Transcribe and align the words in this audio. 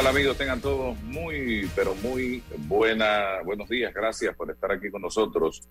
Tal 0.00 0.06
amigos? 0.06 0.38
Tengan 0.38 0.62
todos 0.62 0.98
muy, 1.02 1.68
pero 1.76 1.94
muy 1.96 2.42
buena, 2.66 3.42
buenos 3.44 3.68
días. 3.68 3.92
Gracias 3.92 4.34
por 4.34 4.50
estar 4.50 4.72
aquí 4.72 4.90
con 4.90 5.02
nosotros 5.02 5.62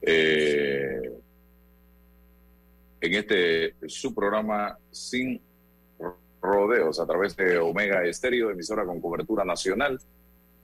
eh, 0.00 1.10
en 3.00 3.12
este 3.12 3.74
su 3.88 4.14
programa 4.14 4.78
Sin 4.92 5.40
Rodeos 6.40 7.00
a 7.00 7.06
través 7.06 7.34
de 7.34 7.58
Omega 7.58 8.04
Estéreo, 8.04 8.50
emisora 8.50 8.84
con 8.84 9.00
cobertura 9.00 9.44
nacional. 9.44 9.98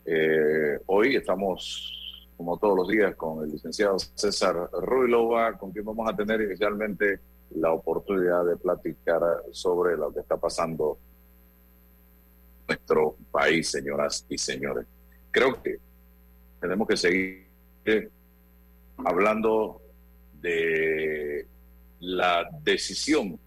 Eh, 0.04 0.78
hoy 0.86 1.16
estamos, 1.16 2.28
como 2.36 2.56
todos 2.56 2.76
los 2.76 2.88
días, 2.88 3.16
con 3.16 3.42
el 3.42 3.50
licenciado 3.50 3.98
César 3.98 4.70
Ruilova, 4.70 5.58
con 5.58 5.72
quien 5.72 5.84
vamos 5.84 6.08
a 6.08 6.14
tener 6.14 6.40
inicialmente 6.40 7.18
la 7.56 7.72
oportunidad 7.72 8.44
de 8.44 8.56
platicar 8.56 9.20
sobre 9.50 9.96
lo 9.96 10.14
que 10.14 10.20
está 10.20 10.36
pasando 10.36 10.98
nuestro 12.68 13.16
país, 13.30 13.70
señoras 13.70 14.26
y 14.28 14.36
señores. 14.36 14.86
Creo 15.30 15.62
que 15.62 15.78
tenemos 16.60 16.86
que 16.86 16.96
seguir 16.96 18.10
hablando 18.98 19.80
de 20.34 21.46
la 22.00 22.48
decisión 22.62 23.38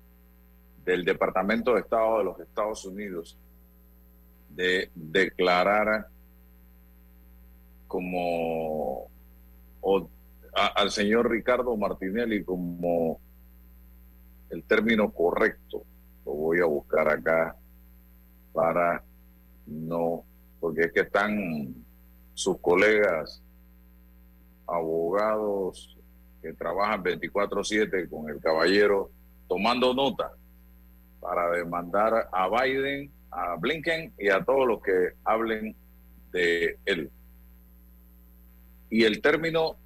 del 0.84 1.06
Departamento 1.06 1.74
de 1.74 1.82
Estado 1.82 2.18
de 2.18 2.24
los 2.24 2.40
Estados 2.40 2.84
Unidos 2.86 3.38
de 4.50 4.90
declarar 4.96 6.08
como 7.88 9.10
al 10.54 10.92
señor 10.92 11.30
Ricardo 11.30 11.76
Martinelli 11.78 12.44
como 12.44 13.20
el 14.50 14.64
término 14.64 15.12
correcto. 15.12 15.84
Lo 16.26 16.34
voy 16.34 16.60
a 16.60 16.66
buscar 16.66 17.08
acá 17.08 17.56
para 18.54 19.04
no, 19.66 20.24
porque 20.60 20.82
es 20.82 20.94
que 20.94 21.02
están 21.02 21.76
sus 22.34 22.60
colegas 22.60 23.42
abogados 24.68 25.98
que 26.42 26.54
trabajan 26.54 27.04
24/7 27.04 28.10
con 28.10 28.30
el 28.30 28.40
caballero 28.40 29.12
tomando 29.48 29.94
nota 29.94 30.32
para 31.20 31.52
demandar 31.52 32.30
a 32.32 32.50
Biden, 32.50 33.12
a 33.30 33.56
Blinken 33.56 34.14
y 34.18 34.30
a 34.30 34.44
todos 34.44 34.68
los 34.68 34.82
que 34.82 35.12
hablen 35.24 35.76
de 36.32 36.78
él. 36.86 37.12
Y 38.90 39.04
el 39.04 39.22
término 39.22 39.78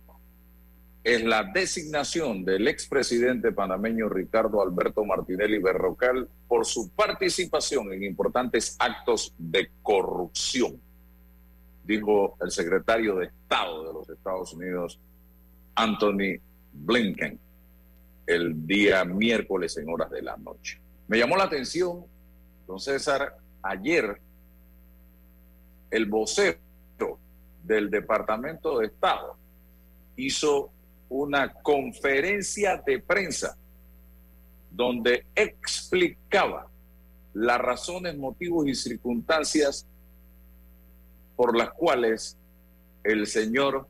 es 1.06 1.24
la 1.24 1.44
designación 1.44 2.44
del 2.44 2.68
expresidente 2.68 3.52
panameño 3.52 4.10
Ricardo 4.10 4.60
Alberto 4.60 5.06
Martinelli 5.06 5.60
Berrocal 5.60 6.28
por 6.48 6.66
su 6.66 6.90
participación 6.90 7.94
en 7.94 8.04
importantes 8.04 8.76
actos 8.80 9.32
de 9.38 9.70
corrupción, 9.84 10.82
dijo 11.84 12.36
el 12.42 12.50
secretario 12.50 13.18
de 13.18 13.28
Estado 13.28 13.86
de 13.86 13.94
los 13.94 14.10
Estados 14.10 14.52
Unidos, 14.54 15.00
Anthony 15.76 16.42
Blinken, 16.74 17.40
el 18.26 18.66
día 18.66 19.06
miércoles 19.06 19.78
en 19.78 19.88
horas 19.88 20.10
de 20.10 20.24
la 20.24 20.36
noche. 20.38 20.82
Me 21.08 21.20
llamó 21.20 21.38
la 21.38 21.44
atención, 21.44 22.04
don 22.66 22.80
César, 22.80 23.38
ayer 23.62 24.20
el 25.92 26.08
vocero 26.08 26.58
del 27.64 27.92
Departamento 27.92 28.80
de 28.80 28.88
Estado 28.88 29.38
hizo 30.16 30.72
una 31.10 31.54
conferencia 31.54 32.82
de 32.86 33.00
prensa 33.00 33.58
donde 34.72 35.26
explicaba 35.36 36.68
las 37.34 37.60
razones, 37.60 38.18
motivos 38.18 38.68
y 38.68 38.76
circunstancias 38.76 39.86
por 41.36 41.56
las 41.58 41.72
cuales 41.72 42.38
el 43.04 43.28
señor 43.28 43.88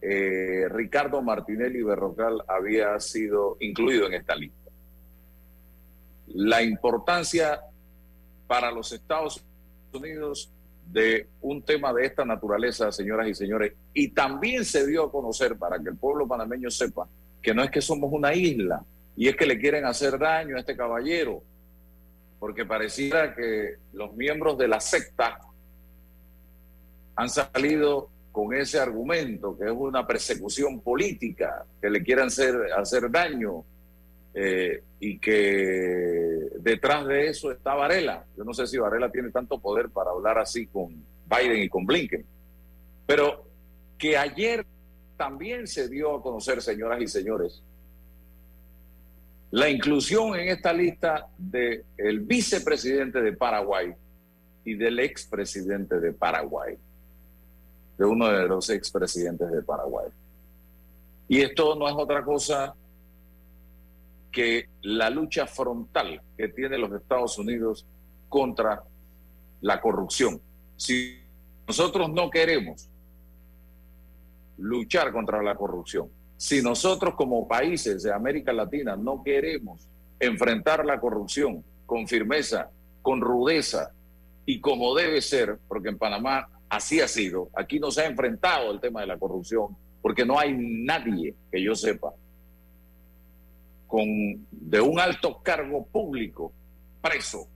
eh, 0.00 0.68
Ricardo 0.68 1.22
Martinelli 1.22 1.82
Berrocal 1.82 2.42
había 2.48 2.98
sido 3.00 3.56
incluido 3.60 4.06
en 4.06 4.14
esta 4.14 4.34
lista. 4.34 4.70
La 6.26 6.62
importancia 6.62 7.60
para 8.46 8.70
los 8.70 8.92
Estados 8.92 9.42
Unidos 9.92 10.50
de 10.86 11.28
un 11.40 11.62
tema 11.62 11.92
de 11.92 12.06
esta 12.06 12.24
naturaleza, 12.24 12.92
señoras 12.92 13.28
y 13.28 13.34
señores, 13.34 13.72
y 13.92 14.08
también 14.08 14.64
se 14.64 14.86
dio 14.86 15.04
a 15.04 15.12
conocer 15.12 15.56
para 15.56 15.78
que 15.78 15.90
el 15.90 15.96
pueblo 15.96 16.28
panameño 16.28 16.70
sepa 16.70 17.08
que 17.42 17.54
no 17.54 17.62
es 17.62 17.70
que 17.70 17.80
somos 17.80 18.10
una 18.12 18.34
isla 18.34 18.82
y 19.16 19.28
es 19.28 19.36
que 19.36 19.46
le 19.46 19.58
quieren 19.58 19.84
hacer 19.84 20.18
daño 20.18 20.56
a 20.56 20.60
este 20.60 20.76
caballero, 20.76 21.42
porque 22.38 22.64
pareciera 22.64 23.34
que 23.34 23.76
los 23.92 24.14
miembros 24.14 24.56
de 24.58 24.68
la 24.68 24.80
secta 24.80 25.38
han 27.16 27.28
salido 27.28 28.10
con 28.32 28.52
ese 28.52 28.80
argumento, 28.80 29.56
que 29.56 29.66
es 29.66 29.72
una 29.72 30.06
persecución 30.06 30.80
política, 30.80 31.64
que 31.80 31.88
le 31.88 32.02
quieren 32.02 32.26
hacer, 32.26 32.56
hacer 32.76 33.10
daño 33.10 33.64
eh, 34.34 34.82
y 34.98 35.18
que 35.20 36.48
detrás 36.58 37.06
de 37.06 37.28
eso 37.28 37.52
está 37.52 37.74
Varela. 37.74 38.24
Yo 38.36 38.42
no 38.42 38.52
sé 38.52 38.66
si 38.66 38.76
Varela 38.78 39.10
tiene 39.10 39.30
tanto 39.30 39.60
poder 39.60 39.90
para 39.90 40.10
hablar 40.10 40.38
así 40.38 40.66
con 40.66 41.04
Biden 41.26 41.62
y 41.62 41.68
con 41.68 41.86
Blinken, 41.86 42.24
pero 43.06 43.44
que 43.96 44.16
ayer 44.16 44.66
también 45.16 45.68
se 45.68 45.88
dio 45.88 46.16
a 46.16 46.22
conocer, 46.22 46.60
señoras 46.60 47.00
y 47.00 47.06
señores, 47.06 47.62
la 49.52 49.68
inclusión 49.68 50.34
en 50.34 50.48
esta 50.48 50.72
lista 50.72 51.28
del 51.38 51.84
el 51.96 52.18
vicepresidente 52.20 53.22
de 53.22 53.34
Paraguay 53.34 53.94
y 54.64 54.74
del 54.74 54.98
expresidente 54.98 56.00
de 56.00 56.12
Paraguay, 56.12 56.76
de 57.96 58.04
uno 58.04 58.28
de 58.30 58.48
los 58.48 58.68
expresidentes 58.70 59.48
de 59.52 59.62
Paraguay. 59.62 60.10
Y 61.28 61.40
esto 61.40 61.76
no 61.76 61.88
es 61.88 61.94
otra 61.94 62.24
cosa 62.24 62.74
que 64.34 64.68
la 64.82 65.08
lucha 65.08 65.46
frontal 65.46 66.20
que 66.36 66.48
tiene 66.48 66.76
los 66.76 66.92
Estados 66.92 67.38
Unidos 67.38 67.86
contra 68.28 68.82
la 69.60 69.80
corrupción. 69.80 70.40
Si 70.76 71.20
nosotros 71.66 72.10
no 72.10 72.28
queremos 72.28 72.90
luchar 74.58 75.12
contra 75.12 75.40
la 75.40 75.54
corrupción, 75.54 76.10
si 76.36 76.60
nosotros 76.60 77.14
como 77.14 77.46
países 77.46 78.02
de 78.02 78.12
América 78.12 78.52
Latina 78.52 78.96
no 78.96 79.22
queremos 79.22 79.88
enfrentar 80.18 80.84
la 80.84 80.98
corrupción 80.98 81.64
con 81.86 82.08
firmeza, 82.08 82.70
con 83.02 83.20
rudeza 83.20 83.92
y 84.44 84.60
como 84.60 84.96
debe 84.96 85.22
ser, 85.22 85.58
porque 85.68 85.90
en 85.90 85.98
Panamá 85.98 86.48
así 86.68 87.00
ha 87.00 87.06
sido, 87.06 87.50
aquí 87.54 87.78
no 87.78 87.92
se 87.92 88.02
ha 88.02 88.06
enfrentado 88.06 88.72
el 88.72 88.80
tema 88.80 89.00
de 89.00 89.06
la 89.06 89.18
corrupción, 89.18 89.76
porque 90.02 90.26
no 90.26 90.38
hay 90.38 90.54
nadie 90.58 91.36
que 91.52 91.62
yo 91.62 91.76
sepa 91.76 92.12
de 93.96 94.80
un 94.80 94.98
alto 94.98 95.40
cargo 95.42 95.86
público 95.86 96.52
preso 97.00 97.46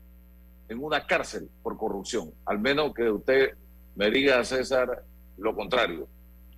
en 0.68 0.82
una 0.82 1.06
cárcel 1.06 1.48
por 1.62 1.76
corrupción, 1.76 2.30
al 2.44 2.58
menos 2.58 2.92
que 2.94 3.10
usted 3.10 3.50
me 3.96 4.10
diga, 4.10 4.44
César, 4.44 5.02
lo 5.38 5.54
contrario, 5.54 6.06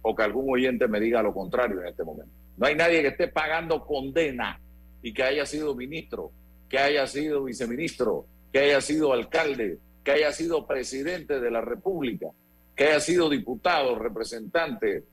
o 0.03 0.15
que 0.15 0.23
algún 0.23 0.53
oyente 0.53 0.89
me 0.89 1.01
diga 1.01 1.23
lo 1.23 1.33
contrario 1.33 1.81
en 1.81 1.89
este 1.89 2.03
momento. 2.03 2.33
No 2.57 2.67
hay 2.67 2.75
nadie 2.75 3.03
que 3.03 3.09
esté 3.09 3.29
pagando 3.29 3.87
condena 3.87 4.61
y 5.03 5.13
que 5.15 5.23
haya 5.23 5.47
sido 5.47 5.75
ministro, 5.75 6.33
que 6.69 6.79
haya 6.79 7.07
sido 7.07 7.45
viceministro, 7.45 8.27
que 8.53 8.59
haya 8.59 8.81
sido 8.81 9.13
alcalde, 9.13 9.79
que 10.05 10.13
haya 10.13 10.33
sido 10.33 10.67
presidente 10.67 11.41
de 11.41 11.51
la 11.51 11.61
República, 11.61 12.29
que 12.75 12.85
haya 12.85 13.01
sido 13.01 13.29
diputado, 13.29 13.99
representante, 13.99 15.05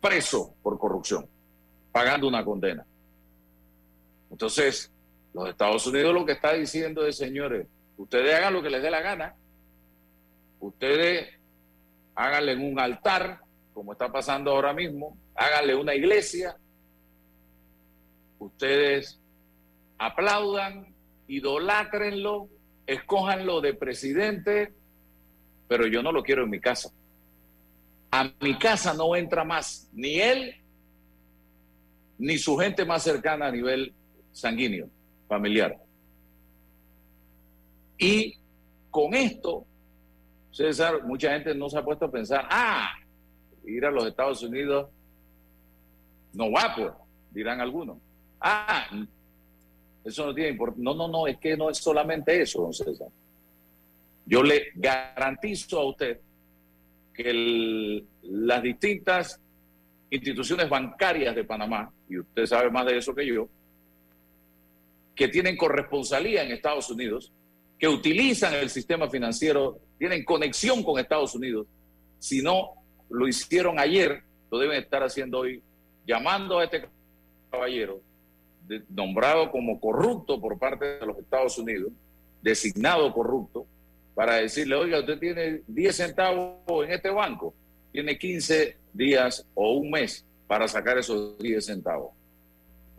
preso 0.00 0.54
por 0.62 0.78
corrupción, 0.78 1.26
pagando 1.92 2.28
una 2.28 2.44
condena. 2.44 2.84
Entonces, 4.40 4.90
los 5.34 5.50
Estados 5.50 5.86
Unidos 5.86 6.14
lo 6.14 6.24
que 6.24 6.32
está 6.32 6.54
diciendo 6.54 7.06
es, 7.06 7.18
señores, 7.18 7.66
ustedes 7.98 8.34
hagan 8.34 8.54
lo 8.54 8.62
que 8.62 8.70
les 8.70 8.82
dé 8.82 8.90
la 8.90 9.02
gana, 9.02 9.34
ustedes 10.60 11.28
háganle 12.14 12.56
un 12.56 12.80
altar, 12.80 13.40
como 13.74 13.92
está 13.92 14.10
pasando 14.10 14.52
ahora 14.52 14.72
mismo, 14.72 15.18
háganle 15.34 15.74
una 15.74 15.94
iglesia, 15.94 16.56
ustedes 18.38 19.20
aplaudan, 19.98 20.86
idolátrenlo, 21.28 22.48
escójanlo 22.86 23.60
de 23.60 23.74
presidente, 23.74 24.72
pero 25.68 25.86
yo 25.86 26.02
no 26.02 26.12
lo 26.12 26.22
quiero 26.22 26.44
en 26.44 26.50
mi 26.50 26.60
casa. 26.60 26.90
A 28.10 28.32
mi 28.40 28.58
casa 28.58 28.94
no 28.94 29.14
entra 29.14 29.44
más 29.44 29.90
ni 29.92 30.18
él 30.18 30.54
ni 32.16 32.38
su 32.38 32.56
gente 32.56 32.86
más 32.86 33.02
cercana 33.02 33.48
a 33.48 33.52
nivel 33.52 33.94
sanguíneo, 34.40 34.88
familiar. 35.28 35.76
Y 37.98 38.34
con 38.90 39.14
esto, 39.14 39.66
César, 40.50 41.04
mucha 41.04 41.32
gente 41.32 41.54
no 41.54 41.68
se 41.68 41.78
ha 41.78 41.84
puesto 41.84 42.06
a 42.06 42.10
pensar, 42.10 42.46
ah, 42.50 42.92
ir 43.64 43.84
a 43.84 43.90
los 43.90 44.06
Estados 44.06 44.42
Unidos 44.42 44.88
no 46.32 46.50
va, 46.50 46.74
pues, 46.74 46.92
dirán 47.30 47.60
algunos. 47.60 47.98
Ah, 48.40 48.86
eso 50.04 50.26
no 50.26 50.34
tiene 50.34 50.50
importancia. 50.50 50.84
No, 50.84 50.94
no, 50.94 51.08
no, 51.08 51.26
es 51.26 51.38
que 51.38 51.56
no 51.56 51.70
es 51.70 51.78
solamente 51.78 52.40
eso, 52.40 52.62
don 52.62 52.72
César. 52.72 53.08
Yo 54.24 54.42
le 54.42 54.68
garantizo 54.74 55.80
a 55.80 55.84
usted 55.84 56.20
que 57.12 58.02
las 58.22 58.62
distintas 58.62 59.40
instituciones 60.10 60.68
bancarias 60.68 61.34
de 61.34 61.44
Panamá, 61.44 61.92
y 62.08 62.18
usted 62.18 62.46
sabe 62.46 62.70
más 62.70 62.86
de 62.86 62.98
eso 62.98 63.14
que 63.14 63.26
yo, 63.26 63.48
que 65.20 65.28
tienen 65.28 65.54
corresponsalía 65.54 66.42
en 66.42 66.50
Estados 66.50 66.88
Unidos, 66.88 67.30
que 67.78 67.86
utilizan 67.86 68.54
el 68.54 68.70
sistema 68.70 69.10
financiero, 69.10 69.78
tienen 69.98 70.24
conexión 70.24 70.82
con 70.82 70.98
Estados 70.98 71.34
Unidos, 71.34 71.66
si 72.18 72.40
no 72.40 72.70
lo 73.10 73.28
hicieron 73.28 73.78
ayer, 73.78 74.22
lo 74.50 74.58
deben 74.58 74.82
estar 74.82 75.02
haciendo 75.02 75.40
hoy, 75.40 75.62
llamando 76.06 76.58
a 76.58 76.64
este 76.64 76.88
caballero, 77.50 78.00
nombrado 78.88 79.50
como 79.50 79.78
corrupto 79.78 80.40
por 80.40 80.58
parte 80.58 80.86
de 80.86 81.04
los 81.04 81.18
Estados 81.18 81.58
Unidos, 81.58 81.92
designado 82.40 83.12
corrupto, 83.12 83.66
para 84.14 84.36
decirle, 84.36 84.74
oiga, 84.76 85.00
usted 85.00 85.18
tiene 85.18 85.60
10 85.66 85.96
centavos 85.96 86.86
en 86.86 86.92
este 86.92 87.10
banco, 87.10 87.52
tiene 87.92 88.16
15 88.16 88.74
días 88.94 89.46
o 89.52 89.74
un 89.74 89.90
mes 89.90 90.24
para 90.46 90.66
sacar 90.66 90.96
esos 90.96 91.36
10 91.36 91.62
centavos. 91.62 92.12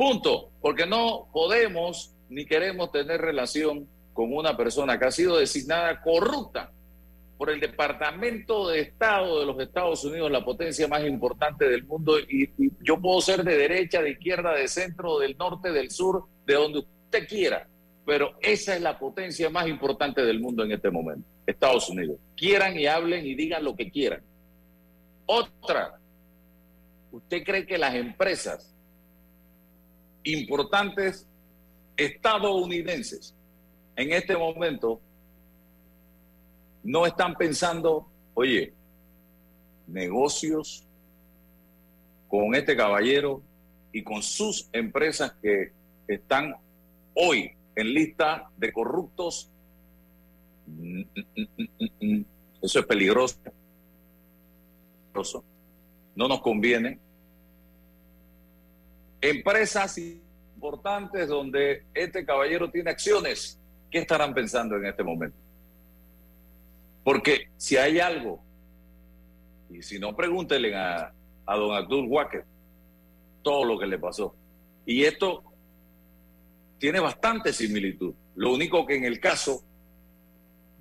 Punto, 0.02 0.50
porque 0.60 0.88
no 0.88 1.28
podemos 1.32 2.11
ni 2.32 2.46
queremos 2.46 2.92
tener 2.94 3.20
relación 3.20 3.88
con 4.14 4.34
una 4.34 4.56
persona 4.56 4.98
que 4.98 5.06
ha 5.06 5.12
sido 5.12 5.38
designada 5.38 6.02
corrupta 6.02 6.72
por 7.38 7.50
el 7.50 7.60
Departamento 7.60 8.70
de 8.70 8.80
Estado 8.80 9.42
de 9.42 9.46
los 9.46 9.60
Estados 9.60 10.06
Unidos, 10.06 10.32
la 10.32 10.46
potencia 10.46 10.88
más 10.88 11.04
importante 11.06 11.68
del 11.68 11.84
mundo, 11.84 12.18
y, 12.20 12.50
yo 12.82 13.02
puedo 13.02 13.20
ser 13.20 13.44
de 13.44 13.58
derecha, 13.58 14.02
de 14.02 14.12
izquierda, 14.12 14.54
de 14.54 14.68
centro, 14.70 15.20
del 15.20 15.36
norte, 15.38 15.74
del 15.74 15.92
sur, 15.92 16.26
de 16.46 16.54
donde 16.54 16.80
usted 16.80 17.28
quiera, 17.28 17.68
pero 18.06 18.36
esa 18.42 18.76
es 18.76 18.82
la 18.82 18.98
potencia 18.98 19.50
más 19.50 19.68
importante 19.68 20.24
del 20.24 20.40
mundo 20.40 20.64
en 20.64 20.72
este 20.72 20.90
momento, 20.90 21.28
Estados 21.46 21.90
Unidos. 21.90 22.18
Quieran 22.38 22.80
y 22.80 22.86
hablen 22.86 23.26
y 23.26 23.36
digan 23.36 23.64
lo 23.64 23.76
que 23.76 23.92
quieran. 23.92 24.22
Otra, 25.26 26.00
¿usted 27.12 27.44
cree 27.44 27.66
que 27.66 27.78
las 27.78 27.96
empresas 27.96 28.74
importantes 30.24 31.28
estadounidenses 32.06 33.36
en 33.96 34.12
este 34.14 34.36
momento 34.36 35.00
no 36.84 37.06
están 37.06 37.36
pensando, 37.36 38.08
oye, 38.34 38.74
negocios 39.88 40.88
con 42.28 42.56
este 42.56 42.76
caballero 42.76 43.42
y 43.92 44.04
con 44.04 44.24
sus 44.24 44.70
empresas 44.72 45.34
que 45.42 45.74
están 46.08 46.56
hoy 47.14 47.52
en 47.76 47.94
lista 47.94 48.50
de 48.58 48.72
corruptos. 48.72 49.52
Eso 52.62 52.80
es 52.80 52.86
peligroso. 52.86 53.36
No 56.16 56.28
nos 56.28 56.42
conviene 56.42 57.00
empresas 59.20 59.98
importantes 60.62 61.28
donde 61.28 61.86
este 61.92 62.24
caballero 62.24 62.70
tiene 62.70 62.92
acciones, 62.92 63.60
¿qué 63.90 63.98
estarán 63.98 64.32
pensando 64.32 64.76
en 64.76 64.86
este 64.86 65.04
momento? 65.04 65.36
Porque 67.04 67.50
si 67.58 67.78
hay 67.78 68.00
algo, 68.00 68.44
y 69.72 69.82
si 69.82 69.98
no, 69.98 70.16
pregúntenle 70.16 70.76
a, 70.76 71.12
a 71.48 71.56
don 71.56 71.76
Abdul 71.76 72.06
Walker 72.08 72.46
todo 73.42 73.66
lo 73.66 73.80
que 73.80 73.88
le 73.88 73.98
pasó. 73.98 74.36
Y 74.86 75.04
esto 75.04 75.44
tiene 76.78 77.00
bastante 77.00 77.54
similitud. 77.54 78.14
Lo 78.36 78.54
único 78.54 78.86
que 78.86 78.98
en 78.98 79.06
el 79.06 79.20
caso 79.20 79.64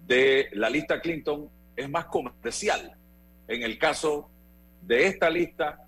de 0.06 0.50
la 0.52 0.68
lista 0.68 1.00
Clinton 1.00 1.48
es 1.74 1.88
más 1.88 2.04
comercial. 2.04 2.98
En 3.48 3.62
el 3.62 3.78
caso 3.78 4.28
de 4.82 5.06
esta 5.06 5.30
lista, 5.30 5.86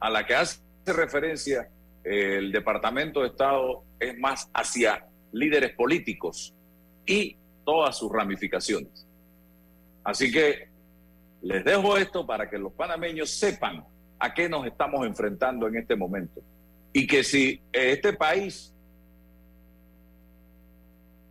a 0.00 0.10
la 0.10 0.26
que 0.26 0.34
hace 0.34 0.60
referencia 0.84 1.70
el 2.04 2.50
Departamento 2.52 3.20
de 3.20 3.28
Estado 3.28 3.84
es 3.98 4.18
más 4.18 4.50
hacia 4.52 5.06
líderes 5.32 5.72
políticos 5.74 6.54
y 7.06 7.36
todas 7.64 7.96
sus 7.96 8.10
ramificaciones. 8.10 9.06
Así 10.04 10.32
que 10.32 10.68
les 11.42 11.64
dejo 11.64 11.96
esto 11.96 12.26
para 12.26 12.48
que 12.48 12.58
los 12.58 12.72
panameños 12.72 13.30
sepan 13.30 13.84
a 14.18 14.34
qué 14.34 14.48
nos 14.48 14.66
estamos 14.66 15.06
enfrentando 15.06 15.66
en 15.66 15.76
este 15.76 15.96
momento. 15.96 16.40
Y 16.92 17.06
que 17.06 17.24
si 17.24 17.60
este 17.72 18.12
país 18.12 18.74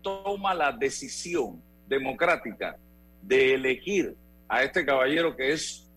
toma 0.02 0.54
la 0.54 0.72
decisión 0.72 1.62
democrática 1.88 2.78
de 3.22 3.54
elegir 3.54 4.16
a 4.48 4.64
este 4.64 4.86
caballero 4.86 5.36
que 5.36 5.54
es, 5.54 5.88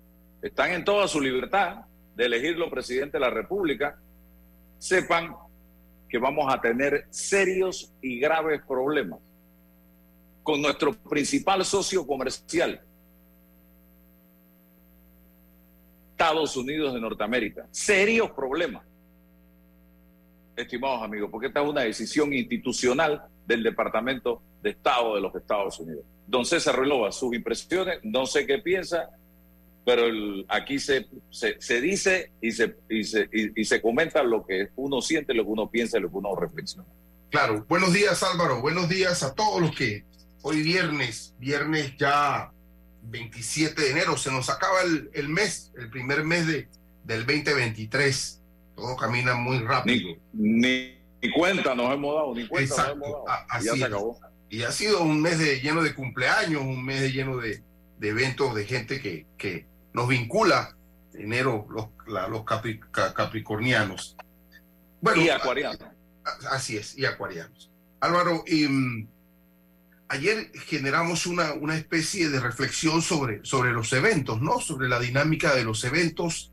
están 0.43 0.73
en 0.73 0.85
toda 0.85 1.09
su 1.09 1.21
libertad, 1.21 1.87
de 2.15 2.27
elegirlo 2.27 2.71
presidente 2.71 3.17
de 3.17 3.21
la 3.21 3.31
República, 3.31 3.99
sepan 4.85 5.35
que 6.11 6.19
vamos 6.19 6.53
a 6.53 6.61
tener 6.61 7.07
serios 7.09 7.91
y 8.03 8.21
graves 8.21 8.61
problemas 8.69 9.19
con 10.43 10.61
nuestro 10.61 10.93
principal 10.93 11.65
socio 11.65 12.07
comercial, 12.07 12.83
Estados 16.11 16.55
Unidos 16.59 16.93
de 16.93 17.01
Norteamérica. 17.01 17.67
Serios 17.71 18.31
problemas, 18.33 18.85
estimados 20.55 21.03
amigos, 21.03 21.31
porque 21.31 21.47
esta 21.47 21.63
es 21.63 21.69
una 21.69 21.81
decisión 21.81 22.35
institucional 22.35 23.25
del 23.47 23.63
Departamento 23.63 24.43
de 24.63 24.69
Estado 24.69 25.15
de 25.15 25.23
los 25.23 25.35
Estados 25.35 25.81
Unidos. 25.81 26.05
Don 26.27 26.45
César 26.45 26.79
Relova, 26.79 27.11
sus 27.11 27.35
impresiones, 27.35 28.01
no 28.03 28.27
sé 28.27 28.47
qué 28.47 28.59
piensa, 28.59 29.09
pero 29.85 30.07
aquí 30.49 30.79
se, 30.79 31.07
se, 31.31 31.81
dice 31.81 32.33
y 32.41 32.53
se, 32.53 32.77
y 32.89 33.05
se, 33.05 33.29
y, 33.33 33.65
se 33.65 33.83
comenta 33.83 34.23
lo 34.23 34.47
que 34.47 34.69
uno 34.77 35.03
siente, 35.03 35.35
lo 35.35 35.45
que 35.45 35.51
uno 35.51 35.71
piensa, 35.71 35.99
lo 35.99 36.11
que 36.11 36.17
uno 36.17 36.35
reflexiona. 36.35 36.89
Claro, 37.31 37.67
buenos 37.69 37.93
días 37.93 38.23
Álvaro, 38.23 38.61
buenos 38.61 38.89
días 38.89 39.23
a 39.23 39.35
todos 39.35 39.61
los 39.61 39.77
que 39.77 40.05
hoy 40.43 40.63
viernes, 40.63 41.35
viernes 41.39 41.97
ya 41.99 42.51
27 43.03 43.81
de 43.81 43.91
enero, 43.91 44.17
se 44.17 44.31
nos 44.31 44.49
acaba 44.49 44.83
el, 44.83 45.11
el 45.13 45.29
mes, 45.29 45.73
el 45.77 45.91
primer 45.91 46.25
mes 46.25 46.47
de, 46.47 46.69
del 47.05 47.27
2023. 47.27 48.41
Todo 48.77 48.97
camina 48.97 49.35
muy 49.35 49.59
rápido. 49.59 50.17
Ni, 50.33 50.97
ni, 51.21 51.31
cuenta 51.33 51.75
nos 51.75 51.93
hemos 51.93 52.15
dado, 52.15 52.35
ni 52.35 52.47
cuenta 52.49 52.77
nos 52.77 52.93
hemos 52.93 53.25
dado. 53.27 53.47
Así 53.49 53.67
ya 53.67 53.77
se 53.77 53.85
acabó. 53.85 54.19
Y 54.49 54.63
ha 54.63 54.73
sido 54.73 55.03
un 55.03 55.21
mes 55.21 55.39
de, 55.39 55.61
lleno 55.61 55.83
de 55.83 55.95
cumpleaños, 55.95 56.63
un 56.63 56.85
mes 56.85 57.01
de, 57.01 57.13
lleno 57.13 57.37
de, 57.37 57.63
de 57.99 58.09
eventos 58.09 58.55
de 58.55 58.65
gente 58.65 59.01
que, 59.01 59.27
que 59.37 59.67
nos 59.95 60.09
vincula 60.09 60.77
enero 61.15 61.67
los, 61.71 61.89
los 62.29 62.45
capricornianos. 62.45 64.17
Bueno, 65.01 65.23
y 65.23 65.31
acuarianos. 65.31 65.79
Así 66.51 66.77
es, 66.77 66.99
y 66.99 67.05
acuarianos. 67.05 67.71
Álvaro, 68.01 68.45
mm, 68.47 69.07
ayer 70.09 70.51
generamos 70.67 71.27
una, 71.27 71.55
una 71.55 71.77
especie 71.77 72.29
de 72.29 72.41
reflexión 72.41 73.01
sobre, 73.01 73.45
sobre 73.45 73.73
los 73.73 73.93
eventos, 73.93 74.43
¿no? 74.43 74.61
Sobre 74.61 74.89
la 74.89 74.99
dinámica 74.99 75.55
de 75.55 75.65
los 75.65 75.85
eventos 75.85 76.53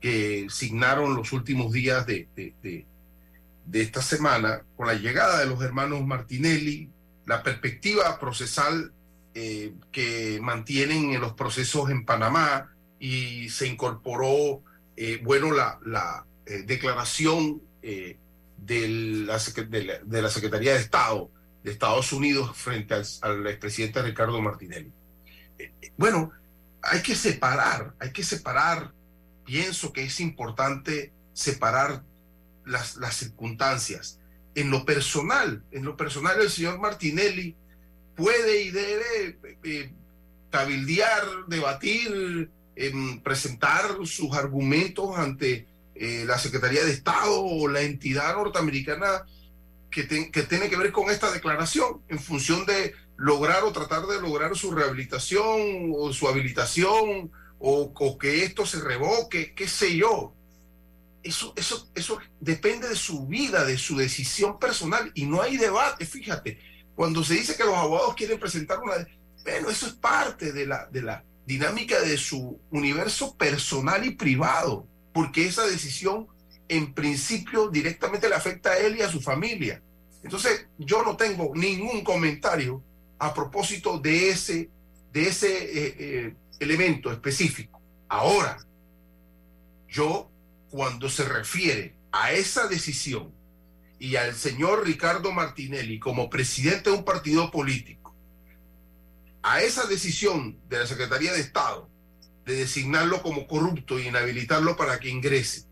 que 0.00 0.46
signaron 0.48 1.14
los 1.14 1.32
últimos 1.32 1.72
días 1.72 2.06
de, 2.06 2.28
de, 2.34 2.86
de 3.66 3.80
esta 3.82 4.00
semana 4.00 4.62
con 4.76 4.86
la 4.86 4.94
llegada 4.94 5.40
de 5.40 5.46
los 5.46 5.60
hermanos 5.62 6.06
Martinelli, 6.06 6.90
la 7.26 7.42
perspectiva 7.42 8.18
procesal 8.18 8.92
eh, 9.34 9.74
que 9.92 10.38
mantienen 10.40 11.12
en 11.12 11.20
los 11.20 11.34
procesos 11.34 11.90
en 11.90 12.04
Panamá 12.04 12.72
y 12.98 13.48
se 13.50 13.66
incorporó, 13.66 14.62
eh, 14.96 15.20
bueno, 15.22 15.52
la, 15.52 16.24
eh, 16.46 16.62
declaración 16.66 17.62
de 17.82 18.88
la, 18.88 19.38
de, 20.04 20.22
la, 20.22 20.30
Secretaría 20.30 20.74
de 20.74 20.80
Estado 20.80 21.30
de 21.62 21.70
Estados 21.70 22.12
Unidos 22.12 22.56
frente 22.56 22.94
al, 22.94 23.04
al 23.22 23.46
expresidente 23.46 24.02
Ricardo 24.02 24.40
Martinelli. 24.40 24.92
bueno, 25.96 26.32
hay 26.82 27.02
que 27.02 27.14
separar, 27.14 27.94
hay 27.98 28.12
que 28.12 28.22
separar, 28.22 28.92
pienso 29.44 29.92
que 29.92 30.04
es 30.04 30.20
importante 30.20 31.12
separar 31.32 32.02
las, 32.68 32.98
circunstancias. 33.14 34.18
En 34.54 34.70
lo 34.70 34.84
personal, 34.84 35.62
en 35.70 35.84
lo 35.84 35.96
personal 35.96 36.40
el 36.40 36.50
señor 36.50 36.78
Martinelli 36.78 37.56
puede 38.16 38.62
y 38.62 38.70
debe 38.70 39.38
eh, 39.64 39.92
cabildear, 40.50 41.46
debatir, 41.46 42.50
presentar 43.22 43.96
sus 44.04 44.34
argumentos 44.34 45.16
ante 45.16 45.66
eh, 45.94 46.24
la 46.26 46.38
Secretaría 46.38 46.84
de 46.84 46.92
Estado 46.92 47.42
o 47.42 47.68
la 47.68 47.82
entidad 47.82 48.34
norteamericana 48.34 49.24
que, 49.90 50.04
tiene 50.04 50.68
que 50.68 50.76
ver 50.76 50.92
con 50.92 51.10
esta 51.10 51.32
declaración 51.32 52.02
en 52.08 52.18
función 52.18 52.66
de 52.66 52.94
lograr 53.16 53.64
o 53.64 53.72
tratar 53.72 54.06
de 54.06 54.20
lograr 54.20 54.56
su 54.56 54.70
rehabilitación 54.70 55.92
o 55.94 56.12
su 56.12 56.28
habilitación 56.28 57.32
o, 57.58 57.92
o 57.94 58.18
que 58.18 58.44
esto 58.44 58.64
se 58.64 58.80
revoque, 58.80 59.54
qué 59.54 59.66
sé 59.66 59.96
yo. 59.96 60.34
Eso, 61.22 61.52
eso, 61.56 61.90
eso 61.94 62.18
depende 62.38 62.88
de 62.88 62.94
su 62.94 63.26
vida, 63.26 63.64
de 63.64 63.76
su 63.76 63.96
decisión 63.96 64.58
personal 64.58 65.10
y 65.14 65.26
no 65.26 65.42
hay 65.42 65.56
debate, 65.56 66.06
fíjate 66.06 66.58
cuando 66.98 67.22
se 67.22 67.34
dice 67.34 67.56
que 67.56 67.62
los 67.62 67.76
abogados 67.76 68.16
quieren 68.16 68.40
presentar 68.40 68.80
una... 68.80 68.94
Bueno, 69.44 69.70
eso 69.70 69.86
es 69.86 69.92
parte 69.92 70.50
de 70.52 70.66
la, 70.66 70.86
de 70.86 71.00
la 71.00 71.24
dinámica 71.48 71.98
de 72.02 72.18
su 72.18 72.60
universo 72.70 73.34
personal 73.34 74.04
y 74.04 74.10
privado, 74.10 74.86
porque 75.14 75.46
esa 75.46 75.66
decisión 75.66 76.26
en 76.68 76.92
principio 76.92 77.70
directamente 77.70 78.28
le 78.28 78.34
afecta 78.34 78.72
a 78.72 78.76
él 78.76 78.98
y 78.98 79.00
a 79.00 79.10
su 79.10 79.22
familia. 79.22 79.82
Entonces, 80.22 80.66
yo 80.76 81.02
no 81.02 81.16
tengo 81.16 81.54
ningún 81.54 82.04
comentario 82.04 82.84
a 83.18 83.32
propósito 83.32 83.98
de 83.98 84.28
ese, 84.28 84.68
de 85.10 85.22
ese 85.22 85.48
eh, 85.48 85.96
eh, 85.98 86.34
elemento 86.60 87.10
específico. 87.10 87.80
Ahora, 88.10 88.58
yo, 89.88 90.30
cuando 90.68 91.08
se 91.08 91.24
refiere 91.24 91.94
a 92.12 92.32
esa 92.32 92.68
decisión 92.68 93.32
y 93.98 94.16
al 94.16 94.34
señor 94.34 94.84
Ricardo 94.84 95.32
Martinelli 95.32 95.98
como 95.98 96.28
presidente 96.28 96.90
de 96.90 96.96
un 96.96 97.06
partido 97.06 97.50
político 97.50 97.97
a 99.42 99.62
esa 99.62 99.86
decisión 99.86 100.58
de 100.68 100.78
la 100.78 100.86
Secretaría 100.86 101.32
de 101.32 101.40
Estado 101.40 101.88
de 102.44 102.54
designarlo 102.54 103.22
como 103.22 103.46
corrupto 103.46 103.98
y 103.98 104.08
inhabilitarlo 104.08 104.76
para 104.76 104.98
que 104.98 105.10
ingrese, 105.10 105.66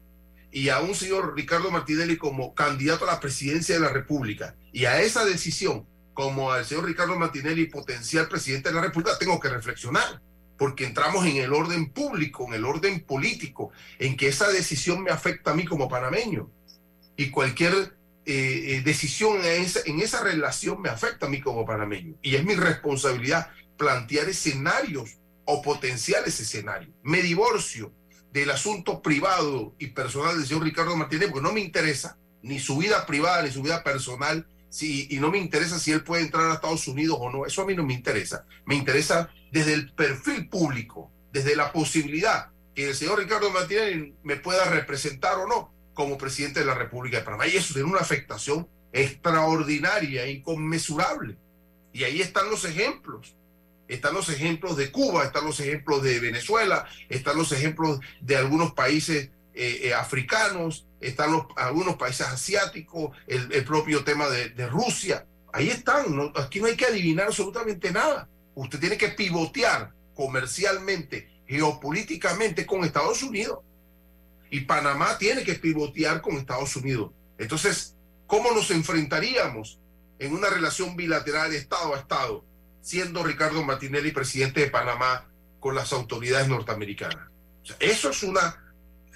y 0.52 0.68
a 0.68 0.80
un 0.80 0.94
señor 0.94 1.34
Ricardo 1.34 1.70
Martinelli 1.70 2.16
como 2.16 2.54
candidato 2.54 3.04
a 3.04 3.12
la 3.14 3.20
presidencia 3.20 3.74
de 3.74 3.80
la 3.80 3.88
República, 3.88 4.54
y 4.72 4.84
a 4.84 5.00
esa 5.00 5.24
decisión 5.24 5.86
como 6.12 6.50
al 6.50 6.64
señor 6.64 6.86
Ricardo 6.86 7.18
Martinelli 7.18 7.66
potencial 7.66 8.28
presidente 8.28 8.70
de 8.70 8.74
la 8.74 8.80
República, 8.80 9.18
tengo 9.18 9.38
que 9.38 9.48
reflexionar, 9.48 10.22
porque 10.56 10.86
entramos 10.86 11.26
en 11.26 11.36
el 11.36 11.52
orden 11.52 11.90
público, 11.90 12.46
en 12.46 12.54
el 12.54 12.64
orden 12.64 13.00
político, 13.00 13.70
en 13.98 14.16
que 14.16 14.28
esa 14.28 14.48
decisión 14.48 15.02
me 15.02 15.10
afecta 15.10 15.50
a 15.50 15.54
mí 15.54 15.66
como 15.66 15.88
panameño. 15.88 16.50
Y 17.16 17.30
cualquier 17.30 17.95
eh, 18.28 18.74
eh, 18.74 18.82
decisión 18.84 19.38
en 19.44 19.62
esa, 19.62 19.80
en 19.86 20.00
esa 20.00 20.20
relación 20.20 20.82
me 20.82 20.88
afecta 20.88 21.26
a 21.26 21.28
mí 21.28 21.40
como 21.40 21.64
panameño. 21.64 22.16
Y 22.22 22.34
es 22.34 22.44
mi 22.44 22.56
responsabilidad 22.56 23.50
plantear 23.78 24.28
escenarios 24.28 25.18
o 25.44 25.62
potenciales 25.62 26.40
escenarios. 26.40 26.92
Me 27.04 27.22
divorcio 27.22 27.92
del 28.32 28.50
asunto 28.50 29.00
privado 29.00 29.76
y 29.78 29.88
personal 29.88 30.36
del 30.36 30.44
señor 30.44 30.64
Ricardo 30.64 30.96
Martínez 30.96 31.28
porque 31.30 31.46
no 31.46 31.52
me 31.52 31.60
interesa 31.60 32.18
ni 32.42 32.58
su 32.58 32.78
vida 32.78 33.06
privada 33.06 33.42
ni 33.42 33.52
su 33.52 33.62
vida 33.62 33.84
personal 33.84 34.44
si, 34.70 35.06
y 35.08 35.20
no 35.20 35.30
me 35.30 35.38
interesa 35.38 35.78
si 35.78 35.92
él 35.92 36.02
puede 36.02 36.22
entrar 36.22 36.50
a 36.50 36.54
Estados 36.54 36.88
Unidos 36.88 37.18
o 37.20 37.30
no. 37.30 37.46
Eso 37.46 37.62
a 37.62 37.66
mí 37.66 37.76
no 37.76 37.84
me 37.84 37.94
interesa. 37.94 38.44
Me 38.64 38.74
interesa 38.74 39.30
desde 39.52 39.72
el 39.72 39.92
perfil 39.92 40.48
público, 40.48 41.12
desde 41.32 41.54
la 41.54 41.72
posibilidad 41.72 42.50
que 42.74 42.88
el 42.88 42.96
señor 42.96 43.20
Ricardo 43.20 43.50
Martínez 43.52 44.14
me 44.24 44.34
pueda 44.34 44.64
representar 44.64 45.38
o 45.38 45.46
no 45.46 45.75
como 45.96 46.18
presidente 46.18 46.60
de 46.60 46.66
la 46.66 46.74
República 46.74 47.18
de 47.18 47.24
Panamá. 47.24 47.48
Y 47.48 47.56
eso 47.56 47.72
tiene 47.74 47.90
una 47.90 48.00
afectación 48.00 48.68
extraordinaria, 48.92 50.28
inconmensurable. 50.28 51.36
Y 51.92 52.04
ahí 52.04 52.20
están 52.20 52.50
los 52.50 52.64
ejemplos. 52.64 53.34
Están 53.88 54.14
los 54.14 54.28
ejemplos 54.28 54.76
de 54.76 54.92
Cuba, 54.92 55.24
están 55.24 55.44
los 55.44 55.58
ejemplos 55.58 56.02
de 56.02 56.20
Venezuela, 56.20 56.86
están 57.08 57.36
los 57.36 57.50
ejemplos 57.52 58.00
de 58.20 58.36
algunos 58.36 58.72
países 58.72 59.30
eh, 59.54 59.80
eh, 59.84 59.94
africanos, 59.94 60.86
están 61.00 61.32
los, 61.32 61.46
algunos 61.56 61.96
países 61.96 62.26
asiáticos, 62.26 63.16
el, 63.26 63.64
propio 63.64 64.04
tema 64.04 64.28
de, 64.28 64.66
Rusia. 64.66 65.24
Ahí 65.52 65.70
están, 65.70 66.32
aquí 66.34 66.60
no 66.60 66.66
hay 66.66 66.76
que 66.76 66.84
adivinar 66.84 67.28
absolutamente 67.28 67.90
nada. 67.90 68.28
Usted 68.54 68.78
tiene 68.80 68.98
que 68.98 69.08
pivotear 69.08 69.92
comercialmente, 70.14 71.30
geopolíticamente 71.46 72.66
con 72.66 72.84
Estados 72.84 73.22
Unidos. 73.22 73.60
Y 74.50 74.60
Panamá 74.60 75.18
tiene 75.18 75.44
que 75.44 75.54
pivotear 75.54 76.20
con 76.20 76.36
Estados 76.36 76.76
Unidos. 76.76 77.12
Entonces, 77.38 77.96
¿cómo 78.26 78.52
nos 78.52 78.70
enfrentaríamos 78.70 79.80
en 80.18 80.32
una 80.32 80.48
relación 80.48 80.96
bilateral 80.96 81.52
Estado 81.54 81.94
a 81.94 81.98
Estado, 81.98 82.44
siendo 82.80 83.22
Ricardo 83.22 83.62
Martinelli 83.64 84.12
presidente 84.12 84.60
de 84.60 84.70
Panamá 84.70 85.28
con 85.60 85.74
las 85.74 85.92
autoridades 85.92 86.48
norteamericanas? 86.48 87.30
eso 87.80 88.10
es 88.10 88.22
una, 88.22 88.62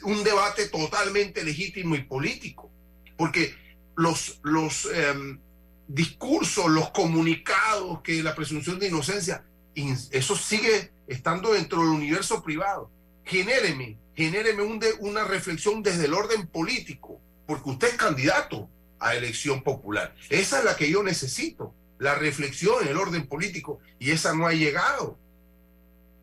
un 0.02 0.24
debate 0.24 0.68
totalmente 0.68 1.44
legítimo 1.44 1.94
y 1.94 2.02
político, 2.02 2.68
porque 3.16 3.54
los, 3.96 4.40
los 4.42 4.86
em, 4.86 5.38
discursos, 5.86 6.66
los 6.68 6.90
comunicados, 6.90 8.00
que 8.02 8.22
la 8.22 8.34
presunción 8.34 8.78
de 8.78 8.88
inocencia, 8.88 9.44
eso 9.74 10.36
sigue 10.36 10.92
estando 11.06 11.52
dentro 11.52 11.80
del 11.80 11.90
universo 11.90 12.42
privado. 12.42 12.90
Genéreme 13.24 13.98
genéreme 14.14 14.62
un 14.62 14.78
de, 14.78 14.92
una 15.00 15.24
reflexión 15.24 15.82
desde 15.82 16.06
el 16.06 16.14
orden 16.14 16.46
político, 16.46 17.20
porque 17.46 17.70
usted 17.70 17.88
es 17.88 17.94
candidato 17.94 18.68
a 18.98 19.14
elección 19.14 19.62
popular. 19.62 20.14
Esa 20.28 20.58
es 20.58 20.64
la 20.64 20.76
que 20.76 20.90
yo 20.90 21.02
necesito, 21.02 21.74
la 21.98 22.14
reflexión 22.14 22.82
en 22.82 22.88
el 22.88 22.96
orden 22.96 23.26
político, 23.26 23.80
y 23.98 24.10
esa 24.10 24.34
no 24.34 24.46
ha 24.46 24.52
llegado. 24.52 25.18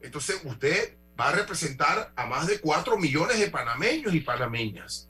Entonces 0.01 0.39
usted 0.43 0.95
va 1.19 1.29
a 1.29 1.31
representar 1.33 2.13
a 2.15 2.25
más 2.25 2.47
de 2.47 2.59
cuatro 2.59 2.97
millones 2.97 3.39
de 3.39 3.49
panameños 3.49 4.13
y 4.13 4.19
panameñas. 4.19 5.09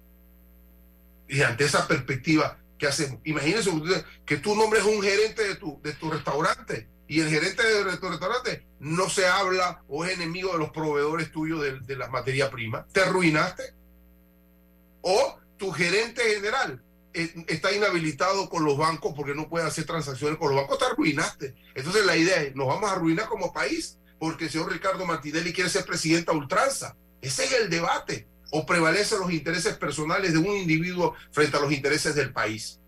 Y 1.27 1.41
ante 1.41 1.65
esa 1.65 1.87
perspectiva, 1.87 2.57
¿qué 2.77 2.87
hacemos? 2.87 3.19
Imagínese 3.25 3.69
que 4.25 4.37
tú 4.37 4.55
nombres 4.55 4.83
un 4.83 5.01
gerente 5.01 5.45
de 5.45 5.55
tu, 5.55 5.79
de 5.83 5.93
tu 5.93 6.09
restaurante 6.09 6.87
y 7.07 7.21
el 7.21 7.29
gerente 7.29 7.63
del 7.63 7.85
restaurante 7.85 8.67
no 8.79 9.09
se 9.09 9.27
habla 9.27 9.83
o 9.87 10.05
es 10.05 10.13
enemigo 10.13 10.51
de 10.53 10.59
los 10.59 10.71
proveedores 10.71 11.31
tuyos 11.31 11.61
de, 11.61 11.79
de 11.79 11.95
la 11.95 12.07
materia 12.09 12.49
prima, 12.51 12.85
te 12.91 13.01
arruinaste. 13.01 13.73
O 15.01 15.39
tu 15.57 15.71
gerente 15.71 16.21
general 16.21 16.83
eh, 17.13 17.33
está 17.47 17.71
inhabilitado 17.71 18.49
con 18.49 18.63
los 18.63 18.77
bancos 18.77 19.13
porque 19.15 19.33
no 19.33 19.49
puede 19.49 19.65
hacer 19.65 19.85
transacciones 19.85 20.37
con 20.37 20.49
los 20.49 20.61
bancos, 20.61 20.77
te 20.77 20.85
arruinaste. 20.85 21.55
Entonces 21.73 22.05
la 22.05 22.15
idea 22.15 22.43
es, 22.43 22.55
nos 22.55 22.67
vamos 22.67 22.89
a 22.89 22.93
arruinar 22.93 23.27
como 23.27 23.53
país 23.53 23.97
porque 24.19 24.45
el 24.45 24.51
señor 24.51 24.71
Ricardo 24.71 25.05
Martinelli 25.05 25.53
quiere 25.53 25.69
ser 25.69 25.85
presidente 25.85 26.31
a 26.31 26.35
ultranza. 26.35 26.95
Ese 27.21 27.45
es 27.45 27.53
el 27.53 27.69
debate. 27.69 28.27
O 28.51 28.65
prevalecen 28.65 29.19
los 29.19 29.31
intereses 29.31 29.75
personales 29.75 30.33
de 30.33 30.39
un 30.39 30.55
individuo 30.55 31.15
frente 31.31 31.57
a 31.57 31.59
los 31.59 31.71
intereses 31.71 32.15
del 32.15 32.31
país. 32.31 32.79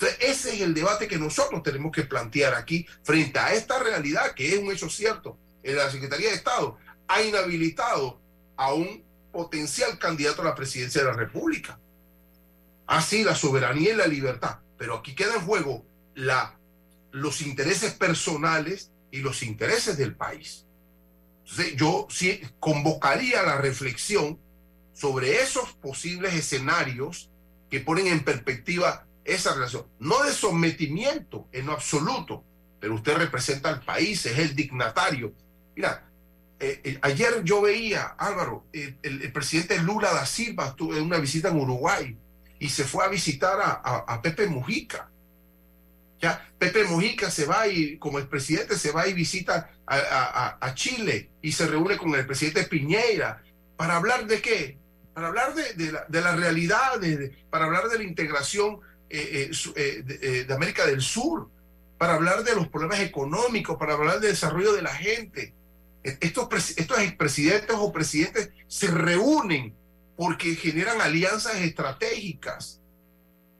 Entonces, 0.00 0.30
ese 0.30 0.54
es 0.54 0.60
el 0.62 0.72
debate 0.72 1.06
que 1.06 1.18
nosotros 1.18 1.62
tenemos 1.62 1.92
que 1.92 2.04
plantear 2.04 2.54
aquí 2.54 2.86
frente 3.02 3.38
a 3.38 3.52
esta 3.52 3.78
realidad, 3.78 4.32
que 4.34 4.54
es 4.54 4.58
un 4.58 4.72
hecho 4.72 4.88
cierto. 4.88 5.36
La 5.62 5.90
Secretaría 5.90 6.30
de 6.30 6.36
Estado 6.36 6.78
ha 7.06 7.20
inhabilitado 7.20 8.18
a 8.56 8.72
un 8.72 9.04
potencial 9.30 9.98
candidato 9.98 10.40
a 10.40 10.46
la 10.46 10.54
presidencia 10.54 11.02
de 11.02 11.08
la 11.08 11.16
República. 11.16 11.78
Así 12.86 13.24
la 13.24 13.34
soberanía 13.34 13.92
y 13.92 13.96
la 13.96 14.06
libertad. 14.06 14.60
Pero 14.78 14.96
aquí 14.96 15.14
queda 15.14 15.34
en 15.34 15.42
juego 15.42 15.84
la, 16.14 16.58
los 17.10 17.42
intereses 17.42 17.92
personales 17.92 18.90
y 19.10 19.18
los 19.18 19.42
intereses 19.42 19.98
del 19.98 20.16
país. 20.16 20.64
Entonces, 21.44 21.76
yo 21.76 22.08
convocaría 22.58 23.42
la 23.42 23.58
reflexión 23.58 24.40
sobre 24.94 25.42
esos 25.42 25.74
posibles 25.74 26.32
escenarios 26.32 27.28
que 27.68 27.80
ponen 27.80 28.06
en 28.06 28.24
perspectiva 28.24 29.06
esa 29.24 29.54
relación. 29.54 29.86
No 29.98 30.22
de 30.22 30.32
sometimiento 30.32 31.48
en 31.52 31.66
lo 31.66 31.72
absoluto, 31.72 32.44
pero 32.80 32.94
usted 32.94 33.16
representa 33.16 33.68
al 33.68 33.84
país, 33.84 34.24
es 34.26 34.38
el 34.38 34.54
dignatario. 34.54 35.32
Mira, 35.76 36.10
eh, 36.58 36.80
eh, 36.84 36.98
ayer 37.02 37.42
yo 37.44 37.62
veía, 37.62 38.14
Álvaro, 38.18 38.66
el, 38.72 39.32
presidente 39.32 39.78
Lula 39.78 40.12
da 40.12 40.26
Silva 40.26 40.74
tuvo 40.76 40.96
una 41.02 41.18
visita 41.18 41.48
en 41.48 41.58
Uruguay 41.58 42.16
y 42.58 42.68
se 42.68 42.84
fue 42.84 43.04
a 43.04 43.08
visitar 43.08 43.58
a 43.62 44.22
Pepe 44.22 44.46
Mujica. 44.46 45.10
Ya, 46.20 46.46
Pepe 46.58 46.84
Mujica 46.84 47.30
se 47.30 47.46
va 47.46 47.66
y 47.66 47.96
como 47.96 48.18
el 48.18 48.28
presidente 48.28 48.76
se 48.76 48.92
va 48.92 49.08
y 49.08 49.14
visita 49.14 49.70
a, 49.86 50.72
Chile 50.74 51.30
y 51.40 51.52
se 51.52 51.66
reúne 51.66 51.96
con 51.96 52.14
el 52.14 52.26
presidente 52.26 52.64
Piñeira 52.64 53.42
para 53.76 53.96
hablar 53.96 54.26
de 54.26 54.42
qué? 54.42 54.78
Para 55.14 55.28
hablar 55.28 55.54
de, 55.54 56.20
la, 56.20 56.36
realidad, 56.36 57.00
para 57.48 57.64
hablar 57.64 57.88
de 57.88 57.98
la 57.98 58.04
integración 58.04 58.80
eh, 59.10 59.50
eh, 59.76 60.04
eh, 60.22 60.44
de, 60.46 60.54
América 60.54 60.86
del 60.86 61.02
Sur, 61.02 61.50
para 61.98 62.14
hablar 62.14 62.44
de 62.44 62.54
los 62.54 62.68
problemas 62.68 63.00
económicos, 63.00 63.76
para 63.76 63.94
hablar 63.94 64.20
del 64.20 64.30
desarrollo 64.30 64.72
de 64.72 64.82
la 64.82 64.94
gente. 64.94 65.54
E, 66.02 66.16
estos, 66.20 66.48
estos 66.78 66.98
expresidentes 67.00 67.76
o 67.78 67.92
presidentes 67.92 68.50
se 68.68 68.86
reúnen 68.86 69.74
porque 70.16 70.54
generan 70.54 71.00
alianzas 71.00 71.56
estratégicas. 71.56 72.80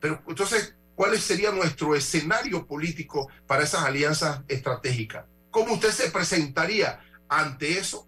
Pero 0.01 0.23
entonces, 0.27 0.75
¿Cuál 1.01 1.19
sería 1.19 1.51
nuestro 1.51 1.97
escenario 1.97 2.67
político 2.67 3.31
para 3.47 3.63
esas 3.63 3.85
alianzas 3.85 4.43
estratégicas? 4.49 5.25
¿Cómo 5.51 5.73
usted 5.73 5.93
se 5.93 6.11
presentaría 6.11 7.01
ante 7.27 7.79
eso 7.79 8.07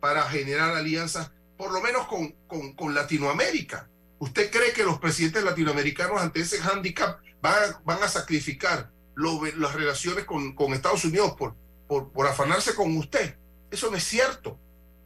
para 0.00 0.24
generar 0.24 0.76
alianzas, 0.76 1.30
por 1.56 1.72
lo 1.72 1.80
menos 1.80 2.06
con, 2.08 2.32
con, 2.74 2.94
Latinoamérica? 2.94 3.88
¿Usted 4.20 4.50
cree 4.50 4.72
que 4.72 4.84
los 4.84 4.98
presidentes 4.98 5.42
latinoamericanos 5.42 6.20
ante 6.20 6.40
ese 6.40 6.58
hándicap 6.58 7.20
van, 7.40 8.02
a 8.02 8.06
sacrificar 8.06 8.92
las 9.16 9.74
relaciones 9.74 10.26
con, 10.26 10.54
Estados 10.74 11.06
Unidos 11.06 11.34
por, 11.38 12.28
afanarse 12.28 12.74
con 12.74 12.96
usted? 12.98 13.38
Eso 13.70 13.90
no 13.90 13.96
es 13.96 14.04
cierto. 14.04 14.60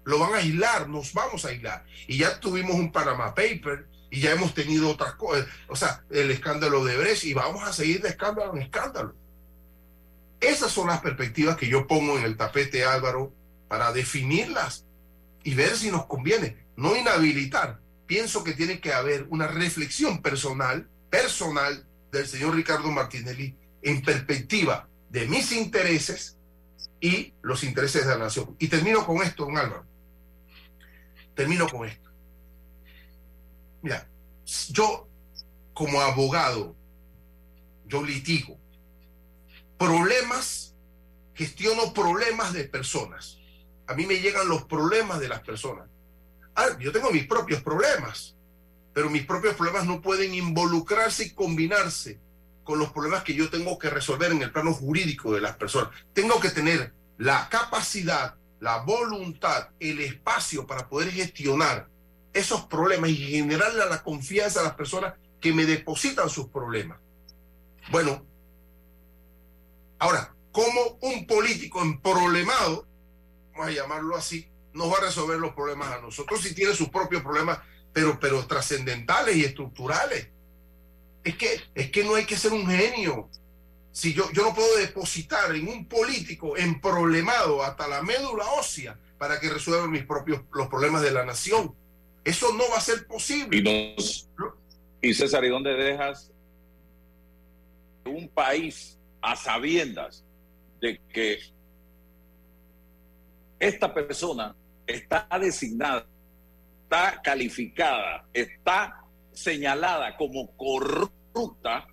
Lo 0.05 0.19
van 0.19 0.35
a 0.35 0.39
aislar, 0.39 0.89
nos 0.89 1.15
vamos 1.15 1.45
a 1.45 1.49
aislar. 1.49 1.87
Y 2.09 2.19
ya 2.19 2.41
tuvimos 2.41 2.75
un 2.75 2.91
Panama 2.91 3.35
Paper, 3.35 3.87
y 4.11 4.21
ya 4.21 4.33
hemos 4.33 4.53
tenido 4.53 4.91
otras 4.91 5.15
cosas, 5.15 5.47
o 5.69 5.75
sea, 5.75 6.05
el 6.11 6.31
escándalo 6.31 6.85
de 6.85 6.97
Brecht 6.97 7.25
y 7.25 7.35
vamos 7.35 7.65
a 7.65 7.73
seguir 7.73 8.01
de 8.01 8.11
escándalo 8.11 8.55
en 8.55 8.63
escándalo. 8.63 9.15
Esas 10.41 10.73
son 10.73 10.89
las 10.89 11.01
perspectivas 11.01 11.57
que 11.57 11.69
yo 11.69 11.87
pongo 11.87 12.19
en 12.19 12.25
el 12.25 12.37
tapete, 12.37 12.85
Álvaro, 12.85 13.33
para 13.69 13.93
definirlas 13.93 14.87
y 15.43 15.55
ver 15.55 15.77
si 15.77 15.91
nos 15.91 16.07
conviene. 16.07 16.67
No 16.77 16.97
inhabilitar. 16.97 17.81
Pienso 18.07 18.45
que 18.45 18.53
tiene 18.53 18.81
que 18.81 18.93
haber 18.93 19.27
una 19.31 19.47
reflexión 19.47 20.21
personal, 20.21 20.89
personal 21.11 21.87
del 22.13 22.27
señor 22.27 22.55
Ricardo 22.55 22.91
Martinelli 22.91 23.57
en 23.83 24.03
perspectiva 24.03 24.89
de 25.11 25.27
mis 25.27 25.53
intereses 25.53 26.39
y 27.01 27.35
los 27.43 27.65
intereses 27.65 28.07
de 28.07 28.13
la 28.13 28.25
nación. 28.25 28.57
Y 28.59 28.69
termino 28.69 29.07
con 29.07 29.23
esto, 29.23 29.45
don 29.45 29.57
Álvaro. 29.57 29.87
Termino 31.35 31.69
con 31.69 31.89
esto. 31.89 32.11
Mira, 33.83 34.09
yo 34.71 35.09
como 35.73 36.01
abogado, 36.01 36.75
yo 37.87 38.03
litigo 38.03 38.59
problemas, 39.79 40.75
gestiono 41.35 41.93
problemas 41.93 42.53
de 42.53 42.65
personas. 42.65 43.39
A 43.87 43.95
mí 43.95 44.07
me 44.07 44.21
llegan 44.21 44.49
los 44.49 44.65
problemas 44.65 45.21
de 45.21 45.29
las 45.29 45.41
personas. 45.41 45.89
Ah, 46.55 46.69
yo 46.79 46.93
tengo 46.93 47.11
mis 47.11 47.27
propios 47.27 47.63
problemas, 47.63 48.37
pero 48.93 49.11
mis 49.11 49.27
propios 49.27 49.55
problemas 49.55 49.87
no 49.87 50.01
pueden 50.01 50.35
involucrarse 50.35 51.25
y 51.25 51.31
combinarse 51.31 52.21
con 52.63 52.79
los 52.79 52.93
problemas 52.93 53.25
que 53.25 53.35
yo 53.35 53.51
tengo 53.51 53.79
que 53.79 53.91
resolver 53.91 54.33
en 54.33 54.43
el 54.43 54.53
plano 54.53 54.73
jurídico 54.73 55.33
de 55.33 55.41
las 55.41 55.57
personas. 55.57 55.91
Tengo 56.13 56.41
que 56.41 56.51
tener 56.51 56.95
la 57.19 57.49
capacidad, 57.49 58.37
la 58.61 58.79
voluntad, 58.79 59.69
el 59.81 60.01
espacio 60.01 60.67
para 60.67 60.89
poder 60.89 61.11
gestionar 61.11 61.89
esos 62.33 62.63
problemas 62.67 63.11
y 63.11 63.17
generarle 63.17 63.85
la 63.87 64.03
confianza 64.03 64.61
a 64.61 64.65
las 64.65 64.75
personas 64.75 65.15
que 65.41 65.53
me 65.53 65.67
depositan 65.67 66.31
sus 66.31 66.49
problemas. 66.49 66.99
Bueno, 67.91 68.25
ahora, 69.99 70.35
¿cómo 70.51 70.99
un 71.03 71.27
político 71.27 71.83
emproblemado, 71.83 72.87
vamos 73.53 73.69
a 73.69 73.73
llamarlo 73.73 74.17
así, 74.17 74.49
nos 74.75 74.93
va 74.93 74.99
a 74.99 75.03
resolver 75.03 75.39
los 75.39 75.55
problemas 75.55 75.93
a 75.93 76.01
nosotros 76.01 76.41
si 76.43 76.55
tiene 76.55 76.75
sus 76.75 76.89
propios 76.89 77.23
problemas, 77.23 77.61
pero, 77.93 78.19
pero 78.21 78.47
trascendentales 78.47 79.37
y 79.37 79.45
estructurales? 79.45 80.29
Es 81.23 81.37
que, 81.37 81.61
es 81.75 81.91
que 81.91 82.05
no 82.05 82.17
hay 82.17 82.27
que 82.27 82.37
ser 82.37 82.53
un 82.53 82.67
genio. 82.67 83.31
Si 83.93 84.13
yo, 84.13 84.31
yo 84.33 84.43
no 84.43 84.55
puedo 84.55 84.77
depositar 84.77 85.55
en 85.55 85.69
un 85.69 85.87
político 85.87 86.57
emproblemado 86.57 87.63
hasta 87.63 87.89
la 87.89 88.03
médula 88.03 88.45
ósea 88.59 88.99
para 89.17 89.41
que 89.41 89.49
resuelva 89.49 89.87
mis 89.87 90.05
propios 90.05 90.43
los 90.53 90.69
problemas 90.69 91.01
de 91.01 91.13
la 91.13 91.25
nación. 91.25 91.75
Eso 92.25 92.53
no 92.53 92.65
va 92.71 92.79
a 92.79 92.81
ser 92.81 93.07
posible. 93.07 93.95
Y, 95.01 95.15
César, 95.15 95.45
¿y 95.45 95.49
dónde 95.49 95.75
dejas 95.75 96.33
un 98.05 98.29
país 98.29 98.99
a 99.23 99.37
sabiendas 99.37 100.25
de 100.81 101.01
que 101.09 101.39
esta 103.59 103.95
persona 103.95 104.55
está 104.87 105.27
designada, 105.41 106.07
está 106.85 107.21
calificada, 107.23 108.27
está 108.33 109.05
señalada 109.33 110.17
como 110.17 110.57
corrupta, 110.57 111.87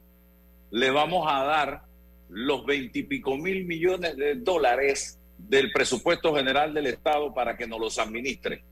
le 0.69 0.91
vamos 0.91 1.27
a 1.29 1.43
dar 1.43 1.83
los 2.29 2.65
veintipico 2.65 3.37
mil 3.37 3.65
millones 3.65 4.15
de 4.15 4.35
dólares 4.35 5.19
del 5.37 5.71
presupuesto 5.71 6.33
general 6.35 6.73
del 6.73 6.87
Estado 6.87 7.33
para 7.33 7.57
que 7.57 7.67
nos 7.67 7.79
los 7.79 7.99
administre. 7.99 8.63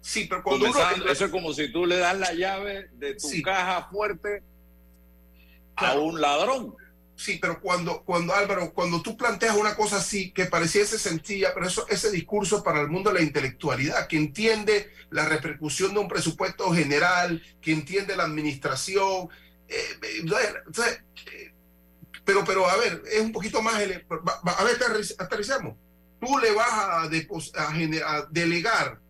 Sí, 0.00 0.26
pero 0.28 0.42
cuando 0.42 0.66
Eso 0.66 1.24
es 1.26 1.30
como 1.30 1.52
si 1.52 1.70
tú 1.70 1.86
le 1.86 1.96
das 1.96 2.18
la 2.18 2.32
llave 2.34 2.88
de 2.94 3.14
tu 3.14 3.28
caja 3.42 3.88
fuerte 3.90 4.42
a 5.76 5.94
un 5.94 6.20
ladrón. 6.20 6.74
Sí, 7.14 7.38
pero 7.40 7.60
cuando, 7.60 8.02
cuando 8.02 8.34
Álvaro, 8.34 8.72
cuando 8.72 9.02
tú 9.02 9.16
planteas 9.16 9.56
una 9.56 9.76
cosa 9.76 9.98
así, 9.98 10.32
que 10.32 10.46
pareciese 10.46 10.98
sencilla, 10.98 11.52
pero 11.54 11.66
eso, 11.66 11.86
ese 11.88 12.10
discurso 12.10 12.62
para 12.62 12.80
el 12.80 12.88
mundo 12.88 13.10
de 13.10 13.18
la 13.18 13.24
intelectualidad, 13.24 14.08
que 14.08 14.16
entiende 14.16 14.90
la 15.10 15.26
repercusión 15.26 15.92
de 15.94 16.00
un 16.00 16.08
presupuesto 16.08 16.72
general, 16.72 17.42
que 17.60 17.72
entiende 17.72 18.16
la 18.16 18.24
administración, 18.24 19.28
eh, 19.68 19.98
eh, 20.02 21.52
pero, 22.24 22.44
pero 22.44 22.68
a 22.68 22.76
ver, 22.76 23.02
es 23.10 23.20
un 23.20 23.32
poquito 23.32 23.62
más, 23.62 23.74
a 23.74 23.78
ver, 23.78 24.06
aterrizamos. 25.18 25.76
Tú 26.20 26.38
le 26.38 26.52
vas 26.52 26.70
a, 26.70 27.02
a 27.02 28.28
delegar 28.30 29.00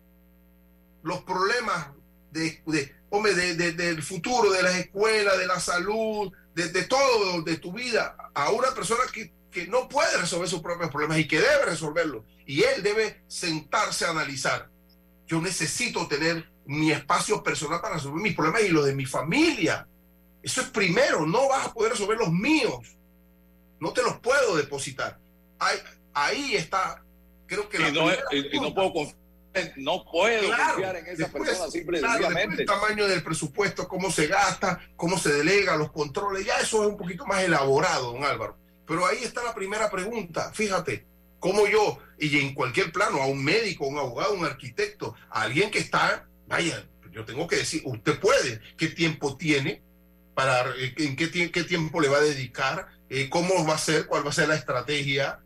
los 1.03 1.21
problemas 1.23 1.89
de, 2.31 2.61
de, 2.65 3.71
del 3.73 4.01
futuro, 4.01 4.51
de 4.51 4.63
las 4.63 4.75
escuelas, 4.75 5.37
de 5.37 5.45
la 5.47 5.59
salud, 5.59 6.31
de, 6.55 6.83
todo, 6.83 7.41
de 7.41 7.57
tu 7.57 7.73
vida, 7.73 8.15
a 8.33 8.51
una 8.51 8.73
persona 8.73 9.01
que, 9.11 9.33
que 9.51 9.67
no 9.67 9.87
puede 9.89 10.17
resolver 10.17 10.47
sus 10.47 10.61
propios 10.61 10.89
problemas 10.89 11.17
y 11.19 11.27
que 11.27 11.39
debe 11.39 11.65
resolverlos. 11.65 12.23
Y 12.45 12.63
él 12.63 12.83
debe 12.83 13.23
sentarse 13.27 14.05
a 14.05 14.11
analizar. 14.11 14.69
Yo 15.27 15.41
necesito 15.41 16.07
tener 16.07 16.51
mi 16.65 16.91
espacio 16.91 17.43
personal 17.43 17.81
para 17.81 17.95
resolver 17.95 18.21
mis 18.21 18.35
problemas 18.35 18.63
y 18.63 18.69
los 18.69 18.85
de 18.85 18.95
mi 18.95 19.05
familia. 19.05 19.87
Eso 20.41 20.61
es 20.61 20.67
primero, 20.67 21.25
no 21.25 21.47
vas 21.47 21.67
a 21.67 21.73
poder 21.73 21.93
resolver 21.93 22.17
los 22.17 22.31
míos. 22.31 22.97
No 23.79 23.93
te 23.93 24.03
los 24.03 24.19
puedo 24.19 24.55
depositar. 24.55 25.19
Ahí, 25.59 25.77
ahí 26.13 26.55
está, 26.55 27.03
creo 27.45 27.69
que... 27.69 27.77
Y, 27.77 27.91
no, 27.91 28.11
y 28.31 28.59
no 28.59 28.73
puedo 28.73 28.93
no 29.77 30.03
puedo 30.05 30.49
confiar 30.49 30.95
en 30.97 31.07
esa 31.07 31.27
persona 31.29 31.69
simplemente. 31.69 32.61
el 32.61 32.67
tamaño 32.67 33.07
del 33.07 33.23
presupuesto, 33.23 33.87
cómo 33.87 34.11
se 34.11 34.27
gasta, 34.27 34.79
cómo 34.95 35.17
se 35.17 35.33
delega, 35.33 35.75
los 35.75 35.91
controles, 35.91 36.45
ya 36.45 36.57
eso 36.59 36.83
es 36.83 36.89
un 36.89 36.97
poquito 36.97 37.25
más 37.25 37.43
elaborado, 37.43 38.13
don 38.13 38.23
Álvaro. 38.23 38.57
Pero 38.85 39.05
ahí 39.05 39.23
está 39.23 39.43
la 39.43 39.53
primera 39.53 39.89
pregunta. 39.89 40.51
Fíjate, 40.53 41.05
como 41.39 41.67
yo, 41.67 41.99
y 42.19 42.39
en 42.39 42.53
cualquier 42.53 42.91
plano, 42.91 43.21
a 43.21 43.27
un 43.27 43.43
médico, 43.43 43.87
un 43.87 43.97
abogado, 43.97 44.33
un 44.33 44.45
arquitecto, 44.45 45.15
a 45.29 45.43
alguien 45.43 45.71
que 45.71 45.79
está, 45.79 46.27
vaya, 46.47 46.87
yo 47.11 47.25
tengo 47.25 47.47
que 47.47 47.57
decir, 47.57 47.81
usted 47.85 48.19
puede, 48.19 48.61
qué 48.77 48.87
tiempo 48.87 49.37
tiene, 49.37 49.83
para, 50.33 50.69
eh, 50.77 50.93
en 50.97 51.15
qué, 51.15 51.51
qué 51.51 51.63
tiempo 51.63 52.01
le 52.01 52.07
va 52.07 52.17
a 52.17 52.21
dedicar, 52.21 52.87
eh, 53.09 53.29
cómo 53.29 53.65
va 53.65 53.75
a 53.75 53.77
ser, 53.77 54.07
cuál 54.07 54.25
va 54.25 54.29
a 54.29 54.33
ser 54.33 54.47
la 54.47 54.55
estrategia, 54.55 55.39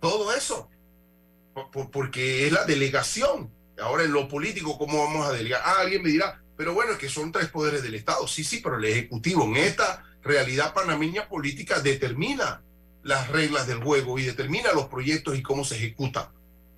todo 0.00 0.34
eso, 0.34 0.68
porque 1.92 2.46
es 2.46 2.52
la 2.52 2.64
delegación. 2.64 3.53
Ahora 3.80 4.04
en 4.04 4.12
lo 4.12 4.28
político, 4.28 4.78
¿cómo 4.78 5.04
vamos 5.04 5.26
a 5.26 5.32
delegar? 5.32 5.62
Ah, 5.64 5.80
alguien 5.80 6.02
me 6.02 6.10
dirá, 6.10 6.40
pero 6.56 6.74
bueno, 6.74 6.92
es 6.92 6.98
que 6.98 7.08
son 7.08 7.32
tres 7.32 7.48
poderes 7.48 7.82
del 7.82 7.94
Estado. 7.94 8.26
Sí, 8.28 8.44
sí, 8.44 8.60
pero 8.62 8.78
el 8.78 8.84
Ejecutivo 8.84 9.44
en 9.44 9.56
esta 9.56 10.04
realidad 10.22 10.72
panameña 10.72 11.28
política 11.28 11.80
determina 11.80 12.62
las 13.02 13.28
reglas 13.28 13.66
del 13.66 13.82
juego 13.82 14.18
y 14.18 14.24
determina 14.24 14.72
los 14.72 14.86
proyectos 14.86 15.36
y 15.36 15.42
cómo 15.42 15.64
se 15.64 15.76
ejecutan. 15.76 16.28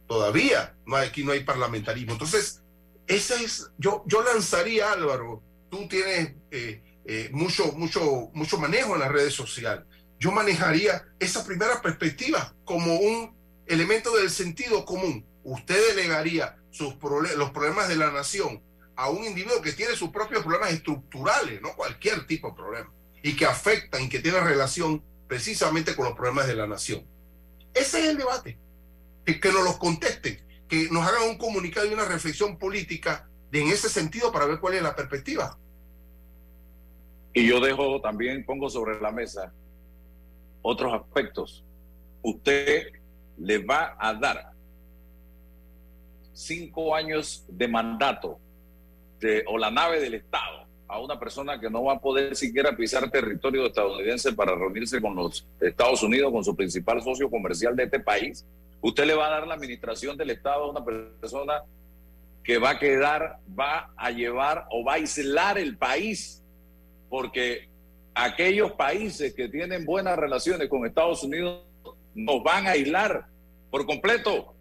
Todavía 0.08 0.74
no 0.86 0.96
aquí 0.96 1.24
no 1.24 1.32
hay 1.32 1.44
parlamentarismo. 1.44 2.12
Entonces, 2.12 2.62
esa 3.06 3.40
es, 3.40 3.70
yo, 3.78 4.02
yo 4.06 4.22
lanzaría, 4.22 4.92
Álvaro, 4.92 5.42
tú 5.70 5.86
tienes 5.88 6.34
eh, 6.50 6.82
eh, 7.04 7.30
mucho, 7.32 7.72
mucho, 7.72 8.30
mucho 8.32 8.58
manejo 8.58 8.94
en 8.94 9.00
las 9.00 9.12
redes 9.12 9.34
sociales. 9.34 9.84
Yo 10.18 10.32
manejaría 10.32 11.04
esa 11.20 11.44
primera 11.44 11.80
perspectiva 11.82 12.54
como 12.64 12.96
un 12.96 13.36
elemento 13.66 14.16
del 14.16 14.30
sentido 14.30 14.84
común. 14.84 15.24
Usted 15.44 15.94
delegaría 15.94 16.56
sus 16.76 16.94
los 17.36 17.50
problemas 17.50 17.88
de 17.88 17.96
la 17.96 18.10
nación 18.10 18.62
a 18.96 19.10
un 19.10 19.24
individuo 19.24 19.60
que 19.62 19.72
tiene 19.72 19.94
sus 19.94 20.10
propios 20.10 20.42
problemas 20.42 20.72
estructurales, 20.72 21.60
no 21.60 21.74
cualquier 21.74 22.26
tipo 22.26 22.48
de 22.48 22.54
problema, 22.54 22.92
y 23.22 23.36
que 23.36 23.46
afectan 23.46 24.02
y 24.02 24.08
que 24.08 24.20
tiene 24.20 24.40
relación 24.40 25.02
precisamente 25.26 25.94
con 25.94 26.06
los 26.06 26.14
problemas 26.14 26.46
de 26.46 26.54
la 26.54 26.66
nación. 26.66 27.06
Ese 27.74 28.00
es 28.00 28.08
el 28.08 28.16
debate. 28.16 28.58
Que, 29.24 29.40
que 29.40 29.52
nos 29.52 29.64
los 29.64 29.76
contesten, 29.76 30.40
que 30.68 30.88
nos 30.90 31.06
hagan 31.06 31.28
un 31.28 31.36
comunicado 31.36 31.86
y 31.86 31.94
una 31.94 32.04
reflexión 32.04 32.58
política 32.58 33.28
de, 33.50 33.62
en 33.62 33.68
ese 33.68 33.88
sentido 33.88 34.30
para 34.30 34.46
ver 34.46 34.60
cuál 34.60 34.74
es 34.74 34.82
la 34.82 34.94
perspectiva. 34.94 35.58
Y 37.34 37.46
yo 37.48 37.60
dejo 37.60 38.00
también, 38.00 38.46
pongo 38.46 38.70
sobre 38.70 39.00
la 39.00 39.10
mesa 39.10 39.52
otros 40.62 40.92
aspectos. 40.94 41.64
Usted 42.22 42.86
le 43.36 43.58
va 43.58 43.96
a 43.98 44.14
dar 44.14 44.55
cinco 46.36 46.94
años 46.94 47.44
de 47.48 47.66
mandato 47.66 48.38
de, 49.20 49.42
o 49.48 49.56
la 49.56 49.70
nave 49.70 50.00
del 50.00 50.14
Estado 50.14 50.66
a 50.86 51.00
una 51.00 51.18
persona 51.18 51.58
que 51.58 51.70
no 51.70 51.84
va 51.84 51.94
a 51.94 51.98
poder 51.98 52.36
siquiera 52.36 52.76
pisar 52.76 53.10
territorio 53.10 53.66
estadounidense 53.66 54.32
para 54.34 54.54
reunirse 54.54 55.00
con 55.00 55.16
los 55.16 55.46
Estados 55.60 56.02
Unidos, 56.02 56.30
con 56.30 56.44
su 56.44 56.54
principal 56.54 57.02
socio 57.02 57.28
comercial 57.30 57.74
de 57.74 57.84
este 57.84 58.00
país. 58.00 58.44
Usted 58.82 59.06
le 59.06 59.14
va 59.14 59.26
a 59.26 59.30
dar 59.30 59.46
la 59.46 59.54
administración 59.54 60.16
del 60.16 60.30
Estado 60.30 60.64
a 60.64 60.70
una 60.70 60.84
persona 60.84 61.64
que 62.44 62.58
va 62.58 62.70
a 62.70 62.78
quedar, 62.78 63.38
va 63.58 63.90
a 63.96 64.10
llevar 64.10 64.66
o 64.70 64.84
va 64.84 64.92
a 64.92 64.96
aislar 64.96 65.58
el 65.58 65.76
país, 65.76 66.42
porque 67.08 67.68
aquellos 68.14 68.72
países 68.72 69.34
que 69.34 69.48
tienen 69.48 69.84
buenas 69.84 70.16
relaciones 70.16 70.68
con 70.68 70.86
Estados 70.86 71.24
Unidos 71.24 71.62
nos 72.14 72.42
van 72.44 72.66
a 72.66 72.72
aislar 72.72 73.26
por 73.70 73.86
completo. 73.86 74.55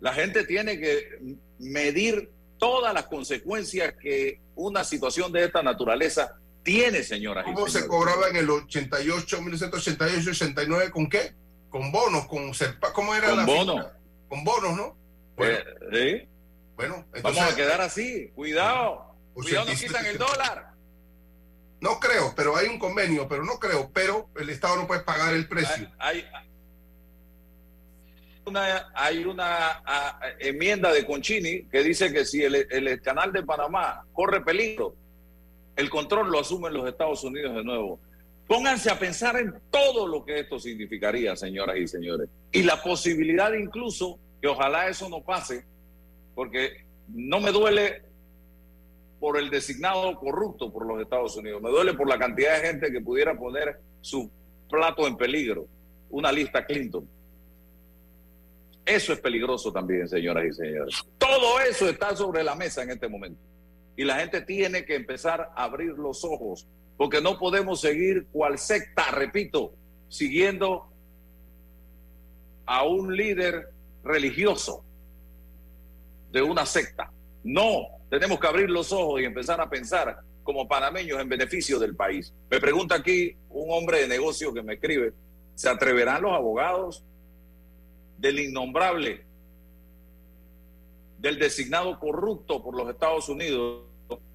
La 0.00 0.12
gente 0.12 0.44
tiene 0.44 0.78
que 0.78 1.36
medir 1.58 2.30
todas 2.58 2.92
las 2.94 3.06
consecuencias 3.06 3.94
que 4.00 4.40
una 4.54 4.84
situación 4.84 5.32
de 5.32 5.44
esta 5.44 5.62
naturaleza 5.62 6.36
tiene, 6.62 7.02
señora. 7.02 7.44
¿Cómo 7.44 7.68
se 7.68 7.86
cobraba 7.86 8.28
en 8.28 8.36
el 8.36 8.50
88, 8.50 9.40
1988, 9.40 10.30
89? 10.30 10.90
¿Con 10.90 11.08
qué? 11.08 11.34
Con 11.68 11.90
bonos, 11.92 12.26
con 12.26 12.52
¿cómo 12.92 13.14
era 13.14 13.30
con 13.30 13.46
bonos. 13.46 13.86
Con 14.28 14.44
bonos, 14.44 14.76
¿no? 14.76 14.96
Bueno, 15.36 15.58
pues, 15.90 16.02
¿sí? 16.02 16.28
bueno 16.76 17.06
vamos 17.22 17.40
a 17.40 17.56
quedar 17.56 17.80
así. 17.80 18.30
Cuidado. 18.34 19.14
Cuidado, 19.32 19.66
nos 19.66 19.80
quitan 19.80 20.04
el 20.06 20.18
dólar. 20.18 20.70
No 21.80 21.98
creo, 21.98 22.34
pero 22.36 22.56
hay 22.56 22.68
un 22.68 22.78
convenio, 22.78 23.26
pero 23.26 23.42
no 23.42 23.58
creo, 23.58 23.90
pero 23.92 24.28
el 24.36 24.50
Estado 24.50 24.76
no 24.76 24.86
puede 24.86 25.00
pagar 25.00 25.32
el 25.32 25.48
precio. 25.48 25.90
Hay, 25.98 26.28
una, 28.50 28.90
hay 28.94 29.24
una 29.24 29.82
enmienda 30.38 30.92
de 30.92 31.06
Conchini 31.06 31.64
que 31.64 31.82
dice 31.82 32.12
que 32.12 32.24
si 32.24 32.42
el, 32.42 33.00
canal 33.02 33.32
de 33.32 33.42
Panamá 33.42 34.04
corre 34.12 34.42
peligro, 34.42 34.94
el 35.76 35.88
control 35.88 36.30
lo 36.30 36.40
asumen 36.40 36.74
los 36.74 36.88
Estados 36.88 37.24
Unidos 37.24 37.54
de 37.54 37.64
nuevo. 37.64 38.00
Pónganse 38.46 38.90
a 38.90 38.98
pensar 38.98 39.36
en 39.36 39.54
todo 39.70 40.06
lo 40.06 40.24
que 40.24 40.40
esto 40.40 40.58
significaría, 40.58 41.36
señoras 41.36 41.76
y 41.78 41.86
señores. 41.86 42.28
Y 42.52 42.64
la 42.64 42.82
posibilidad 42.82 43.52
incluso 43.54 44.18
que 44.42 44.48
ojalá 44.48 44.88
eso 44.88 45.08
no 45.08 45.22
pase, 45.22 45.64
porque 46.34 46.84
no 47.08 47.40
me 47.40 47.52
duele 47.52 48.02
por 49.20 49.38
el 49.38 49.50
designado 49.50 50.18
corrupto 50.18 50.72
por 50.72 50.86
los 50.86 51.00
Estados 51.00 51.36
Unidos. 51.36 51.62
Me 51.62 51.70
duele 51.70 51.94
por 51.94 52.08
la 52.08 52.18
cantidad 52.18 52.60
de 52.60 52.66
gente 52.66 52.90
que 52.90 53.00
pudiera 53.00 53.38
poner 53.38 53.78
su 54.00 54.30
plato 54.68 55.06
en 55.06 55.16
peligro. 55.16 55.66
Una 56.08 56.32
lista 56.32 56.64
Clinton. 56.64 57.08
Eso 58.90 59.12
es 59.12 59.20
peligroso 59.20 59.72
también, 59.72 60.08
señoras 60.08 60.46
y 60.46 60.52
señores. 60.52 61.04
Todo 61.16 61.60
eso 61.60 61.88
está 61.88 62.16
sobre 62.16 62.42
la 62.42 62.56
mesa 62.56 62.82
en 62.82 62.90
este 62.90 63.06
momento. 63.06 63.40
Y 63.96 64.02
la 64.02 64.16
gente 64.16 64.40
tiene 64.40 64.84
que 64.84 64.96
empezar 64.96 65.52
a 65.54 65.62
abrir 65.62 65.90
los 65.90 66.24
ojos, 66.24 66.66
porque 66.96 67.20
no 67.20 67.38
podemos 67.38 67.80
seguir 67.80 68.26
cual 68.32 68.58
secta, 68.58 69.12
repito, 69.12 69.74
siguiendo 70.08 70.88
a 72.66 72.82
un 72.82 73.16
líder 73.16 73.68
religioso 74.02 74.84
de 76.32 76.42
una 76.42 76.66
secta. 76.66 77.12
No, 77.44 77.86
tenemos 78.10 78.40
que 78.40 78.46
abrir 78.48 78.70
los 78.70 78.92
ojos 78.92 79.20
y 79.20 79.24
empezar 79.24 79.60
a 79.60 79.70
pensar 79.70 80.18
como 80.42 80.66
panameños 80.66 81.20
en 81.20 81.28
beneficio 81.28 81.78
del 81.78 81.94
país. 81.94 82.34
Me 82.50 82.58
pregunta 82.58 82.96
aquí 82.96 83.36
un 83.50 83.70
hombre 83.70 84.00
de 84.00 84.08
negocio 84.08 84.52
que 84.52 84.62
me 84.64 84.74
escribe, 84.74 85.12
¿se 85.54 85.68
atreverán 85.68 86.22
los 86.22 86.32
abogados 86.32 87.04
del 88.20 88.38
innombrable, 88.38 89.24
del 91.18 91.38
designado 91.38 91.98
corrupto 91.98 92.62
por 92.62 92.76
los 92.76 92.88
Estados 92.90 93.28
Unidos 93.28 93.84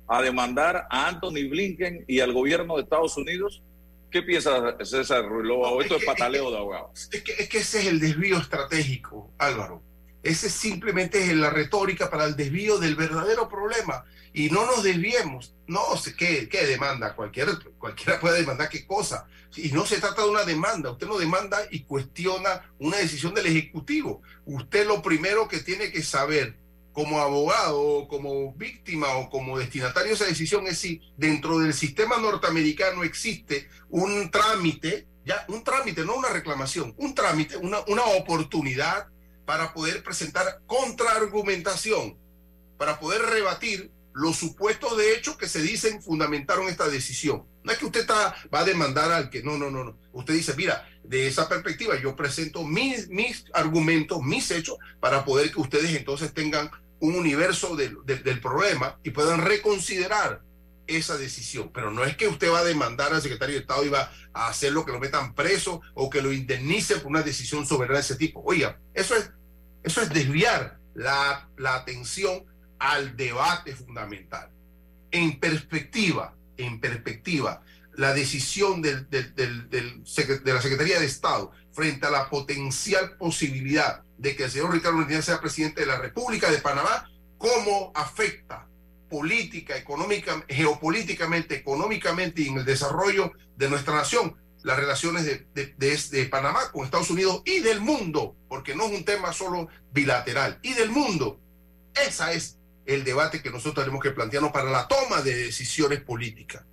a 0.08 0.22
demandar 0.22 0.88
a 0.90 1.08
Anthony 1.08 1.50
Blinken 1.50 2.06
y 2.08 2.20
al 2.20 2.34
gobierno 2.34 2.76
de 2.76 2.84
Estados 2.84 3.16
Unidos? 3.18 3.62
¿Qué 4.10 4.22
piensa 4.22 4.78
César 4.84 5.28
Ruilova? 5.28 5.82
esto 5.82 5.98
es, 5.98 6.06
pataleo 6.06 6.50
de 6.52 6.58
abogados. 6.58 7.10
Es 7.12 7.22
que, 7.22 7.32
es 7.34 7.50
que 7.50 7.58
ese 7.60 7.80
es 7.80 7.88
el 7.88 8.00
desvío 8.00 8.38
estratégico, 8.38 9.32
Álvaro. 9.38 9.82
Ese 10.26 10.50
simplemente 10.50 11.24
es 11.24 11.36
la 11.36 11.52
retórica 11.52 12.10
para 12.10 12.26
el 12.26 12.36
desvío 12.36 12.80
del 12.80 12.96
verdadero 12.96 13.48
problema. 13.48 14.06
Y 14.34 14.50
no 14.50 14.66
nos 14.66 14.82
desviemos. 14.82 15.54
No 15.68 15.96
sé 15.98 16.16
qué, 16.16 16.50
qué 16.50 16.66
demanda. 16.66 17.16
Cualquiera, 17.16 17.52
cualquiera 17.78 18.20
puede 18.20 18.40
demandar 18.40 18.70
qué 18.70 18.88
cosa. 18.88 19.28
Y 19.56 19.72
no 19.72 19.86
se 19.86 20.00
trata 20.00 20.24
de 20.24 20.30
una 20.30 20.44
demanda. 20.44 20.90
Usted 20.90 21.06
no 21.06 21.20
demanda 21.20 21.60
y 21.70 21.84
cuestiona 21.84 22.74
una 22.80 22.98
decisión 22.98 23.36
del 23.36 23.46
Ejecutivo. 23.46 24.24
Usted 24.46 24.88
lo 24.88 25.04
primero 25.04 25.48
que 25.48 25.60
tiene 25.60 25.92
que 25.92 26.02
saber 26.02 26.58
como 26.92 27.22
abogado, 27.22 28.08
como 28.08 28.52
víctima 28.54 29.16
o 29.18 29.30
como 29.30 29.60
destinatario 29.60 30.10
de 30.10 30.16
esa 30.16 30.26
decisión 30.26 30.66
es 30.66 30.80
si 30.80 31.02
dentro 31.18 31.60
del 31.60 31.76
sistema 31.76 32.18
norteamericano 32.18 33.04
existe 33.04 33.70
un 33.90 34.32
trámite, 34.32 35.06
ya 35.24 35.46
un 35.50 35.64
trámite, 35.64 36.04
no 36.04 36.16
una 36.16 36.30
reclamación, 36.30 36.96
un 36.98 37.14
trámite, 37.14 37.58
una, 37.58 37.82
una 37.88 38.06
oportunidad 38.06 39.10
para 39.46 39.74
poder 39.74 40.04
presentar 40.04 40.62
contraargumentación, 40.66 42.18
para 42.78 43.00
poder 43.00 43.22
rebatir 43.22 43.92
los 44.14 44.38
supuestos 44.38 44.98
de 44.98 45.14
hecho 45.14 45.38
que 45.38 45.48
se 45.48 45.62
dicen 45.62 46.02
fundamentaron 46.02 46.68
esta 46.68 46.88
decisión. 46.88 47.46
No 47.64 47.72
es 47.72 47.78
que 47.78 47.86
usted 47.86 48.02
está, 48.02 48.36
va 48.54 48.60
a 48.60 48.66
demandar 48.66 49.12
al 49.12 49.30
que, 49.30 49.44
no, 49.44 49.58
no, 49.58 49.70
no, 49.70 49.84
no. 49.84 49.98
Usted 50.14 50.34
dice, 50.34 50.54
mira, 50.56 50.88
de 51.04 51.28
esa 51.28 51.50
perspectiva 51.50 52.00
yo 52.00 52.16
presento 52.16 52.64
mis, 52.64 53.10
mis 53.10 53.46
argumentos, 53.54 54.22
mis 54.22 54.50
hechos, 54.52 54.78
para 55.00 55.26
poder 55.26 55.52
que 55.52 55.60
ustedes 55.60 55.96
entonces 55.96 56.34
tengan 56.34 56.72
un 57.00 57.16
universo 57.16 57.76
del, 57.76 57.98
del 58.06 58.40
problema 58.40 58.98
y 59.04 59.10
puedan 59.10 59.42
reconsiderar 59.42 60.42
esa 60.88 61.18
decisión. 61.18 61.72
Pero 61.74 61.92
no 61.92 62.04
es 62.04 62.16
que 62.16 62.28
usted 62.28 62.52
va 62.52 62.60
a 62.60 62.64
demandar 62.64 63.14
al 63.14 63.22
secretario 63.22 63.56
de 63.56 63.62
Estado 63.62 63.86
y 63.86 63.90
va 63.90 64.12
a 64.34 64.48
hacer 64.48 64.72
lo 64.72 64.86
que 64.86 64.92
lo 64.92 65.00
metan 65.00 65.34
preso 65.34 65.82
o 65.94 66.10
que 66.10 66.22
lo 66.22 66.32
indemnice 66.32 66.98
por 66.98 67.08
una 67.08 67.22
decisión 67.22 67.66
soberana 67.66 68.00
de 68.00 68.02
ese 68.02 68.16
tipo. 68.16 68.42
Oiga, 68.46 68.80
eso 68.94 69.16
es, 69.16 69.32
eso 69.84 70.02
es 70.02 70.10
desviar 70.10 70.80
la, 70.94 71.50
la 71.58 71.76
atención 71.76 72.46
al 72.80 73.16
debate 73.16 73.76
fundamental. 73.76 74.50
En 75.12 75.40
perspectiva, 75.40 76.36
en 76.58 76.80
perspectiva, 76.80 77.62
la 77.94 78.14
decisión 78.14 78.82
de 78.82 79.06
la 80.44 80.62
Secretaría 80.62 81.00
de 81.00 81.06
Estado 81.06 81.52
frente 81.72 82.06
a 82.06 82.12
la 82.12 82.30
potencial 82.30 83.18
posibilidad 83.18 84.04
de 84.18 84.36
que 84.36 84.46
el 84.46 84.52
señor 84.52 84.74
Ricardo 84.74 84.98
Martínez 84.98 85.26
sea 85.26 85.42
presidente 85.42 85.82
de 85.82 85.88
la 85.88 85.98
República 85.98 86.52
de 86.52 86.60
Panamá, 86.60 87.10
¿cómo 87.38 87.92
afecta 87.96 88.68
política, 89.10 89.78
económica, 89.78 90.44
geopolíticamente, 90.48 91.56
económicamente 91.56 92.42
y 92.42 92.48
en 92.50 92.58
el 92.58 92.66
desarrollo 92.66 93.32
de 93.56 93.70
nuestra 93.70 93.96
nación, 93.96 94.36
las 94.64 94.78
relaciones 94.78 95.26
de, 95.26 95.46
de, 95.54 96.26
Panamá 96.26 96.72
con 96.72 96.86
Estados 96.86 97.12
Unidos 97.12 97.44
y 97.46 97.60
del 97.60 97.82
mundo, 97.82 98.36
porque 98.50 98.76
no 98.76 98.86
es 98.86 98.94
un 98.94 99.06
tema 99.06 99.32
solo 99.32 99.68
bilateral, 99.92 100.60
y 100.64 100.74
del 100.74 100.90
mundo. 100.90 101.40
Ese 101.94 102.34
es 102.34 102.58
el 102.88 103.04
debate 103.04 103.44
que 103.44 103.52
nosotros 103.52 103.86
tenemos 103.86 104.02
que 104.02 104.12
plantearnos 104.12 104.52
para 104.52 104.72
la 104.72 104.88
toma 104.88 105.22
de 105.22 105.36
decisiones 105.36 106.02
políticas, 106.02 106.64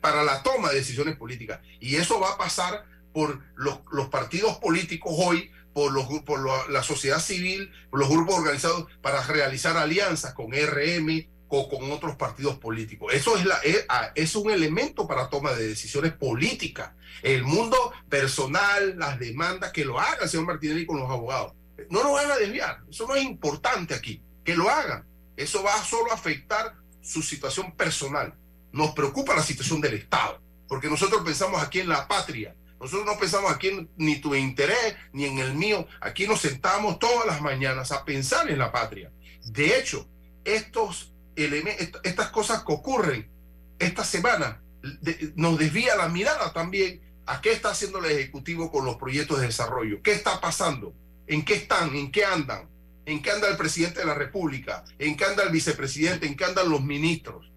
para 0.00 0.22
la 0.22 0.44
toma 0.44 0.70
de 0.70 0.76
decisiones 0.76 1.16
políticas. 1.16 1.60
Y 1.80 1.96
eso 1.96 2.20
va 2.20 2.30
a 2.30 2.38
pasar 2.38 2.84
por 3.12 3.42
los, 3.56 3.80
los 3.90 4.08
partidos 4.08 4.58
políticos 4.58 5.12
hoy, 5.16 5.50
por, 5.72 5.92
los, 5.92 6.06
por 6.22 6.70
la 6.70 6.82
sociedad 6.84 7.20
civil, 7.20 7.72
por 7.90 7.98
los 7.98 8.08
grupos 8.08 8.36
organizados, 8.36 8.86
para 9.02 9.26
realizar 9.26 9.76
alianzas 9.76 10.34
con 10.34 10.52
RM, 10.52 11.28
o 11.52 11.68
con 11.68 11.90
otros 11.90 12.14
partidos 12.14 12.56
políticos. 12.58 13.12
Eso 13.12 13.36
es, 13.36 13.44
ah, 13.88 14.12
es, 14.14 14.36
un 14.36 14.50
elemento 14.50 15.06
para 15.06 15.28
toma 15.28 15.52
de 15.52 15.66
decisiones 15.66 16.12
políticas. 16.12 16.92
El 17.22 17.42
mundo 17.42 17.92
personal, 18.08 18.96
las 18.96 19.18
demandas, 19.18 19.72
que 19.72 19.84
lo 19.84 19.98
haga 19.98 20.22
el 20.22 20.28
señor 20.28 20.46
Martinelli 20.46 20.86
con 20.86 21.00
los 21.00 21.10
abogados. 21.10 21.52
No 21.90 22.04
nos 22.04 22.12
van 22.12 22.30
a 22.30 22.36
desviar. 22.36 22.78
Eso 22.88 23.06
no 23.08 23.16
es 23.16 23.24
importante 23.24 23.94
aquí. 23.94 24.22
Que 24.44 24.54
lo 24.54 24.70
hagan. 24.70 25.04
Eso 25.36 25.62
va 25.64 25.76
solo 25.82 26.12
afectar 26.12 26.76
su 27.02 27.20
situación 27.20 27.72
personal. 27.72 28.32
Nos 28.70 28.92
preocupa 28.92 29.34
la 29.34 29.42
situación 29.42 29.80
del 29.80 29.94
Estado. 29.94 30.40
Porque 30.68 30.88
nosotros 30.88 31.22
pensamos 31.24 31.60
aquí 31.60 31.80
en 31.80 31.88
la 31.88 32.06
patria. 32.06 32.54
Nosotros 32.78 33.04
no 33.04 33.18
pensamos 33.18 33.50
aquí 33.50 33.68
en 33.68 33.90
ni 33.96 34.20
tu 34.20 34.36
interés 34.36 34.94
ni 35.12 35.24
en 35.24 35.38
el 35.38 35.54
mío. 35.54 35.88
Aquí 36.00 36.28
nos 36.28 36.42
sentamos 36.42 37.00
todas 37.00 37.26
las 37.26 37.40
mañanas 37.40 37.90
a 37.90 38.04
pensar 38.04 38.48
en 38.48 38.58
la 38.58 38.70
patria. 38.70 39.10
De 39.46 39.76
hecho, 39.76 40.08
estos 40.44 41.12
estas 42.02 42.30
cosas 42.30 42.62
que 42.64 42.72
ocurren 42.72 43.30
esta 43.78 44.04
semana 44.04 44.62
nos 45.34 45.58
desvía 45.58 45.96
la 45.96 46.08
mirada 46.08 46.52
también 46.52 47.00
a 47.26 47.40
qué 47.40 47.52
está 47.52 47.70
haciendo 47.70 47.98
el 47.98 48.10
Ejecutivo 48.10 48.70
con 48.70 48.84
los 48.84 48.96
proyectos 48.96 49.40
de 49.40 49.46
desarrollo, 49.46 50.02
qué 50.02 50.12
está 50.12 50.40
pasando, 50.40 50.94
en 51.26 51.44
qué 51.44 51.54
están, 51.54 51.94
en 51.94 52.10
qué 52.10 52.24
andan, 52.24 52.68
en 53.06 53.22
qué 53.22 53.30
anda 53.30 53.48
el 53.48 53.56
presidente 53.56 54.00
de 54.00 54.06
la 54.06 54.14
República, 54.14 54.84
en 54.98 55.16
qué 55.16 55.24
anda 55.24 55.44
el 55.44 55.50
vicepresidente, 55.50 56.26
en 56.26 56.36
qué 56.36 56.44
andan 56.44 56.68
los 56.68 56.82
ministros. 56.82 57.50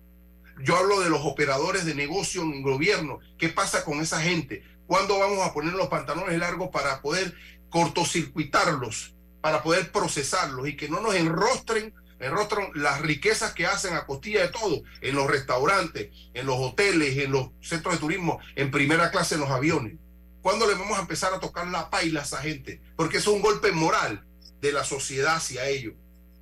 Yo 0.63 0.77
hablo 0.77 1.01
de 1.01 1.09
los 1.09 1.21
operadores 1.21 1.85
de 1.85 1.95
negocio 1.95 2.43
en 2.43 2.53
el 2.53 2.61
gobierno, 2.61 3.19
qué 3.37 3.49
pasa 3.49 3.83
con 3.83 3.99
esa 3.99 4.21
gente, 4.21 4.63
cuándo 4.85 5.17
vamos 5.17 5.39
a 5.39 5.53
poner 5.53 5.73
los 5.73 5.87
pantalones 5.87 6.37
largos 6.37 6.69
para 6.69 7.01
poder 7.01 7.33
cortocircuitarlos, 7.69 9.15
para 9.41 9.63
poder 9.63 9.91
procesarlos 9.91 10.67
y 10.67 10.75
que 10.77 10.87
no 10.87 11.01
nos 11.01 11.15
enrostren 11.15 11.93
rostro 12.19 12.71
las 12.73 13.01
riquezas 13.01 13.53
que 13.53 13.65
hacen 13.65 13.93
a 13.93 14.05
costilla 14.05 14.41
de 14.41 14.49
todo, 14.49 14.83
en 15.01 15.15
los 15.15 15.27
restaurantes, 15.27 16.09
en 16.33 16.45
los 16.45 16.57
hoteles, 16.57 17.17
en 17.17 17.31
los 17.31 17.49
centros 17.61 17.95
de 17.95 17.99
turismo, 17.99 18.39
en 18.55 18.71
primera 18.71 19.11
clase 19.11 19.35
en 19.35 19.41
los 19.41 19.49
aviones. 19.49 19.95
¿Cuándo 20.41 20.67
le 20.67 20.75
vamos 20.75 20.97
a 20.97 21.01
empezar 21.01 21.33
a 21.33 21.39
tocar 21.39 21.67
la 21.67 21.89
paila 21.89 22.19
a 22.19 22.23
esa 22.23 22.37
gente? 22.37 22.81
Porque 22.95 23.17
es 23.17 23.27
un 23.27 23.41
golpe 23.41 23.71
moral 23.71 24.25
de 24.59 24.73
la 24.73 24.83
sociedad 24.83 25.35
hacia 25.37 25.67
ellos. 25.67 25.93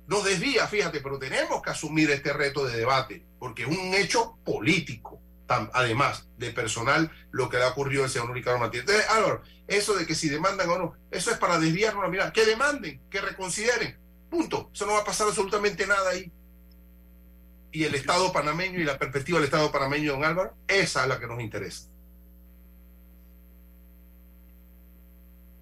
Nos 0.08 0.24
desvía, 0.24 0.66
fíjate, 0.66 1.00
pero 1.00 1.18
tenemos 1.18 1.62
que 1.62 1.70
asumir 1.70 2.10
este 2.10 2.32
reto 2.32 2.66
de 2.66 2.76
debate, 2.76 3.24
porque 3.38 3.62
es 3.62 3.68
un 3.68 3.94
hecho 3.94 4.36
político, 4.44 5.20
además 5.46 6.28
de 6.36 6.50
personal, 6.50 7.10
lo 7.30 7.48
que 7.48 7.58
le 7.58 7.64
ha 7.64 7.68
ocurrido 7.68 8.04
al 8.04 8.10
señor 8.10 8.32
Ricardo 8.32 8.58
Martínez. 8.58 8.86
Entonces, 8.88 9.10
Álvaro, 9.10 9.42
eso 9.68 9.94
de 9.94 10.06
que 10.06 10.14
si 10.14 10.28
demandan 10.28 10.68
o 10.68 10.78
no, 10.78 10.94
eso 11.10 11.30
es 11.30 11.38
para 11.38 11.58
desviarnos 11.58 12.02
la 12.02 12.10
mirada. 12.10 12.32
Que 12.32 12.44
demanden, 12.44 13.00
que 13.08 13.20
reconsideren. 13.20 13.98
Punto. 14.32 14.70
Eso 14.72 14.86
no 14.86 14.92
va 14.92 15.00
a 15.00 15.04
pasar 15.04 15.28
absolutamente 15.28 15.86
nada 15.86 16.08
ahí. 16.08 16.32
Y 17.70 17.84
el 17.84 17.94
Estado 17.94 18.32
panameño 18.32 18.80
y 18.80 18.84
la 18.84 18.98
perspectiva 18.98 19.36
del 19.36 19.44
Estado 19.44 19.70
panameño, 19.70 20.12
don 20.12 20.24
Álvaro, 20.24 20.56
esa 20.66 21.02
es 21.02 21.08
la 21.08 21.20
que 21.20 21.26
nos 21.26 21.38
interesa. 21.42 21.90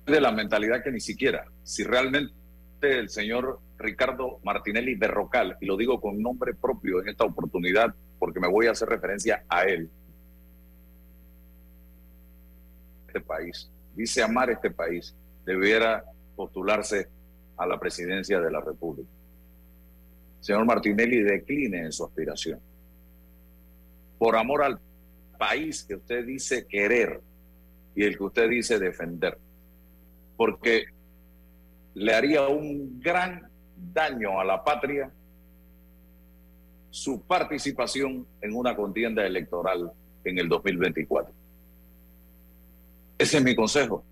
De 0.06 0.20
la 0.20 0.30
mentalidad 0.30 0.84
que 0.84 0.92
ni 0.92 1.00
siquiera, 1.00 1.46
si 1.64 1.82
realmente 1.82 2.32
el 2.80 3.10
señor 3.10 3.58
Ricardo 3.76 4.38
Martinelli 4.44 4.94
Berrocal, 4.94 5.56
y 5.60 5.66
lo 5.66 5.76
digo 5.76 6.00
con 6.00 6.22
nombre 6.22 6.54
propio 6.54 7.00
en 7.00 7.08
esta 7.08 7.24
oportunidad, 7.24 7.92
porque 8.20 8.38
me 8.38 8.46
voy 8.46 8.68
a 8.68 8.70
hacer 8.70 8.88
referencia 8.88 9.44
a 9.48 9.64
él, 9.64 9.90
este 13.08 13.20
país, 13.20 13.68
dice 13.96 14.22
amar 14.22 14.48
este 14.48 14.70
país, 14.70 15.16
debiera 15.44 16.04
postularse 16.36 17.08
a 17.60 17.66
la 17.66 17.78
presidencia 17.78 18.40
de 18.40 18.50
la 18.50 18.60
República. 18.60 19.10
Señor 20.40 20.64
Martinelli, 20.64 21.22
decline 21.22 21.80
en 21.80 21.92
su 21.92 22.04
aspiración. 22.06 22.58
Por 24.18 24.34
amor 24.34 24.64
al 24.64 24.80
país 25.38 25.84
que 25.84 25.96
usted 25.96 26.24
dice 26.24 26.66
querer 26.66 27.20
y 27.94 28.04
el 28.04 28.16
que 28.16 28.24
usted 28.24 28.48
dice 28.48 28.78
defender. 28.78 29.36
Porque 30.38 30.84
le 31.94 32.14
haría 32.14 32.48
un 32.48 32.98
gran 32.98 33.46
daño 33.76 34.40
a 34.40 34.44
la 34.44 34.64
patria 34.64 35.12
su 36.88 37.20
participación 37.22 38.26
en 38.40 38.56
una 38.56 38.74
contienda 38.74 39.26
electoral 39.26 39.92
en 40.24 40.38
el 40.38 40.48
2024. 40.48 41.34
Ese 43.18 43.36
es 43.36 43.44
mi 43.44 43.54
consejo. 43.54 44.02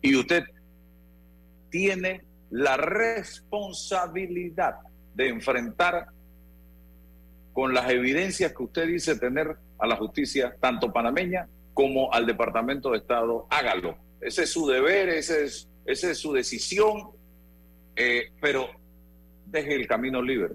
Y 0.00 0.16
usted 0.16 0.42
tiene 1.72 2.22
la 2.50 2.76
responsabilidad 2.76 4.76
de 5.14 5.28
enfrentar 5.28 6.08
con 7.52 7.74
las 7.74 7.90
evidencias 7.90 8.52
que 8.52 8.62
usted 8.62 8.86
dice 8.86 9.18
tener 9.18 9.56
a 9.78 9.86
la 9.86 9.96
justicia, 9.96 10.54
tanto 10.60 10.92
panameña 10.92 11.48
como 11.74 12.12
al 12.12 12.26
Departamento 12.26 12.90
de 12.90 12.98
Estado. 12.98 13.46
Hágalo. 13.50 13.96
Ese 14.20 14.44
es 14.44 14.50
su 14.50 14.68
deber, 14.68 15.08
ese 15.08 15.44
es, 15.44 15.68
esa 15.86 16.10
es 16.10 16.18
su 16.18 16.32
decisión, 16.32 17.10
eh, 17.96 18.30
pero 18.40 18.68
deje 19.46 19.74
el 19.74 19.88
camino 19.88 20.22
libre. 20.22 20.54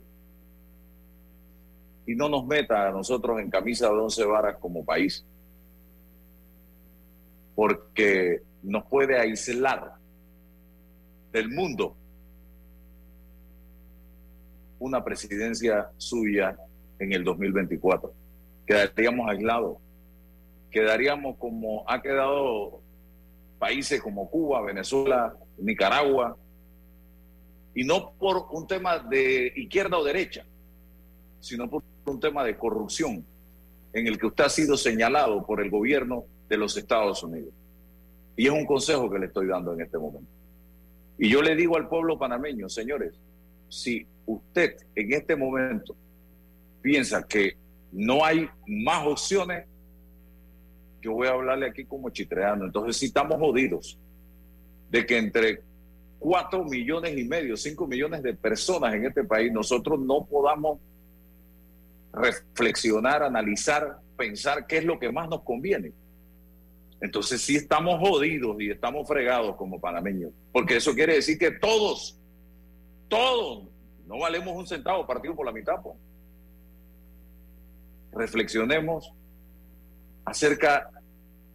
Y 2.06 2.15
no 2.15 2.30
nos 2.30 2.45
meta 2.45 2.88
a 2.88 2.91
nosotros 2.91 3.39
en 3.39 3.49
camisa 3.49 3.89
de 3.89 3.95
once 3.95 4.23
varas 4.23 4.58
como 4.60 4.86
país, 4.86 5.25
porque 7.56 8.43
nos 8.63 8.86
puede 8.86 9.19
aislar 9.19 9.96
del 11.38 11.50
mundo 11.50 11.95
una 14.80 15.04
presidencia 15.04 15.89
suya 15.97 16.58
en 17.00 17.13
el 17.13 17.23
2024. 17.23 18.13
Quedaríamos 18.65 19.30
aislados, 19.30 19.78
quedaríamos 20.71 21.38
como 21.38 21.84
ha 21.89 22.02
quedado 22.02 22.82
países 23.60 24.02
como 24.02 24.30
Cuba, 24.30 24.62
Venezuela, 24.62 25.36
Nicaragua, 25.58 26.38
y 27.73 27.84
no 27.84 28.13
por 28.13 28.47
un 28.52 28.67
tema 28.67 29.00
de 29.00 29.54
izquierda 29.56 29.97
o 29.97 30.04
derecha, 30.04 30.43
sino 31.39 31.69
por 31.69 31.84
un 32.06 32.19
tema 32.19 32.43
de 32.43 32.58
corrupción 32.58 33.26
en 33.93 34.08
el 34.08 34.17
que 34.17 34.28
usted 34.28 34.43
ha 34.43 34.50
sido 34.50 34.78
señalado 34.78 35.45
por 35.45 35.62
el 35.62 35.69
gobierno 35.69 36.26
de 36.50 36.58
los 36.58 36.76
Estados 36.78 37.23
Unidos. 37.23 37.54
Y 38.36 38.45
es 38.47 38.52
un 38.52 38.65
consejo 38.65 39.10
que 39.10 39.19
le 39.19 39.28
estoy 39.28 39.47
dando 39.47 39.73
en 39.73 39.82
este 39.82 39.97
momento. 39.97 40.37
Y 41.17 41.30
yo 41.30 41.41
le 41.41 41.56
digo 41.56 41.77
al 41.77 41.88
pueblo 41.88 42.17
panameño, 42.17 42.69
señores, 42.69 43.19
si 43.69 44.06
usted 44.25 44.77
en 44.95 45.13
este 45.13 45.36
momento 45.36 45.95
piensa 46.82 47.25
que 47.27 47.58
no 47.91 48.23
hay 48.23 48.47
más 48.67 49.06
opciones, 49.08 49.65
yo 51.01 51.13
voy 51.13 51.27
a 51.27 51.32
hablarle 51.32 51.67
aquí 51.67 51.86
como 51.86 52.10
chitreano. 52.10 52.65
Entonces, 52.65 52.97
si 52.97 53.08
estamos 53.08 53.38
jodidos 53.38 53.97
de 54.89 55.06
que 55.06 55.17
entre 55.17 55.62
cuatro 56.19 56.63
millones 56.63 57.17
y 57.17 57.23
medio, 57.23 57.58
cinco 57.58 57.88
millones 57.88 58.23
de 58.23 58.34
personas 58.34 58.93
en 58.93 59.06
este 59.06 59.23
país, 59.23 59.51
nosotros 59.51 59.99
no 59.99 60.25
podamos 60.25 60.80
reflexionar, 62.13 63.23
analizar, 63.23 63.99
pensar 64.17 64.65
qué 64.67 64.77
es 64.77 64.86
lo 64.86 64.99
que 64.99 65.12
más 65.12 65.30
nos 65.30 65.43
conviene. 65.43 65.91
Entonces 66.99 67.41
sí 67.41 67.55
estamos 67.55 67.99
jodidos 67.99 68.60
y 68.60 68.71
estamos 68.71 69.07
fregados 69.07 69.55
como 69.55 69.79
panameños, 69.79 70.31
porque 70.51 70.77
eso 70.77 70.95
quiere 70.95 71.15
decir 71.15 71.38
que 71.38 71.51
todos, 71.51 72.19
todos, 73.07 73.67
no 74.07 74.19
valemos 74.19 74.55
un 74.55 74.65
centavo 74.65 75.05
partido 75.05 75.36
por 75.36 75.45
la 75.45 75.51
mitad. 75.51 75.75
Reflexionemos 78.12 79.13
acerca 80.25 80.89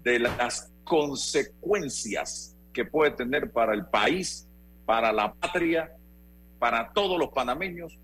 de 0.02 0.20
las 0.20 0.70
consecuencias 0.84 2.56
que 2.72 2.84
puede 2.84 3.10
tener 3.10 3.50
para 3.50 3.74
el 3.74 3.86
país, 3.86 4.48
para 4.86 5.12
la 5.12 5.34
patria, 5.34 5.92
para 6.58 6.92
todos 6.92 7.18
los 7.18 7.30
panameños, 7.30 7.98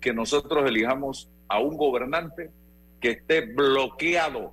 que 0.00 0.12
nosotros 0.12 0.68
elijamos 0.68 1.30
a 1.48 1.60
un 1.60 1.76
gobernante 1.76 2.50
que 3.00 3.10
esté 3.12 3.42
bloqueado 3.42 4.52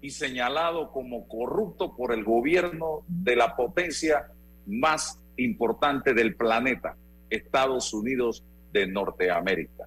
y 0.00 0.10
señalado 0.10 0.92
como 0.92 1.26
corrupto 1.26 1.96
por 1.96 2.12
el 2.12 2.24
gobierno 2.24 3.04
de 3.08 3.36
la 3.36 3.56
potencia 3.56 4.30
más 4.66 5.20
importante 5.36 6.14
del 6.14 6.36
planeta, 6.36 6.96
Estados 7.30 7.92
Unidos 7.92 8.44
de 8.72 8.86
Norteamérica. 8.86 9.86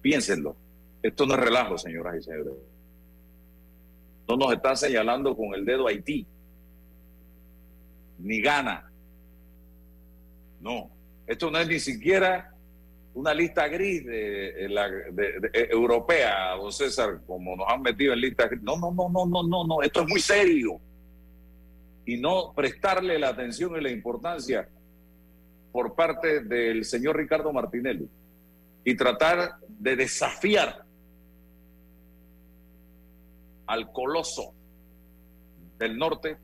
Piénsenlo. 0.00 0.56
Esto 1.02 1.26
no 1.26 1.34
es 1.34 1.40
relajo, 1.40 1.76
señoras 1.76 2.16
y 2.18 2.22
señores. 2.22 2.54
no 4.28 4.36
nos 4.36 4.52
está 4.52 4.76
señalando 4.76 5.36
con 5.36 5.54
el 5.54 5.64
dedo 5.64 5.88
Haití, 5.88 6.26
ni 8.18 8.40
Ghana. 8.40 8.90
No, 10.60 10.90
esto 11.26 11.50
no 11.50 11.58
es 11.58 11.66
ni 11.66 11.80
siquiera 11.80 12.51
una 13.14 13.34
lista 13.34 13.68
gris 13.68 14.04
de, 14.06 14.66
la, 14.70 14.88
europea, 15.52 16.54
don 16.56 16.72
César, 16.72 17.20
como 17.26 17.56
nos 17.56 17.66
han 17.68 17.82
metido 17.82 18.12
en 18.12 18.20
lista 18.20 18.46
gris. 18.46 18.62
No, 18.62 18.76
no, 18.76 18.90
no, 18.92 19.08
no, 19.08 19.26
no, 19.26 19.42
no, 19.42 19.66
no, 19.66 19.82
esto 19.82 20.02
es 20.02 20.08
muy 20.08 20.20
serio. 20.20 20.80
Y 22.04 22.16
no 22.16 22.52
prestarle 22.54 23.18
la 23.18 23.28
atención 23.28 23.76
y 23.76 23.80
la 23.80 23.90
importancia 23.90 24.68
por 25.70 25.94
parte 25.94 26.40
del 26.40 26.84
señor 26.84 27.16
Ricardo 27.16 27.52
Martinelli 27.52 28.08
y 28.84 28.96
tratar 28.96 29.56
de 29.68 29.96
desafiar 29.96 30.84
al 33.66 33.92
coloso 33.92 34.54
del 35.78 35.96
norte, 35.96 36.36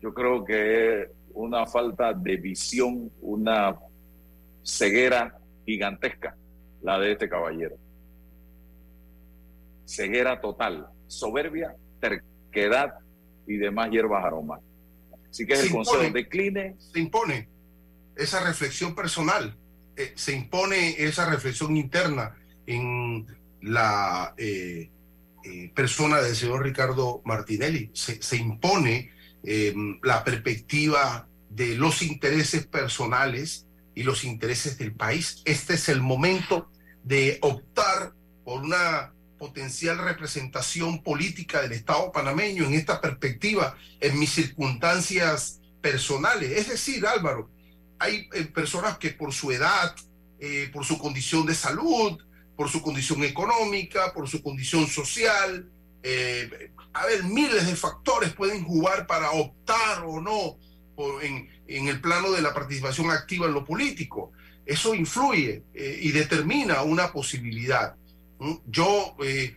yo 0.00 0.12
creo 0.12 0.44
que 0.44 1.02
es 1.02 1.08
una 1.34 1.66
falta 1.66 2.12
de 2.12 2.36
visión, 2.36 3.10
una 3.20 3.78
ceguera 4.62 5.38
gigantesca 5.66 6.36
la 6.82 6.98
de 6.98 7.12
este 7.12 7.28
caballero. 7.28 7.76
Ceguera 9.86 10.40
total, 10.40 10.88
soberbia, 11.06 11.76
terquedad 12.00 12.94
y 13.46 13.56
demás 13.56 13.90
hierbas 13.90 14.24
aromáticas. 14.24 14.70
Así 15.30 15.46
que 15.46 15.54
es 15.54 15.64
el 15.64 15.70
consejo, 15.70 16.12
decline. 16.12 16.76
Se 16.78 17.00
impone 17.00 17.48
esa 18.16 18.44
reflexión 18.44 18.94
personal, 18.94 19.56
eh, 19.96 20.12
se 20.14 20.34
impone 20.34 21.02
esa 21.02 21.28
reflexión 21.30 21.76
interna 21.76 22.36
en 22.66 23.26
la 23.62 24.34
eh, 24.36 24.90
eh, 25.44 25.72
persona 25.74 26.20
del 26.20 26.34
señor 26.34 26.62
Ricardo 26.62 27.22
Martinelli. 27.24 27.90
Se, 27.94 28.36
impone 28.36 29.10
em, 29.44 29.98
la 30.02 30.24
perspectiva 30.24 31.28
de 31.48 31.76
los 31.76 32.02
intereses 32.02 32.66
personales 32.66 33.66
y 33.94 34.02
los 34.02 34.24
intereses 34.24 34.78
del 34.78 34.92
país. 34.92 35.42
Este 35.44 35.74
es 35.74 35.88
el 35.88 36.00
momento 36.00 36.70
de 37.04 37.38
optar 37.42 38.14
por 38.44 38.62
una 38.62 39.12
potencial 39.38 39.98
representación 39.98 41.02
política 41.02 41.62
del 41.62 41.72
Estado 41.72 42.12
panameño 42.12 42.64
en 42.64 42.74
esta 42.74 43.00
perspectiva, 43.00 43.76
en 44.00 44.18
mis 44.18 44.30
circunstancias 44.30 45.60
personales. 45.80 46.52
Es 46.52 46.68
decir, 46.68 47.04
Álvaro, 47.06 47.50
hay 47.98 48.28
eh, 48.32 48.44
personas 48.44 48.98
que 48.98 49.10
por 49.10 49.32
su 49.32 49.50
edad, 49.50 49.94
eh, 50.38 50.70
por 50.72 50.84
su 50.84 50.96
condición 50.98 51.44
de 51.46 51.54
salud, 51.54 52.18
por 52.56 52.68
su 52.70 52.82
condición 52.82 53.24
económica, 53.24 54.12
por 54.12 54.28
su 54.28 54.42
condición 54.42 54.86
social. 54.86 55.68
Eh, 56.02 56.70
a 56.92 57.06
ver, 57.06 57.24
miles 57.24 57.66
de 57.66 57.76
factores 57.76 58.32
pueden 58.32 58.64
jugar 58.64 59.06
para 59.06 59.32
optar 59.32 60.04
o 60.06 60.20
no 60.20 60.56
en, 61.22 61.48
en, 61.66 61.88
el 61.88 62.00
plano 62.00 62.30
de 62.30 62.42
la 62.42 62.54
participación 62.54 63.10
activa 63.10 63.46
en 63.46 63.54
lo 63.54 63.64
político. 63.64 64.32
Eso 64.64 64.94
influye 64.94 65.64
eh, 65.74 65.98
y 66.02 66.12
determina 66.12 66.82
una 66.82 67.12
posibilidad. 67.12 67.96
¿Mm? 68.38 68.54
Yo, 68.66 69.16
eh, 69.24 69.56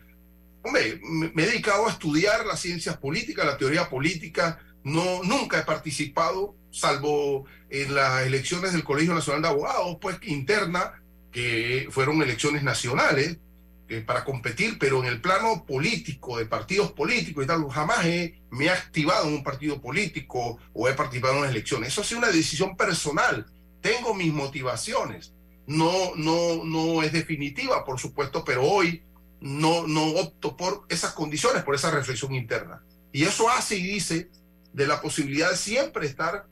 hombre, 0.63 0.99
me 1.03 1.43
he 1.43 1.45
dedicado 1.47 1.87
a 1.87 1.91
estudiar 1.91 2.45
las 2.45 2.59
ciencias 2.59 2.97
políticas, 2.97 3.45
la 3.45 3.57
teoría 3.57 3.89
política. 3.89 4.59
No, 4.83 5.23
nunca 5.23 5.59
he 5.59 5.63
participado, 5.63 6.55
salvo 6.71 7.45
en 7.69 7.95
las 7.95 8.25
elecciones 8.25 8.73
del 8.73 8.83
Colegio 8.83 9.13
Nacional 9.13 9.41
de 9.41 9.47
Abogados, 9.47 9.97
pues 9.99 10.17
interna, 10.23 11.01
que 11.31 11.87
fueron 11.91 12.21
elecciones 12.21 12.63
nacionales 12.63 13.39
eh, 13.87 14.01
para 14.01 14.23
competir, 14.23 14.79
pero 14.79 15.03
en 15.03 15.05
el 15.07 15.21
plano 15.21 15.63
político, 15.63 16.39
de 16.39 16.47
partidos 16.47 16.91
políticos 16.91 17.43
y 17.43 17.47
tal, 17.47 17.69
jamás 17.69 18.03
me 18.49 18.65
he 18.65 18.69
activado 18.69 19.27
en 19.27 19.35
un 19.35 19.43
partido 19.43 19.79
político 19.79 20.57
o 20.73 20.89
he 20.89 20.93
participado 20.93 21.33
en 21.33 21.39
unas 21.41 21.51
elecciones. 21.51 21.89
Eso 21.89 22.01
ha 22.01 22.03
sido 22.03 22.19
una 22.19 22.31
decisión 22.31 22.75
personal. 22.75 23.45
Tengo 23.81 24.15
mis 24.15 24.33
motivaciones. 24.33 25.33
No, 25.67 26.15
no, 26.15 26.63
no 26.63 27.03
es 27.03 27.13
definitiva, 27.13 27.85
por 27.85 27.99
supuesto, 27.99 28.43
pero 28.43 28.63
hoy 28.63 29.03
no, 29.39 29.85
no 29.87 30.07
opto 30.15 30.57
por 30.57 30.85
esas 30.89 31.13
condiciones, 31.13 31.63
por 31.63 31.75
esa 31.75 31.91
reflexión 31.91 32.33
interna. 32.33 32.83
Y 33.11 33.23
eso 33.23 33.49
hace 33.49 33.77
y 33.77 33.83
dice 33.83 34.29
de 34.73 34.87
la 34.87 34.99
posibilidad 34.99 35.51
de 35.51 35.57
siempre 35.57 36.07
estar 36.07 36.47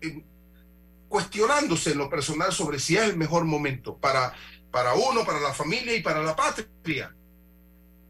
en, 0.00 0.26
cuestionándose 1.08 1.92
en 1.92 1.98
lo 1.98 2.10
personal 2.10 2.52
sobre 2.52 2.78
si 2.78 2.96
es 2.96 3.04
el 3.04 3.16
mejor 3.16 3.44
momento 3.44 3.96
para, 3.98 4.34
para 4.76 4.92
uno, 4.92 5.24
para 5.24 5.40
la 5.40 5.54
familia 5.54 5.96
y 5.96 6.02
para 6.02 6.22
la 6.22 6.36
patria. 6.36 7.16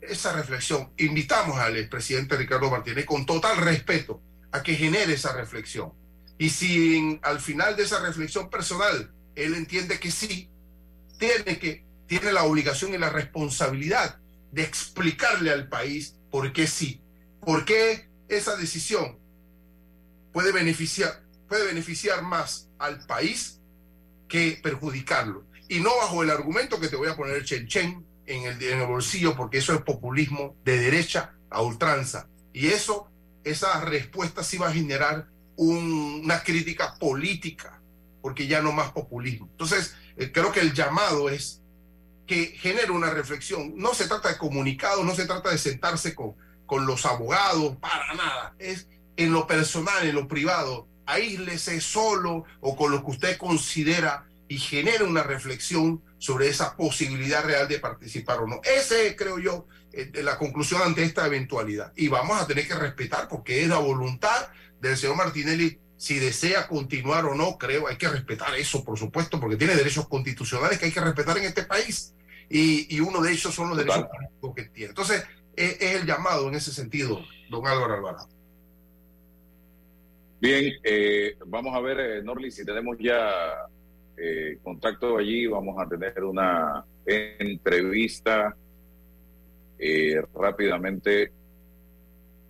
Esa 0.00 0.32
reflexión, 0.32 0.92
invitamos 0.96 1.56
al 1.60 1.76
expresidente 1.76 2.36
Ricardo 2.36 2.68
Martínez 2.68 3.04
con 3.04 3.24
total 3.24 3.58
respeto 3.58 4.20
a 4.50 4.64
que 4.64 4.74
genere 4.74 5.12
esa 5.12 5.32
reflexión. 5.32 5.92
Y 6.38 6.50
si 6.50 7.20
al 7.22 7.38
final 7.38 7.76
de 7.76 7.84
esa 7.84 8.00
reflexión 8.00 8.50
personal 8.50 9.14
él 9.36 9.54
entiende 9.54 10.00
que 10.00 10.10
sí, 10.10 10.50
tiene, 11.20 11.60
que, 11.60 11.84
tiene 12.08 12.32
la 12.32 12.42
obligación 12.42 12.92
y 12.92 12.98
la 12.98 13.10
responsabilidad 13.10 14.18
de 14.50 14.64
explicarle 14.64 15.52
al 15.52 15.68
país 15.68 16.16
por 16.32 16.52
qué 16.52 16.66
sí, 16.66 17.00
por 17.42 17.64
qué 17.64 18.10
esa 18.26 18.56
decisión 18.56 19.20
puede 20.32 20.50
beneficiar, 20.50 21.22
puede 21.48 21.64
beneficiar 21.66 22.24
más 22.24 22.68
al 22.80 23.06
país 23.06 23.60
que 24.26 24.58
perjudicarlo. 24.60 25.46
Y 25.68 25.80
no 25.80 25.96
bajo 25.96 26.22
el 26.22 26.30
argumento 26.30 26.78
que 26.78 26.88
te 26.88 26.96
voy 26.96 27.08
a 27.08 27.16
poner 27.16 27.44
chen 27.44 27.66
chen 27.66 28.06
en 28.26 28.44
el, 28.44 28.62
en 28.62 28.80
el 28.80 28.86
bolsillo, 28.86 29.36
porque 29.36 29.58
eso 29.58 29.72
es 29.74 29.82
populismo 29.82 30.56
de 30.64 30.78
derecha 30.78 31.34
a 31.50 31.62
ultranza. 31.62 32.28
Y 32.52 32.68
eso, 32.68 33.08
esa 33.44 33.80
respuesta 33.80 34.42
sí 34.42 34.58
va 34.58 34.68
a 34.68 34.72
generar 34.72 35.28
una 35.56 36.42
crítica 36.42 36.96
política, 36.98 37.80
porque 38.20 38.46
ya 38.46 38.60
no 38.60 38.72
más 38.72 38.92
populismo. 38.92 39.48
Entonces, 39.50 39.94
eh, 40.16 40.30
creo 40.32 40.52
que 40.52 40.60
el 40.60 40.74
llamado 40.74 41.30
es 41.30 41.62
que 42.26 42.46
genere 42.46 42.90
una 42.90 43.10
reflexión. 43.10 43.72
No 43.76 43.94
se 43.94 44.08
trata 44.08 44.28
de 44.28 44.38
comunicado, 44.38 45.04
no 45.04 45.14
se 45.14 45.26
trata 45.26 45.50
de 45.50 45.58
sentarse 45.58 46.14
con, 46.14 46.34
con 46.66 46.86
los 46.86 47.06
abogados, 47.06 47.76
para 47.76 48.14
nada. 48.14 48.54
Es 48.58 48.88
en 49.16 49.32
lo 49.32 49.46
personal, 49.46 50.06
en 50.06 50.14
lo 50.14 50.28
privado, 50.28 50.88
aíslese 51.06 51.80
solo 51.80 52.44
o 52.60 52.76
con 52.76 52.90
lo 52.90 53.04
que 53.04 53.12
usted 53.12 53.38
considera 53.38 54.26
y 54.48 54.58
genere 54.58 55.04
una 55.04 55.22
reflexión 55.22 56.02
sobre 56.18 56.48
esa 56.48 56.76
posibilidad 56.76 57.44
real 57.44 57.68
de 57.68 57.78
participar 57.78 58.38
o 58.38 58.46
no. 58.46 58.60
Ese 58.62 59.08
es, 59.08 59.16
creo 59.16 59.38
yo, 59.38 59.66
eh, 59.92 60.10
la 60.22 60.38
conclusión 60.38 60.82
ante 60.82 61.02
esta 61.02 61.26
eventualidad. 61.26 61.92
Y 61.96 62.08
vamos 62.08 62.40
a 62.40 62.46
tener 62.46 62.66
que 62.66 62.74
respetar 62.74 63.28
porque 63.28 63.62
es 63.62 63.68
la 63.68 63.78
voluntad 63.78 64.48
del 64.80 64.96
señor 64.96 65.16
Martinelli. 65.16 65.78
Si 65.96 66.18
desea 66.18 66.68
continuar 66.68 67.24
o 67.24 67.34
no, 67.34 67.56
creo, 67.56 67.88
hay 67.88 67.96
que 67.96 68.08
respetar 68.08 68.54
eso, 68.54 68.84
por 68.84 68.98
supuesto, 68.98 69.40
porque 69.40 69.56
tiene 69.56 69.74
derechos 69.74 70.06
constitucionales 70.08 70.78
que 70.78 70.86
hay 70.86 70.92
que 70.92 71.00
respetar 71.00 71.38
en 71.38 71.44
este 71.44 71.64
país. 71.64 72.14
Y, 72.48 73.00
uno 73.00 73.20
de 73.22 73.32
ellos 73.32 73.52
son 73.52 73.70
los 73.70 73.78
derechos 73.78 74.04
políticos 74.04 74.52
que 74.54 74.64
tiene. 74.64 74.90
Entonces, 74.90 75.24
es, 75.56 75.80
es 75.80 75.96
el 75.96 76.06
llamado 76.06 76.48
en 76.48 76.54
ese 76.54 76.72
sentido, 76.72 77.24
don 77.50 77.66
Álvaro 77.66 77.94
Alvarado. 77.94 78.28
Bien, 80.38 80.74
eh, 80.84 81.36
vamos 81.46 81.74
a 81.74 81.80
ver, 81.80 81.98
eh, 81.98 82.22
Norli, 82.22 82.50
si 82.50 82.64
tenemos 82.64 82.96
ya 83.00 83.66
eh, 84.16 84.58
contacto 84.62 85.18
allí, 85.18 85.46
vamos 85.46 85.76
a 85.78 85.88
tener 85.88 86.24
una 86.24 86.84
entrevista 87.04 88.56
rápidamente. 90.34 91.32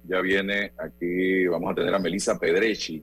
Ya 0.04 0.20
viene 0.20 0.72
aquí, 0.78 1.46
vamos 1.46 1.72
a 1.72 1.74
tener 1.74 1.94
a 1.94 1.98
Melissa 1.98 2.38
Pedrechi. 2.38 3.02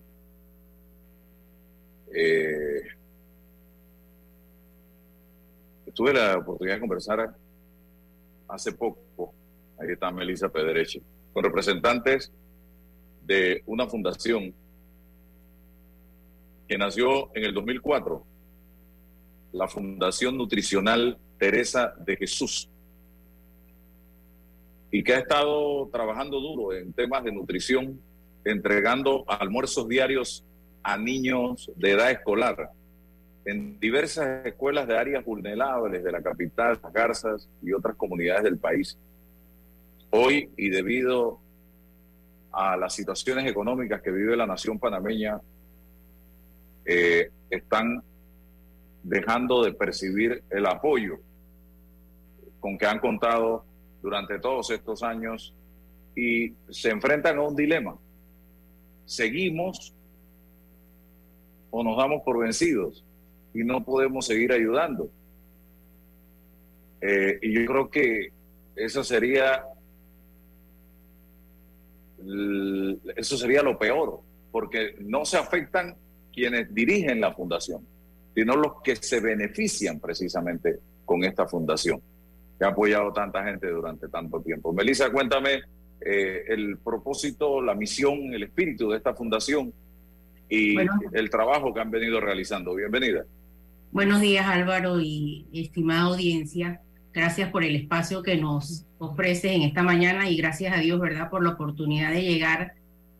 tuve 5.93 6.13
la 6.13 6.37
oportunidad 6.37 6.75
de 6.75 6.81
conversar 6.81 7.35
hace 8.47 8.71
poco, 8.73 9.33
ahí 9.79 9.91
está 9.91 10.11
Melissa 10.11 10.49
Pedrechi, 10.49 11.01
con 11.31 11.43
representantes 11.43 12.31
de 13.21 13.63
una 13.65 13.87
fundación 13.87 14.53
que 16.67 16.77
nació 16.77 17.35
en 17.35 17.45
el 17.45 17.53
2004, 17.53 18.25
la 19.53 19.67
Fundación 19.67 20.37
Nutricional 20.37 21.17
Teresa 21.37 21.93
de 21.99 22.17
Jesús, 22.17 22.69
y 24.91 25.03
que 25.03 25.13
ha 25.13 25.19
estado 25.19 25.87
trabajando 25.91 26.39
duro 26.39 26.73
en 26.73 26.93
temas 26.93 27.23
de 27.23 27.31
nutrición, 27.31 27.99
entregando 28.43 29.23
almuerzos 29.27 29.87
diarios 29.87 30.43
a 30.83 30.97
niños 30.97 31.71
de 31.75 31.91
edad 31.91 32.11
escolar 32.11 32.71
en 33.45 33.79
diversas 33.79 34.45
escuelas 34.45 34.87
de 34.87 34.97
áreas 34.97 35.25
vulnerables 35.25 36.03
de 36.03 36.11
la 36.11 36.21
capital, 36.21 36.79
las 36.81 36.93
Garzas 36.93 37.49
y 37.61 37.73
otras 37.73 37.95
comunidades 37.95 38.43
del 38.43 38.57
país. 38.57 38.97
Hoy, 40.11 40.49
y 40.55 40.69
debido 40.69 41.39
a 42.51 42.77
las 42.77 42.93
situaciones 42.93 43.49
económicas 43.49 44.01
que 44.01 44.11
vive 44.11 44.37
la 44.37 44.45
nación 44.45 44.79
panameña, 44.79 45.41
eh, 46.85 47.31
están 47.49 48.03
dejando 49.03 49.63
de 49.63 49.73
percibir 49.73 50.43
el 50.49 50.65
apoyo 50.65 51.19
con 52.59 52.77
que 52.77 52.85
han 52.85 52.99
contado 52.99 53.65
durante 54.01 54.39
todos 54.39 54.69
estos 54.71 55.03
años 55.03 55.53
y 56.15 56.53
se 56.69 56.89
enfrentan 56.89 57.37
a 57.37 57.41
un 57.41 57.55
dilema. 57.55 57.97
¿Seguimos 59.05 59.93
o 61.71 61.83
nos 61.83 61.97
damos 61.97 62.21
por 62.23 62.39
vencidos 62.39 63.03
y 63.53 63.63
no 63.63 63.83
podemos 63.83 64.25
seguir 64.25 64.51
ayudando? 64.53 65.09
Eh, 67.01 67.39
y 67.41 67.53
yo 67.53 67.65
creo 67.65 67.89
que 67.89 68.31
eso 68.75 69.03
sería 69.03 69.65
eso 73.15 73.37
sería 73.37 73.61
lo 73.61 73.77
peor, 73.77 74.21
porque 74.51 74.95
no 74.99 75.25
se 75.25 75.37
afectan 75.37 75.95
quienes 76.31 76.73
dirigen 76.73 77.21
la 77.21 77.33
fundación, 77.33 77.85
sino 78.33 78.55
los 78.55 78.81
que 78.83 78.95
se 78.95 79.19
benefician 79.19 79.99
precisamente 79.99 80.79
con 81.05 81.23
esta 81.23 81.47
fundación, 81.47 82.01
que 82.57 82.65
ha 82.65 82.69
apoyado 82.69 83.11
tanta 83.13 83.43
gente 83.43 83.67
durante 83.69 84.07
tanto 84.07 84.41
tiempo. 84.41 84.73
Melissa, 84.73 85.11
cuéntame 85.11 85.61
eh, 86.01 86.43
el 86.47 86.77
propósito, 86.77 87.61
la 87.61 87.75
misión, 87.75 88.33
el 88.33 88.43
espíritu 88.43 88.89
de 88.89 88.97
esta 88.97 89.13
fundación 89.13 89.73
y 90.49 90.75
el 91.13 91.29
trabajo 91.29 91.73
que 91.73 91.81
han 91.81 91.91
venido 91.91 92.19
realizando. 92.19 92.75
Bienvenida. 92.75 93.25
Buenos 93.91 94.21
días 94.21 94.45
Álvaro 94.47 94.99
y 94.99 95.45
estimada 95.53 96.01
audiencia. 96.01 96.81
Gracias 97.13 97.51
por 97.51 97.63
el 97.63 97.75
espacio 97.75 98.23
que 98.23 98.37
nos 98.37 98.85
ofreces 98.97 99.51
en 99.51 99.61
esta 99.61 99.83
mañana 99.83 100.29
y 100.29 100.37
gracias 100.37 100.75
a 100.75 100.79
Dios, 100.79 100.99
¿verdad?, 100.99 101.29
por 101.29 101.43
la 101.43 101.51
oportunidad 101.51 102.11
de 102.11 102.23
llegar 102.23 102.73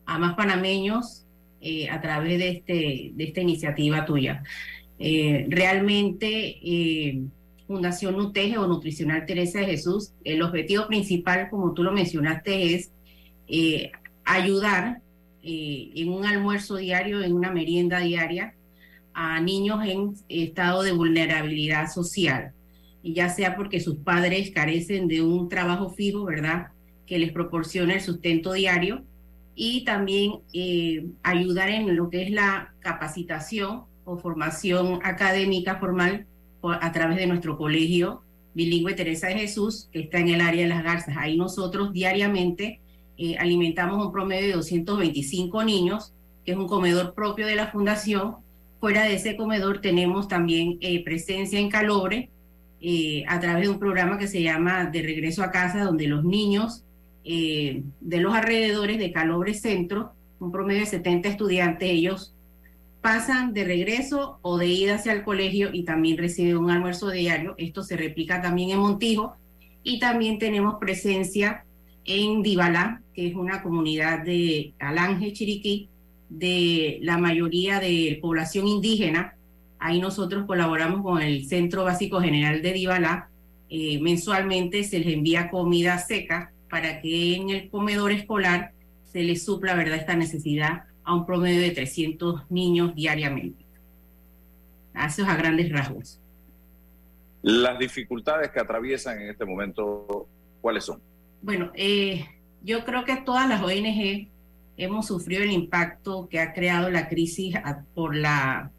a 0.04 0.18
más 0.18 0.34
panameños 0.34 1.24
eh, 1.60 1.88
a 1.88 2.00
través 2.00 2.38
de, 2.38 2.48
este, 2.48 3.12
de 3.14 3.24
esta 3.24 3.40
iniciativa 3.40 4.04
tuya. 4.04 4.42
Eh, 4.98 5.46
realmente, 5.48 6.58
eh, 6.62 7.22
Fundación 7.66 8.16
Nuteje 8.16 8.58
o 8.58 8.66
Nutricional 8.66 9.26
Teresa 9.26 9.60
de 9.60 9.66
Jesús, 9.66 10.12
el 10.22 10.42
objetivo 10.42 10.86
principal, 10.86 11.48
como 11.50 11.72
tú 11.72 11.82
lo 11.82 11.92
mencionaste, 11.92 12.74
es 12.74 12.90
ayudar 14.24 15.00
en 15.42 16.08
un 16.08 16.24
almuerzo 16.24 16.76
diario, 16.76 17.22
en 17.22 17.32
una 17.32 17.50
merienda 17.50 18.00
diaria, 18.00 18.54
a 19.14 19.40
niños 19.40 19.80
en 19.86 20.14
estado 20.28 20.82
de 20.82 20.92
vulnerabilidad 20.92 21.90
social 21.90 22.52
y 23.04 23.12
ya 23.12 23.28
sea 23.28 23.54
porque 23.54 23.80
sus 23.80 23.96
padres 23.96 24.50
carecen 24.50 25.08
de 25.08 25.20
un 25.20 25.50
trabajo 25.50 25.90
fijo, 25.90 26.24
¿verdad? 26.24 26.68
Que 27.06 27.18
les 27.18 27.32
proporciona 27.32 27.92
el 27.92 28.00
sustento 28.00 28.54
diario 28.54 29.04
y 29.54 29.84
también 29.84 30.36
eh, 30.54 31.04
ayudar 31.22 31.68
en 31.68 31.94
lo 31.96 32.08
que 32.08 32.22
es 32.22 32.30
la 32.30 32.72
capacitación 32.80 33.82
o 34.04 34.16
formación 34.16 35.00
académica 35.02 35.76
formal 35.76 36.26
a 36.62 36.92
través 36.92 37.16
de 37.16 37.26
nuestro 37.26 37.56
colegio 37.56 38.22
bilingüe 38.54 38.94
Teresa 38.94 39.28
de 39.28 39.34
Jesús, 39.34 39.88
que 39.92 40.00
está 40.00 40.18
en 40.18 40.28
el 40.28 40.40
área 40.40 40.62
de 40.62 40.68
las 40.68 40.84
Garzas. 40.84 41.16
Ahí 41.18 41.36
nosotros 41.36 41.92
diariamente 41.92 42.80
eh, 43.18 43.36
alimentamos 43.38 44.04
un 44.04 44.12
promedio 44.12 44.46
de 44.46 44.52
225 44.54 45.64
niños, 45.64 46.12
que 46.44 46.52
es 46.52 46.56
un 46.56 46.68
comedor 46.68 47.14
propio 47.14 47.46
de 47.46 47.56
la 47.56 47.66
fundación. 47.66 48.36
Fuera 48.80 49.04
de 49.04 49.14
ese 49.14 49.36
comedor 49.36 49.80
tenemos 49.80 50.28
también 50.28 50.78
eh, 50.80 51.02
presencia 51.02 51.58
en 51.58 51.68
Calobre, 51.68 52.30
eh, 52.80 53.24
a 53.28 53.40
través 53.40 53.62
de 53.64 53.70
un 53.70 53.78
programa 53.78 54.18
que 54.18 54.28
se 54.28 54.42
llama 54.42 54.84
De 54.84 55.02
Regreso 55.02 55.42
a 55.42 55.50
Casa, 55.50 55.84
donde 55.84 56.06
los 56.06 56.22
niños 56.22 56.84
eh, 57.24 57.82
de 58.00 58.20
los 58.20 58.34
alrededores 58.34 58.98
de 58.98 59.10
Calobre 59.10 59.54
Centro, 59.54 60.12
un 60.38 60.52
promedio 60.52 60.80
de 60.80 60.86
70 60.86 61.30
estudiantes, 61.30 61.88
ellos 61.88 62.33
pasan 63.04 63.52
de 63.52 63.64
regreso 63.64 64.38
o 64.40 64.56
de 64.56 64.66
ida 64.66 64.94
hacia 64.94 65.12
el 65.12 65.24
colegio 65.24 65.68
y 65.74 65.84
también 65.84 66.16
reciben 66.16 66.56
un 66.56 66.70
almuerzo 66.70 67.10
diario. 67.10 67.54
Esto 67.58 67.82
se 67.82 67.98
replica 67.98 68.40
también 68.40 68.70
en 68.70 68.78
Montijo 68.78 69.36
y 69.82 69.98
también 69.98 70.38
tenemos 70.38 70.76
presencia 70.80 71.66
en 72.06 72.40
Dibalá, 72.42 73.02
que 73.12 73.26
es 73.26 73.34
una 73.34 73.62
comunidad 73.62 74.24
de 74.24 74.72
Alange, 74.78 75.34
Chiriquí, 75.34 75.90
de 76.30 76.98
la 77.02 77.18
mayoría 77.18 77.78
de 77.78 78.18
población 78.22 78.66
indígena, 78.66 79.36
Ahí 79.78 80.00
nosotros 80.00 80.46
colaboramos 80.46 81.02
con 81.02 81.20
el 81.20 81.44
Centro 81.44 81.84
Básico 81.84 82.18
General 82.18 82.62
de 82.62 82.72
Divalá. 82.72 83.28
Eh, 83.68 84.00
mensualmente 84.00 84.82
se 84.82 85.00
les 85.00 85.12
envía 85.12 85.50
comida 85.50 85.98
seca 85.98 86.52
para 86.70 87.02
que 87.02 87.36
en 87.36 87.50
el 87.50 87.68
comedor 87.68 88.10
escolar 88.12 88.72
se 89.04 89.22
les 89.22 89.44
supla 89.44 89.74
¿verdad? 89.74 89.98
esta 89.98 90.16
necesidad 90.16 90.84
a 91.04 91.14
un 91.14 91.26
promedio 91.26 91.60
de 91.60 91.70
300 91.70 92.50
niños 92.50 92.94
diariamente. 92.94 93.64
Eso 94.94 95.24
a 95.24 95.36
grandes 95.36 95.70
rasgos. 95.70 96.20
Las 97.42 97.78
dificultades 97.78 98.50
que 98.50 98.60
atraviesan 98.60 99.20
en 99.20 99.30
este 99.30 99.44
momento, 99.44 100.28
¿cuáles 100.60 100.84
son? 100.84 101.00
Bueno, 101.42 101.70
eh, 101.74 102.24
yo 102.62 102.84
creo 102.84 103.04
que 103.04 103.16
todas 103.16 103.48
las 103.48 103.62
ONG 103.62 104.28
hemos 104.76 105.06
sufrido 105.06 105.42
el 105.42 105.52
impacto 105.52 106.28
que 106.28 106.40
ha 106.40 106.54
creado 106.54 106.90
la 106.90 107.08
crisis 107.08 107.54
por 107.94 108.16
la 108.16 108.70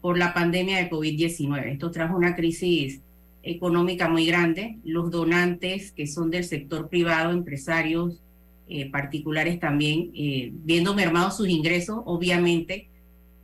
por 0.00 0.18
la 0.18 0.32
pandemia 0.34 0.76
de 0.76 0.88
COVID-19. 0.88 1.72
Esto 1.72 1.90
trajo 1.90 2.16
una 2.16 2.36
crisis 2.36 3.00
económica 3.42 4.08
muy 4.08 4.24
grande. 4.26 4.78
Los 4.84 5.10
donantes 5.10 5.90
que 5.90 6.06
son 6.06 6.30
del 6.30 6.44
sector 6.44 6.88
privado, 6.88 7.32
empresarios 7.32 8.20
eh, 8.68 8.90
particulares 8.90 9.60
también, 9.60 10.10
eh, 10.14 10.50
viendo 10.52 10.94
mermados 10.94 11.36
sus 11.36 11.48
ingresos, 11.48 12.00
obviamente 12.04 12.88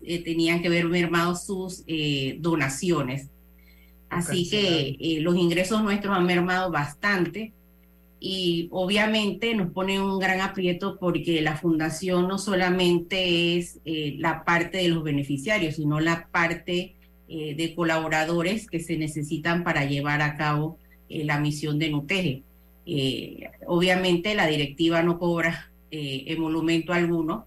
eh, 0.03 0.23
tenían 0.23 0.63
que 0.63 0.69
ver 0.69 0.87
mermados 0.87 1.47
sus 1.47 1.85
donaciones. 2.39 3.29
Así 4.09 4.51
que 4.51 5.21
los 5.23 5.37
ingresos 5.37 5.83
nuestros 5.83 6.15
han 6.15 6.27
mermado 6.27 6.71
bastante 6.71 7.53
y 8.25 8.69
obviamente 8.71 9.53
nos 9.53 9.73
pone 9.73 10.01
un 10.01 10.21
gran 10.21 10.41
aprieto 10.41 10.97
porque 11.01 11.43
la 11.43 11.57
fundación 11.57 12.29
no 12.29 12.39
solamente 12.39 13.59
es 13.59 13.81
eh, 13.85 14.15
la 14.19 14.45
parte 14.45 14.79
de 14.79 14.89
los 14.89 15.03
beneficiarios, 15.03 15.75
sino 15.75 15.99
la 15.99 16.29
parte 16.31 16.95
eh, 17.29 17.57
de 17.57 17.75
colaboradores 17.75 18.69
que 18.69 18.79
se 18.79 18.97
necesitan 18.97 19.65
para 19.65 19.87
llevar 19.87 20.23
a 20.23 20.37
cabo 20.37 20.79
eh, 21.09 21.25
la 21.25 21.41
misión 21.41 21.81
de 21.81 21.91
Nuteje. 21.91 22.43
Obviamente 23.67 24.35
la 24.35 24.47
directiva 24.47 25.03
no 25.03 25.19
cobra 25.19 25.71
emolumento 25.91 26.93
alguno, 26.93 27.47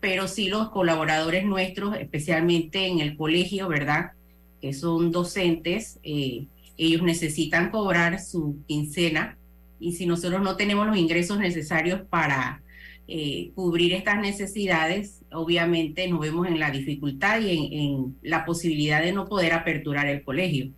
pero 0.00 0.28
sí 0.28 0.48
los 0.48 0.70
colaboradores 0.70 1.44
nuestros, 1.44 1.96
especialmente 1.96 2.86
en 2.86 3.00
el 3.00 3.16
colegio, 3.16 3.68
¿verdad? 3.68 4.12
Que 4.60 4.72
son 4.72 5.10
docentes, 5.10 5.98
ellos 6.02 7.02
necesitan 7.02 7.70
cobrar 7.70 8.20
su 8.20 8.56
quincena 8.66 9.36
y 9.82 9.92
si 9.92 10.06
nosotros 10.06 10.40
no 10.42 10.56
tenemos 10.56 10.86
los 10.86 10.96
ingresos 10.96 11.38
necesarios 11.38 12.02
para 12.08 12.62
eh, 13.08 13.50
cubrir 13.56 13.92
estas 13.94 14.20
necesidades, 14.20 15.22
obviamente 15.32 16.06
nos 16.06 16.20
vemos 16.20 16.46
en 16.46 16.60
la 16.60 16.70
dificultad 16.70 17.40
y 17.40 17.76
en, 17.76 18.16
la 18.22 18.44
posibilidad 18.44 19.02
de 19.02 19.12
no 19.12 19.26
poder 19.26 19.52
aperturar 19.52 20.06
el 20.06 20.22
colegio. 20.22 20.70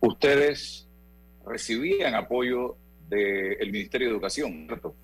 Ustedes 0.00 0.88
recibían 1.46 2.14
apoyo 2.14 2.76
del 3.08 3.70
Ministerio 3.72 4.08
de 4.08 4.12
Educación, 4.14 4.64
¿cierto? 4.66 4.94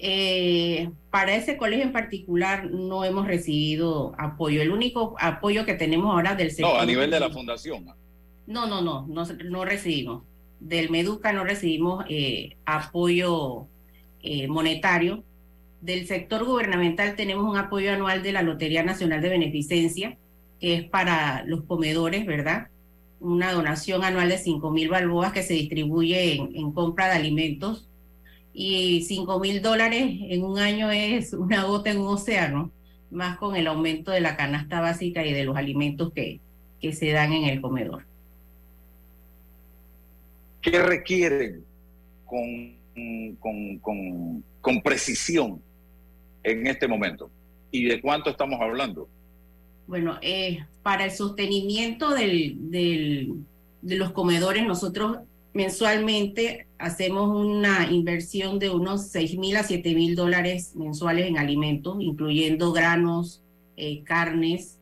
Eh, 0.00 0.90
para 1.10 1.34
ese 1.34 1.56
colegio 1.56 1.84
en 1.84 1.92
particular 1.92 2.70
no 2.70 3.04
hemos 3.04 3.26
recibido 3.26 4.14
apoyo. 4.18 4.62
El 4.62 4.70
único 4.70 5.16
apoyo 5.18 5.64
que 5.64 5.74
tenemos 5.74 6.12
ahora 6.12 6.34
del 6.34 6.50
sector... 6.50 6.74
No, 6.74 6.80
a 6.80 6.86
nivel 6.86 7.10
de 7.10 7.20
la 7.20 7.30
fundación. 7.30 7.86
No, 8.46 8.66
no, 8.66 8.80
no, 8.80 9.06
no, 9.06 9.24
no 9.24 9.64
recibimos 9.64 10.22
del 10.60 10.90
Meduca 10.90 11.32
no 11.32 11.44
recibimos 11.44 12.04
eh, 12.08 12.56
apoyo 12.64 13.66
eh, 14.22 14.48
monetario. 14.48 15.24
Del 15.80 16.06
sector 16.06 16.44
gubernamental 16.44 17.14
tenemos 17.14 17.48
un 17.48 17.56
apoyo 17.56 17.92
anual 17.92 18.22
de 18.22 18.32
la 18.32 18.42
Lotería 18.42 18.82
Nacional 18.82 19.22
de 19.22 19.28
Beneficencia, 19.28 20.18
que 20.60 20.74
es 20.74 20.84
para 20.84 21.44
los 21.44 21.62
comedores, 21.64 22.26
¿verdad? 22.26 22.68
Una 23.20 23.52
donación 23.52 24.04
anual 24.04 24.28
de 24.28 24.38
5 24.38 24.70
mil 24.70 24.88
balboas 24.88 25.32
que 25.32 25.42
se 25.42 25.54
distribuye 25.54 26.36
en, 26.36 26.72
compra 26.72 27.06
de 27.06 27.16
alimentos. 27.16 27.88
Y 28.52 29.02
5 29.02 29.38
mil 29.40 29.62
dólares 29.62 30.16
en 30.20 30.42
un 30.42 30.58
año 30.58 30.90
es 30.90 31.32
una 31.32 31.64
gota 31.64 31.90
en 31.90 31.98
un 31.98 32.08
océano, 32.08 32.72
más 33.10 33.38
con 33.38 33.56
el 33.56 33.66
aumento 33.66 34.10
de 34.10 34.20
la 34.20 34.36
canasta 34.36 34.80
básica 34.80 35.24
y 35.24 35.32
de 35.32 35.44
los 35.44 35.56
alimentos 35.56 36.12
que, 36.12 36.40
que 36.80 36.92
se 36.92 37.10
dan 37.10 37.32
en 37.32 37.44
el 37.44 37.60
comedor. 37.60 38.04
¿Qué 40.60 40.82
requieren 40.82 41.64
con, 42.26 42.76
con, 43.38 44.42
con, 44.60 44.82
precisión 44.82 45.62
en 46.42 46.66
este 46.66 46.88
momento? 46.88 47.30
¿Y 47.70 47.84
de 47.84 48.00
cuánto 48.00 48.30
estamos 48.30 48.60
hablando? 48.60 49.08
Bueno, 49.88 50.18
eh, 50.20 50.66
para 50.82 51.06
el 51.06 51.10
sostenimiento 51.10 52.10
del, 52.10 52.70
del, 52.70 53.34
de 53.82 53.96
los 53.96 54.12
comedores, 54.12 54.66
nosotros 54.66 55.18
mensualmente 55.54 56.66
hacemos 56.78 57.34
una 57.34 57.90
inversión 57.90 58.58
de 58.58 58.70
unos 58.70 59.08
6 59.08 59.38
mil 59.38 59.56
a 59.56 59.64
7 59.64 59.94
mil 59.94 60.14
dólares 60.14 60.76
mensuales 60.76 61.26
en 61.26 61.38
alimentos, 61.38 61.96
incluyendo 62.00 62.70
granos, 62.72 63.42
eh, 63.76 64.02
carnes, 64.04 64.78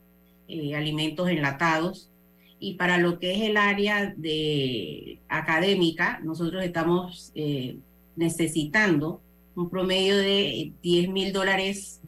eh, 0.49 0.75
alimentos 0.75 1.29
enlatados. 1.31 2.11
Y 2.59 2.75
para 2.75 2.99
lo 2.99 3.19
que 3.21 3.33
es 3.35 3.43
el 3.49 3.57
área 3.57 4.13
de 4.17 5.21
académica, 5.29 6.21
nosotros 6.25 6.65
estamos 6.65 7.31
eh, 7.35 7.77
necesitando 8.17 9.21
un 9.55 9.71
promedio 9.71 10.17
de 10.17 10.73
10 10.83 11.09
mil 11.11 11.33
dólares 11.33 12.01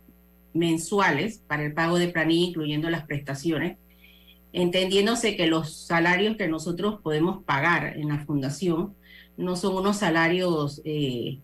mensuales 0.55 1.39
para 1.47 1.65
el 1.65 1.75
pago 1.75 1.99
de 1.99 2.09
planilla, 2.09 2.49
incluyendo 2.49 2.91
las 2.91 3.07
prestaciones, 3.07 3.79
entendiéndose 4.53 5.37
que 5.37 5.47
los 5.47 5.87
salarios 5.87 6.37
que 6.37 6.49
nosotros 6.49 7.01
podemos 7.03 7.45
pagar 7.45 7.97
en 7.97 8.09
la 8.09 8.25
fundación 8.25 8.95
no 9.37 9.57
son 9.57 9.77
unos 9.77 9.99
salarios 9.99 10.81
eh, 10.85 11.39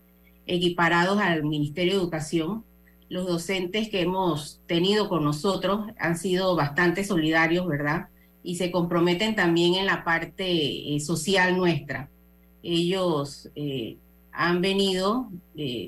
equiparados 0.47 1.19
al 1.19 1.43
Ministerio 1.43 1.93
de 1.93 1.99
Educación. 1.99 2.65
Los 3.07 3.27
docentes 3.27 3.89
que 3.89 4.01
hemos 4.01 4.61
tenido 4.67 5.07
con 5.07 5.23
nosotros 5.23 5.87
han 5.97 6.17
sido 6.17 6.55
bastante 6.55 7.03
solidarios, 7.03 7.67
¿verdad? 7.67 8.07
Y 8.43 8.55
se 8.55 8.71
comprometen 8.71 9.35
también 9.35 9.75
en 9.75 9.85
la 9.85 10.03
parte 10.03 10.95
eh, 10.95 10.99
social 10.99 11.55
nuestra. 11.55 12.09
Ellos 12.63 13.49
eh, 13.55 13.97
han 14.35 14.61
venido 14.61 15.29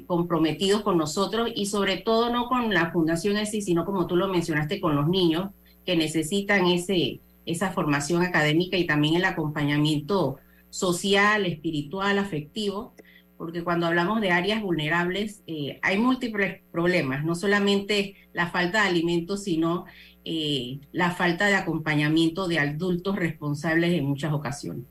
comprometidos 0.06 0.82
con 0.82 0.98
nosotros 0.98 1.50
y 1.54 1.66
sobre 1.66 1.98
todo 1.98 2.32
no 2.32 2.48
con 2.48 2.74
la 2.74 2.91
fundación 2.91 3.38
en 3.38 3.45
sí, 3.45 3.62
sino 3.62 3.86
como 3.86 4.08
tú 4.08 4.16
lo 4.16 4.28
mencionaste, 4.28 4.80
con 4.80 4.95
los 4.95 5.08
niños 5.08 5.52
que 5.86 5.95
necesitan 5.95 6.66
ese, 6.68 7.20
esa 7.45 7.72
formación 7.72 8.22
académica 8.22 8.78
y 8.78 8.86
también 8.86 9.16
el 9.16 9.26
acompañamiento 9.26 10.38
social, 10.70 11.45
espiritual, 11.45 12.20
afectivo, 12.20 12.93
porque 13.38 13.64
cuando 13.64 13.88
hablamos 13.88 14.20
de 14.20 14.32
áreas 14.32 14.62
vulnerables 14.62 15.43
eh, 15.48 15.80
hay 15.82 15.98
múltiples 15.98 16.62
problemas, 16.72 17.24
no 17.24 17.36
solamente 17.36 18.16
la 18.34 18.48
falta 18.48 18.82
de 18.82 18.89
alimentos, 18.89 19.43
sino 19.43 19.86
eh, 20.26 20.80
la 20.91 21.12
falta 21.12 21.45
de 21.45 21.56
acompañamiento 21.56 22.48
de 22.48 22.60
adultos 22.60 23.16
responsables 23.16 23.93
en 23.93 24.06
muchas 24.06 24.34
ocasiones. 24.34 24.86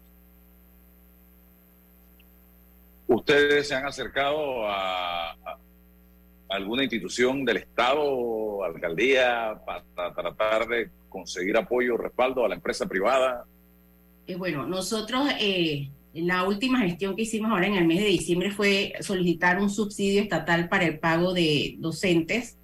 ¿Ustedes 3.09 3.69
se 3.69 3.75
han 3.75 3.87
acercado 3.87 4.67
a, 4.69 5.37
alguna 6.49 6.83
institución 6.83 7.45
del 7.45 7.59
Estado, 7.59 8.65
alcaldía, 8.65 9.61
para 9.65 10.15
tratar 10.15 10.69
de 10.69 10.91
conseguir 11.09 11.57
apoyo 11.57 11.95
o 11.95 11.99
respaldo 11.99 12.45
a 12.45 12.49
la 12.49 12.55
empresa 12.57 12.87
privada? 12.87 13.45
Eh, 14.27 14.37
bueno, 14.37 14.67
nosotros 14.67 15.29
eh, 15.41 15.89
la 16.15 16.45
última 16.45 16.81
gestión 16.81 17.15
que 17.15 17.23
hicimos 17.23 17.51
ahora 17.51 17.67
en 17.67 17.75
el 17.75 17.87
mes 17.87 18.01
de 18.01 18.07
diciembre 18.07 18.51
fue 18.51 18.95
solicitar 19.01 19.61
un 19.61 19.71
subsidio 19.71 20.23
estatal 20.23 20.69
para 20.69 20.87
el 20.87 20.99
pago 20.99 21.33
de 21.33 21.77
docentes. 21.79 22.57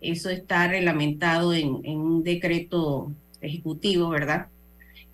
Eso 0.00 0.30
está 0.30 0.68
reglamentado 0.68 1.52
en, 1.52 1.68
un 1.84 2.22
decreto 2.22 3.12
ejecutivo, 3.40 4.08
¿verdad? 4.08 4.48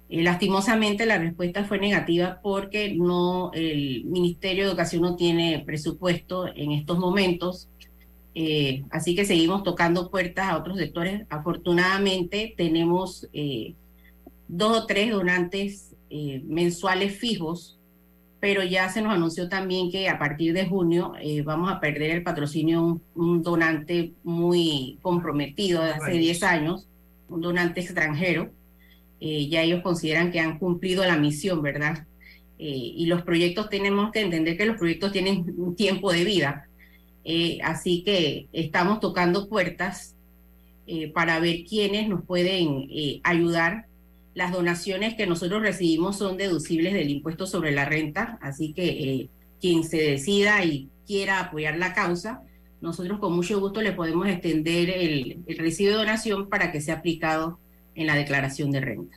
Eh, 0.09 0.23
lastimosamente 0.23 1.07
la 1.07 1.19
respuesta 1.19 1.65
fue 1.65 1.79
negativa 1.79 2.41
porque 2.43 2.95
no 2.95 3.51
el 3.53 4.05
Ministerio 4.07 4.65
de 4.65 4.71
Educación 4.71 5.03
no 5.03 5.17
tiene 5.17 5.63
presupuesto 5.65 6.47
en 6.47 6.73
estos 6.73 6.99
momentos. 6.99 7.69
así 8.91 9.17
que 9.17 9.25
seguimos 9.25 9.65
tocando 9.65 10.11
puertas 10.11 10.47
a 10.49 10.59
otros 10.59 10.79
sectores. 10.79 11.27
Afortunadamente 11.29 12.55
tenemos 12.57 13.29
dos 14.49 14.79
o 14.79 14.87
tres 14.87 15.11
donantes 15.11 15.95
eh, 16.11 16.43
mensuales 16.47 17.19
fijos, 17.19 17.79
pero 18.41 18.63
ya 18.63 18.89
se 18.89 19.03
nos 19.03 19.13
anunció 19.13 19.49
también 19.49 19.91
que 19.91 20.09
a 20.09 20.19
partir 20.19 20.55
de 20.55 20.67
junio 20.67 21.13
eh, 21.21 21.43
vamos 21.43 21.71
a 21.71 21.81
perder 21.81 22.11
el 22.13 22.23
patrocinio 22.23 22.83
un, 22.83 23.03
un 23.15 23.43
donante 23.43 24.15
muy 24.25 24.99
comprometido 25.03 25.83
de 25.83 25.91
hace 25.91 26.13
10 26.13 26.43
años, 26.45 26.89
un 27.29 27.43
donante 27.43 27.81
extranjero. 27.81 28.51
Eh, 29.21 29.49
ya 29.49 29.63
ellos 29.63 29.83
consideran 29.83 30.31
que 30.31 30.41
han 30.41 30.59
cumplido 30.59 31.05
la 31.05 31.17
misión, 31.17 31.63
¿verdad? 31.63 32.07
y 32.61 33.07
los 33.07 33.23
proyectos 33.23 33.71
tenemos 33.71 34.11
que 34.11 34.21
entender 34.21 34.57
que 34.57 34.67
los 34.67 34.79
proyectos 34.79 35.13
tienen 35.13 35.55
un 35.59 35.77
tiempo 35.77 36.11
de 36.11 36.25
vida. 36.25 36.69
así 37.63 38.03
que 38.03 38.49
estamos 38.53 38.99
tocando 38.99 39.49
puertas 39.49 40.17
para 41.15 41.39
ver 41.39 41.63
quiénes 41.63 42.09
nos 42.09 42.25
pueden 42.25 42.89
ayudar 43.23 43.87
las 44.39 44.53
donaciones 44.53 45.17
que 45.17 45.27
nosotros 45.27 45.61
recibimos 45.63 46.17
son 46.17 46.37
deducibles 46.37 46.95
del 46.95 47.11
impuesto 47.11 47.45
sobre 47.45 47.73
la 47.73 47.85
renta, 47.85 48.39
así 48.41 48.73
que 48.73 48.87
eh, 48.87 49.29
quien 49.61 49.83
se 49.83 49.97
decida 49.97 50.65
y 50.65 50.89
quiera 51.09 51.41
apoyar 51.41 51.77
la 51.77 51.93
causa, 51.93 52.43
nosotros 52.81 53.19
con 53.19 53.33
mucho 53.35 53.59
gusto 53.59 53.83
le 53.83 53.91
podemos 53.91 54.29
extender 54.29 54.91
el, 54.91 55.43
recibo 55.59 55.91
de 55.91 55.97
donación 55.97 56.49
para 56.49 56.71
que 56.71 56.81
sea 56.81 56.99
aplicado 56.99 57.59
en 57.99 58.07
la 58.07 58.15
declaración 58.15 58.71
de 58.71 58.81
renta. 58.81 59.17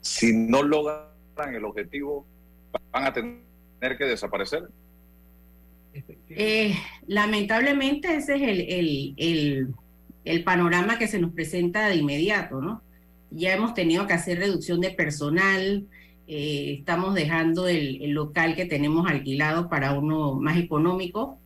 Si 0.00 0.32
no 0.32 0.62
logran 0.62 1.54
el 1.54 1.64
objetivo, 1.64 2.24
van 2.92 3.04
a 3.04 3.12
tener 3.12 3.98
que 3.98 4.04
desaparecer. 4.04 4.68
Eh, 6.28 6.74
lamentablemente 7.06 8.16
ese 8.16 8.36
es 8.36 8.42
el, 8.42 9.14
el, 9.16 9.74
el, 10.24 10.44
panorama 10.44 10.98
que 10.98 11.06
se 11.06 11.20
nos 11.20 11.32
presenta 11.32 11.88
de 11.88 11.96
inmediato, 11.96 12.60
¿no? 12.60 12.82
ya 13.30 13.54
hemos 13.54 13.74
tenido 13.74 14.06
que 14.06 14.12
hacer 14.12 14.38
reducción 14.38 14.80
de 14.80 14.90
personal, 14.90 15.86
eh, 16.26 16.76
estamos 16.78 17.14
dejando 17.14 17.68
el, 17.68 18.10
local 18.10 18.54
que 18.54 18.64
tenemos 18.64 19.10
alquilado 19.10 19.68
para 19.68 19.92
uno 19.92 20.34
más 20.34 20.56
económico. 20.56 21.38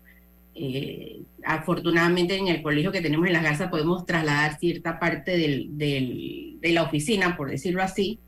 Eh, 0.61 1.23
afortunadamente 1.45 2.37
en 2.37 2.49
el 2.49 2.63
colegio 2.63 2.91
que 2.91 3.01
tenemos 3.01 3.27
en 3.29 3.33
Las 3.33 3.45
Garzas 3.45 3.71
podemos 3.71 4.05
trasladar 4.05 4.59
cierta 4.59 4.99
parte 4.99 5.37
de 5.37 6.73
la 6.73 6.83
oficina, 6.83 7.37
por 7.37 7.51
decirlo 7.51 7.83
así, 7.83 8.19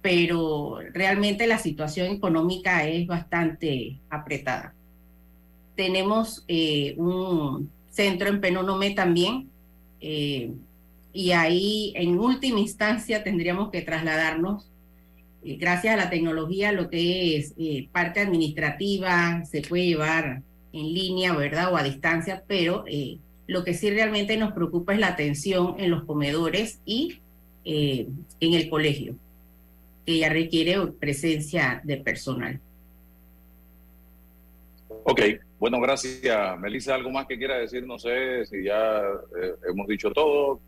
pero 0.00 0.78
realmente 0.92 1.46
la 1.46 1.58
situación 1.58 2.12
económica 2.12 2.86
es 2.86 3.06
bastante 3.06 3.98
apretada. 4.08 4.72
Tenemos 5.74 6.44
eh, 6.46 6.94
un 6.96 7.70
centro 7.90 8.28
en 8.28 8.40
Penonome 8.40 8.90
también, 8.92 9.48
y 11.12 11.32
ahí 11.32 11.92
en 11.96 12.18
última 12.18 12.60
instancia 12.60 13.24
tendríamos 13.24 13.70
que 13.70 13.82
trasladarnos, 13.82 14.70
eh, 15.42 15.56
gracias 15.56 15.94
a 15.94 15.96
la 15.96 16.10
tecnología, 16.10 16.72
lo 16.72 16.90
que 16.90 17.36
es 17.36 17.54
eh, 17.58 17.88
parte 17.92 18.20
administrativa, 18.20 19.44
se 19.44 19.62
puede 19.62 19.86
llevar 19.86 20.42
en 20.78 20.94
línea, 20.94 21.34
¿verdad? 21.34 21.72
O 21.72 21.76
a 21.76 21.82
distancia, 21.82 22.44
pero 22.46 22.84
eh, 22.86 23.18
lo 23.46 23.64
que 23.64 23.74
sí 23.74 23.90
realmente 23.90 24.36
nos 24.36 24.52
preocupa 24.52 24.94
es 24.94 25.00
la 25.00 25.08
atención 25.08 25.76
en 25.78 25.90
los 25.90 26.04
comedores 26.04 26.80
y 26.84 27.20
en 27.64 28.24
el 28.40 28.70
colegio, 28.70 29.14
que 30.06 30.16
ya 30.16 30.30
requiere 30.30 30.78
presencia 30.98 31.82
de 31.84 31.98
personal. 31.98 32.60
Ok, 35.04 35.20
bueno, 35.58 35.78
gracias. 35.78 36.58
Melissa, 36.58 36.94
¿algo 36.94 37.10
más 37.10 37.26
que 37.26 37.36
quiera 37.36 37.58
decir? 37.58 37.86
No 37.86 37.98
sé 37.98 38.46
si 38.46 38.64
ya 38.64 39.02
hemos 39.68 39.86
dicho 39.86 40.10
todo. 40.12 40.60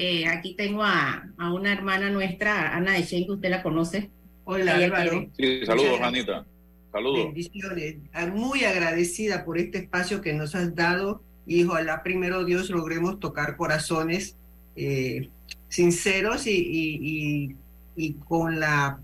Eh, 0.00 0.28
aquí 0.28 0.54
tengo 0.54 0.84
a, 0.84 1.28
una 1.52 1.72
hermana 1.72 2.08
nuestra, 2.08 2.76
Ana 2.76 2.96
Echen, 2.98 3.26
que 3.26 3.32
usted 3.32 3.50
la 3.50 3.64
conoce. 3.64 4.10
Hola, 4.44 4.76
Álvaro. 4.76 5.26
Sí, 5.36 5.66
saludos, 5.66 6.00
Anita. 6.00 6.46
Saludos. 6.92 7.24
Bendiciones. 7.26 7.96
Muy 8.34 8.64
agradecida 8.64 9.44
por 9.44 9.58
este 9.58 9.78
espacio 9.78 10.20
que 10.20 10.32
nos 10.32 10.54
has 10.54 10.74
dado 10.74 11.22
y 11.46 11.64
ojalá 11.64 12.02
primero 12.02 12.44
Dios 12.44 12.70
logremos 12.70 13.20
tocar 13.20 13.56
corazones 13.56 14.36
eh, 14.76 15.28
sinceros 15.68 16.46
y, 16.46 17.56
y, 17.96 18.12
con 18.26 18.60
la 18.60 19.00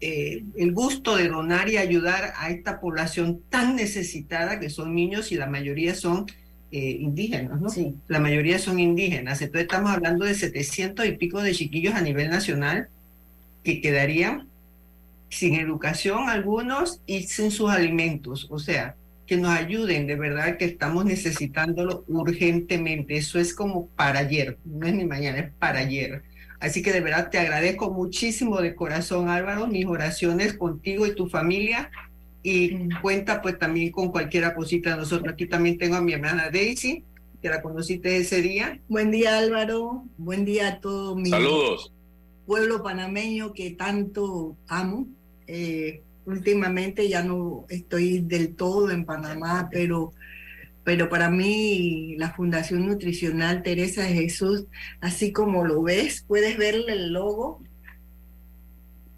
eh, 0.00 0.42
el 0.56 0.72
gusto 0.72 1.16
de 1.16 1.28
donar 1.28 1.68
y 1.68 1.76
ayudar 1.76 2.34
a 2.36 2.50
esta 2.50 2.80
población 2.80 3.40
tan 3.48 3.76
necesitada 3.76 4.58
que 4.58 4.68
son 4.70 4.94
niños 4.94 5.30
y 5.30 5.36
la 5.36 5.46
mayoría 5.46 5.94
son 5.94 6.26
eh, 6.72 6.98
indígenas, 7.00 7.60
¿no? 7.60 7.70
Sí. 7.70 7.94
La 8.08 8.18
mayoría 8.18 8.58
son 8.58 8.80
indígenas. 8.80 9.40
Entonces 9.40 9.62
estamos 9.62 9.92
hablando 9.92 10.24
de 10.24 10.34
700 10.34 11.06
y 11.06 11.12
pico 11.12 11.40
de 11.40 11.54
chiquillos 11.54 11.94
a 11.94 12.00
nivel 12.00 12.28
nacional 12.28 12.88
que 13.62 13.80
quedarían 13.80 14.48
sin 15.34 15.54
educación 15.54 16.28
algunos 16.28 17.00
y 17.06 17.24
sin 17.24 17.50
sus 17.50 17.70
alimentos. 17.70 18.46
O 18.50 18.58
sea, 18.58 18.96
que 19.26 19.36
nos 19.36 19.50
ayuden, 19.50 20.06
de 20.06 20.16
verdad 20.16 20.58
que 20.58 20.66
estamos 20.66 21.04
necesitándolo 21.04 22.04
urgentemente. 22.08 23.16
Eso 23.16 23.38
es 23.38 23.54
como 23.54 23.86
para 23.88 24.20
ayer, 24.20 24.58
no 24.64 24.86
es 24.86 24.94
ni 24.94 25.04
mañana, 25.04 25.38
es 25.38 25.52
para 25.58 25.80
ayer. 25.80 26.22
Así 26.60 26.82
que 26.82 26.92
de 26.92 27.00
verdad 27.00 27.30
te 27.30 27.38
agradezco 27.38 27.90
muchísimo 27.90 28.60
de 28.60 28.74
corazón, 28.74 29.28
Álvaro, 29.28 29.66
mis 29.66 29.86
oraciones 29.86 30.54
contigo 30.54 31.06
y 31.06 31.14
tu 31.14 31.28
familia 31.28 31.90
y 32.42 32.90
cuenta 33.00 33.40
pues 33.42 33.58
también 33.58 33.90
con 33.90 34.10
cualquier 34.10 34.54
cosita 34.54 34.90
de 34.90 34.96
nosotros. 34.98 35.32
Aquí 35.32 35.46
también 35.46 35.78
tengo 35.78 35.96
a 35.96 36.00
mi 36.02 36.12
hermana 36.12 36.50
Daisy, 36.50 37.02
que 37.42 37.48
la 37.48 37.62
conociste 37.62 38.16
ese 38.18 38.40
día. 38.42 38.78
Buen 38.88 39.10
día 39.10 39.38
Álvaro, 39.38 40.04
buen 40.18 40.44
día 40.44 40.68
a 40.68 40.80
todo 40.80 41.16
mi 41.16 41.30
Saludos. 41.30 41.92
pueblo 42.46 42.82
panameño 42.82 43.52
que 43.52 43.70
tanto 43.70 44.56
amo. 44.68 45.06
Eh, 45.46 46.02
últimamente 46.26 47.08
ya 47.08 47.22
no 47.22 47.66
estoy 47.68 48.20
del 48.20 48.54
todo 48.54 48.90
en 48.90 49.04
Panamá, 49.04 49.68
pero 49.70 50.12
pero 50.84 51.08
para 51.08 51.30
mí 51.30 52.14
la 52.18 52.32
Fundación 52.34 52.86
Nutricional 52.86 53.62
Teresa 53.62 54.02
de 54.02 54.12
Jesús, 54.12 54.66
así 55.00 55.32
como 55.32 55.64
lo 55.64 55.82
ves, 55.82 56.24
puedes 56.28 56.58
ver 56.58 56.74
el 56.86 57.10
logo. 57.10 57.62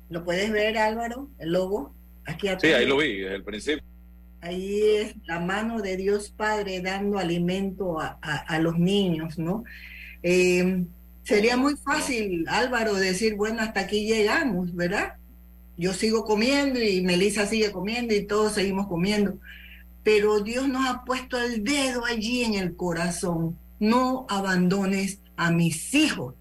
¿Lo 0.08 0.24
puedes 0.24 0.52
ver, 0.52 0.78
Álvaro? 0.78 1.28
El 1.40 1.52
logo. 1.52 1.92
Aquí 2.24 2.46
atrás. 2.46 2.70
Sí, 2.70 2.72
ahí 2.72 2.86
lo 2.86 2.96
vi, 2.98 3.18
desde 3.18 3.34
el 3.34 3.42
principio. 3.42 3.84
Ahí 4.40 4.80
es 4.96 5.16
la 5.26 5.40
mano 5.40 5.80
de 5.80 5.96
Dios 5.96 6.30
Padre 6.30 6.80
dando 6.80 7.18
alimento 7.18 8.00
a, 8.00 8.16
a, 8.22 8.58
los 8.60 8.78
niños, 8.78 9.36
¿no? 9.36 9.64
Eh, 10.22 10.84
sería 11.24 11.56
muy 11.56 11.74
fácil, 11.76 12.44
Álvaro, 12.48 12.94
decir, 12.94 13.34
bueno, 13.34 13.60
hasta 13.60 13.80
aquí 13.80 14.06
llegamos, 14.06 14.72
¿verdad? 14.74 15.14
Yo 15.76 15.92
sigo 15.92 16.24
comiendo 16.24 16.82
y 16.82 17.02
Melissa 17.02 17.46
sigue 17.46 17.72
comiendo 17.72 18.14
y 18.14 18.26
todos 18.26 18.52
seguimos 18.52 18.86
comiendo 18.86 19.38
pero 20.06 20.38
Dios 20.38 20.68
nos 20.68 20.88
ha 20.88 21.02
puesto 21.02 21.36
el 21.36 21.64
dedo 21.64 22.04
allí 22.04 22.44
en 22.44 22.54
el 22.54 22.76
corazón. 22.76 23.58
No 23.80 24.24
abandones 24.28 25.18
a 25.36 25.50
mis 25.50 25.92
hijos. 25.94 26.36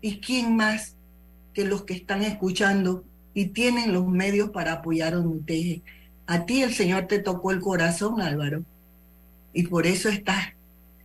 ¿Y 0.00 0.20
quién 0.20 0.56
más 0.56 0.96
que 1.52 1.66
los 1.66 1.82
que 1.82 1.92
están 1.92 2.22
escuchando 2.22 3.04
y 3.34 3.48
tienen 3.48 3.92
los 3.92 4.08
medios 4.08 4.48
para 4.52 4.72
apoyar 4.72 5.12
a 5.12 5.18
UNUTEGE? 5.18 5.82
A 6.26 6.46
ti 6.46 6.62
el 6.62 6.72
Señor 6.72 7.08
te 7.08 7.18
tocó 7.18 7.50
el 7.50 7.60
corazón, 7.60 8.22
Álvaro, 8.22 8.64
y 9.52 9.64
por 9.64 9.86
eso 9.86 10.08
estás 10.08 10.54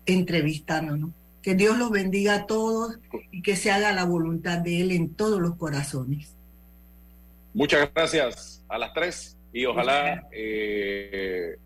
entrevistándonos. 0.06 1.10
Que 1.42 1.54
Dios 1.54 1.78
los 1.78 1.92
bendiga 1.92 2.34
a 2.34 2.46
todos 2.46 2.98
y 3.30 3.42
que 3.42 3.58
se 3.58 3.72
haga 3.72 3.92
la 3.92 4.06
voluntad 4.06 4.60
de 4.60 4.80
Él 4.80 4.92
en 4.94 5.14
todos 5.14 5.42
los 5.42 5.58
corazones. 5.58 6.37
Muchas 7.58 7.92
gracias 7.92 8.64
a 8.70 8.78
las 8.78 8.94
tres 8.94 9.36
y 9.52 9.66
ojalá 9.66 10.28
eh, 10.32 11.58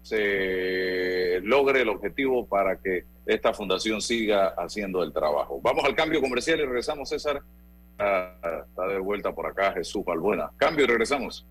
se 0.00 1.38
logre 1.42 1.82
el 1.82 1.90
objetivo 1.90 2.46
para 2.46 2.78
que 2.78 3.04
esta 3.26 3.52
fundación 3.52 4.00
siga 4.00 4.54
haciendo 4.56 5.02
el 5.02 5.12
trabajo. 5.12 5.60
Vamos 5.62 5.84
al 5.84 5.94
cambio 5.94 6.22
comercial 6.22 6.60
y 6.60 6.64
regresamos, 6.64 7.10
César. 7.10 7.42
Ah, 7.98 8.64
está 8.66 8.86
de 8.86 8.98
vuelta 9.00 9.34
por 9.34 9.46
acá 9.46 9.74
Jesús 9.74 10.02
Balbuena. 10.02 10.50
Cambio 10.56 10.86
y 10.86 10.88
regresamos 10.88 11.46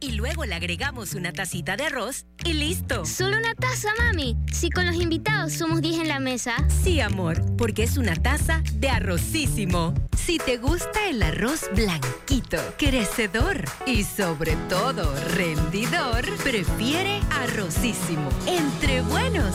y 0.00 0.12
luego 0.12 0.44
le 0.44 0.54
agregamos 0.54 1.14
una 1.14 1.32
tacita 1.32 1.76
de 1.76 1.84
arroz 1.84 2.26
y 2.44 2.54
listo. 2.54 3.04
¿Solo 3.04 3.36
una 3.36 3.54
taza, 3.54 3.88
mami? 3.98 4.36
Si 4.52 4.70
con 4.70 4.86
los 4.86 4.96
invitados 4.96 5.52
somos 5.52 5.82
10 5.82 6.00
en 6.00 6.08
la 6.08 6.20
mesa. 6.20 6.54
Sí, 6.82 7.00
amor, 7.00 7.40
porque 7.56 7.82
es 7.84 7.96
una 7.96 8.16
taza 8.16 8.62
de 8.74 8.88
arrocísimo. 8.88 9.94
Si 10.16 10.38
te 10.38 10.58
gusta 10.58 11.08
el 11.08 11.22
arroz 11.22 11.68
blanquito, 11.74 12.58
crecedor 12.78 13.64
y 13.86 14.04
sobre 14.04 14.56
todo 14.68 15.12
rendidor, 15.34 16.24
prefiere 16.42 17.20
arrocísimo. 17.30 18.28
Entre 18.46 19.02
buenos, 19.02 19.54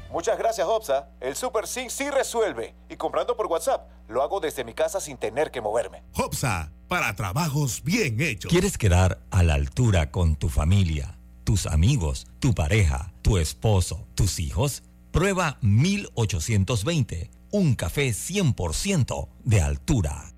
Muchas 0.11 0.37
gracias, 0.37 0.67
Hopsa. 0.67 1.09
El 1.19 1.35
Super 1.35 1.67
C 1.67 1.89
sí 1.89 2.09
resuelve. 2.09 2.75
Y 2.89 2.97
comprando 2.97 3.35
por 3.35 3.47
WhatsApp, 3.47 3.89
lo 4.07 4.21
hago 4.21 4.39
desde 4.39 4.63
mi 4.63 4.73
casa 4.73 4.99
sin 4.99 5.17
tener 5.17 5.51
que 5.51 5.61
moverme. 5.61 6.03
Hopsa, 6.13 6.71
para 6.87 7.15
trabajos 7.15 7.83
bien 7.83 8.21
hechos. 8.21 8.51
¿Quieres 8.51 8.77
quedar 8.77 9.19
a 9.31 9.43
la 9.43 9.53
altura 9.53 10.11
con 10.11 10.35
tu 10.35 10.49
familia? 10.49 11.17
tus 11.43 11.65
amigos, 11.65 12.27
tu 12.39 12.53
pareja, 12.53 13.11
tu 13.21 13.37
esposo, 13.37 14.07
tus 14.15 14.39
hijos? 14.39 14.83
Prueba 15.11 15.57
1820, 15.61 17.29
un 17.51 17.75
café 17.75 18.11
100% 18.11 19.27
de 19.43 19.61
altura. 19.61 20.33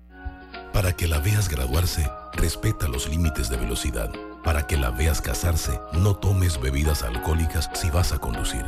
Para 0.72 0.96
que 0.96 1.06
la 1.06 1.20
veas 1.20 1.48
graduarse, 1.48 2.10
respeta 2.32 2.88
los 2.88 3.08
límites 3.08 3.48
de 3.48 3.56
velocidad. 3.56 4.10
Para 4.42 4.66
que 4.66 4.76
la 4.76 4.90
veas 4.90 5.22
casarse, 5.22 5.78
no 5.92 6.16
tomes 6.16 6.60
bebidas 6.60 7.04
alcohólicas 7.04 7.70
si 7.74 7.90
vas 7.90 8.12
a 8.12 8.18
conducir. 8.18 8.64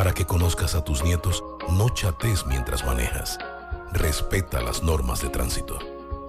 Para 0.00 0.14
que 0.14 0.24
conozcas 0.24 0.74
a 0.74 0.82
tus 0.82 1.04
nietos, 1.04 1.44
no 1.72 1.90
chates 1.90 2.46
mientras 2.46 2.86
manejas. 2.86 3.38
Respeta 3.92 4.62
las 4.62 4.82
normas 4.82 5.20
de 5.20 5.28
tránsito. 5.28 5.78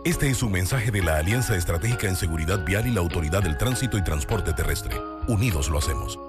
Este 0.04 0.30
es 0.30 0.44
un 0.44 0.52
mensaje 0.52 0.92
de 0.92 1.02
la 1.02 1.16
Alianza 1.16 1.56
Estratégica 1.56 2.10
en 2.10 2.18
Seguridad 2.18 2.66
Vial 2.66 2.86
y 2.88 2.92
la 2.92 3.00
Autoridad 3.00 3.42
del 3.42 3.58
Tránsito 3.58 3.98
y 3.98 4.04
Transporte 4.04 4.52
Terrestre. 4.52 5.00
Unidos 5.30 5.70
lo 5.70 5.78
hacemos. 5.78 6.20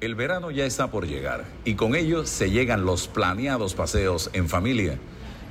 El 0.00 0.16
verano 0.16 0.50
ya 0.50 0.64
está 0.64 0.90
por 0.90 1.06
llegar 1.06 1.44
y 1.64 1.76
con 1.76 1.94
ello 1.94 2.26
se 2.26 2.50
llegan 2.50 2.84
los 2.84 3.06
planeados 3.06 3.74
paseos 3.74 4.30
en 4.32 4.48
familia. 4.48 4.98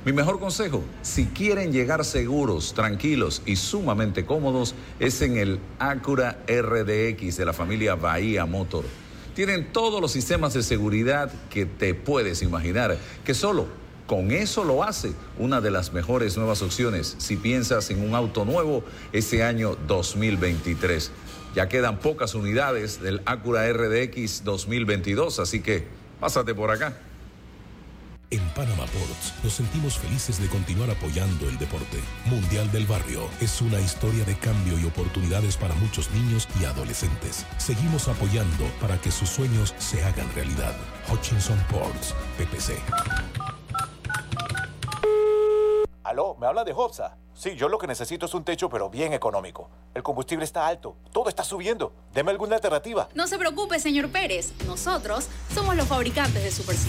Mi 0.04 0.12
mejor 0.12 0.40
consejo, 0.40 0.84
si 1.00 1.24
quieren 1.24 1.72
llegar 1.72 2.04
seguros, 2.04 2.74
tranquilos 2.74 3.40
y 3.46 3.56
sumamente 3.56 4.26
cómodos, 4.26 4.74
es 5.00 5.22
en 5.22 5.38
el 5.38 5.58
Acura 5.78 6.44
RDX 6.46 7.38
de 7.38 7.44
la 7.46 7.54
familia 7.54 7.94
Bahía 7.94 8.44
Motor. 8.44 8.84
Tienen 9.34 9.72
todos 9.72 10.00
los 10.00 10.12
sistemas 10.12 10.52
de 10.52 10.62
seguridad 10.62 11.32
que 11.48 11.64
te 11.64 11.94
puedes 11.94 12.42
imaginar, 12.42 12.98
que 13.24 13.32
solo 13.32 13.66
con 14.06 14.30
eso 14.30 14.64
lo 14.64 14.82
hace 14.82 15.12
una 15.38 15.60
de 15.60 15.70
las 15.70 15.94
mejores 15.94 16.36
nuevas 16.36 16.60
opciones 16.60 17.14
si 17.18 17.36
piensas 17.36 17.90
en 17.90 18.06
un 18.06 18.14
auto 18.14 18.44
nuevo 18.44 18.84
este 19.12 19.42
año 19.42 19.76
2023. 19.86 21.10
Ya 21.54 21.68
quedan 21.68 21.98
pocas 21.98 22.34
unidades 22.34 23.00
del 23.00 23.22
Acura 23.24 23.70
RDX 23.72 24.44
2022, 24.44 25.38
así 25.38 25.60
que 25.60 25.86
pásate 26.20 26.54
por 26.54 26.70
acá. 26.70 26.96
En 28.32 28.40
Panama 28.54 28.86
Ports 28.86 29.34
nos 29.44 29.52
sentimos 29.52 29.98
felices 29.98 30.40
de 30.40 30.48
continuar 30.48 30.88
apoyando 30.88 31.50
el 31.50 31.58
deporte. 31.58 31.98
Mundial 32.24 32.72
del 32.72 32.86
Barrio 32.86 33.28
es 33.42 33.60
una 33.60 33.78
historia 33.78 34.24
de 34.24 34.34
cambio 34.38 34.78
y 34.78 34.86
oportunidades 34.86 35.58
para 35.58 35.74
muchos 35.74 36.10
niños 36.12 36.48
y 36.58 36.64
adolescentes. 36.64 37.44
Seguimos 37.58 38.08
apoyando 38.08 38.64
para 38.80 38.98
que 38.98 39.10
sus 39.10 39.28
sueños 39.28 39.74
se 39.76 40.02
hagan 40.02 40.32
realidad. 40.34 40.74
Hutchinson 41.12 41.62
Ports, 41.70 42.14
PPC. 42.38 42.72
Aló, 46.02 46.34
¿me 46.40 46.46
habla 46.46 46.64
de 46.64 46.72
Hobsa? 46.72 47.18
Sí, 47.34 47.54
yo 47.54 47.68
lo 47.68 47.76
que 47.76 47.86
necesito 47.86 48.24
es 48.24 48.32
un 48.32 48.44
techo, 48.44 48.70
pero 48.70 48.88
bien 48.88 49.12
económico. 49.12 49.68
El 49.94 50.02
combustible 50.02 50.46
está 50.46 50.66
alto, 50.66 50.96
todo 51.12 51.28
está 51.28 51.44
subiendo. 51.44 51.92
Deme 52.14 52.30
alguna 52.30 52.56
alternativa. 52.56 53.10
No 53.14 53.26
se 53.26 53.36
preocupe, 53.36 53.78
señor 53.78 54.08
Pérez. 54.08 54.52
Nosotros 54.66 55.28
somos 55.54 55.76
los 55.76 55.86
fabricantes 55.86 56.42
de 56.42 56.50
Super 56.50 56.76
C. 56.76 56.88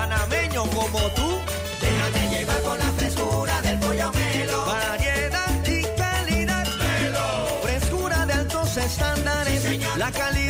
Panameño 0.00 0.62
como 0.70 0.98
tú. 1.10 1.28
Déjate 1.78 2.22
llevar 2.30 2.60
por 2.62 2.78
la 2.78 2.90
frescura 2.98 3.60
del 3.60 3.78
pollo 3.80 4.10
melo. 4.12 4.64
Variedad 4.64 5.66
y 5.66 5.82
calidad. 6.00 6.66
Melo. 6.78 7.26
Frescura 7.62 8.24
de 8.24 8.32
altos 8.32 8.76
estándares. 8.78 9.62
la 9.98 10.10
calidad 10.10 10.49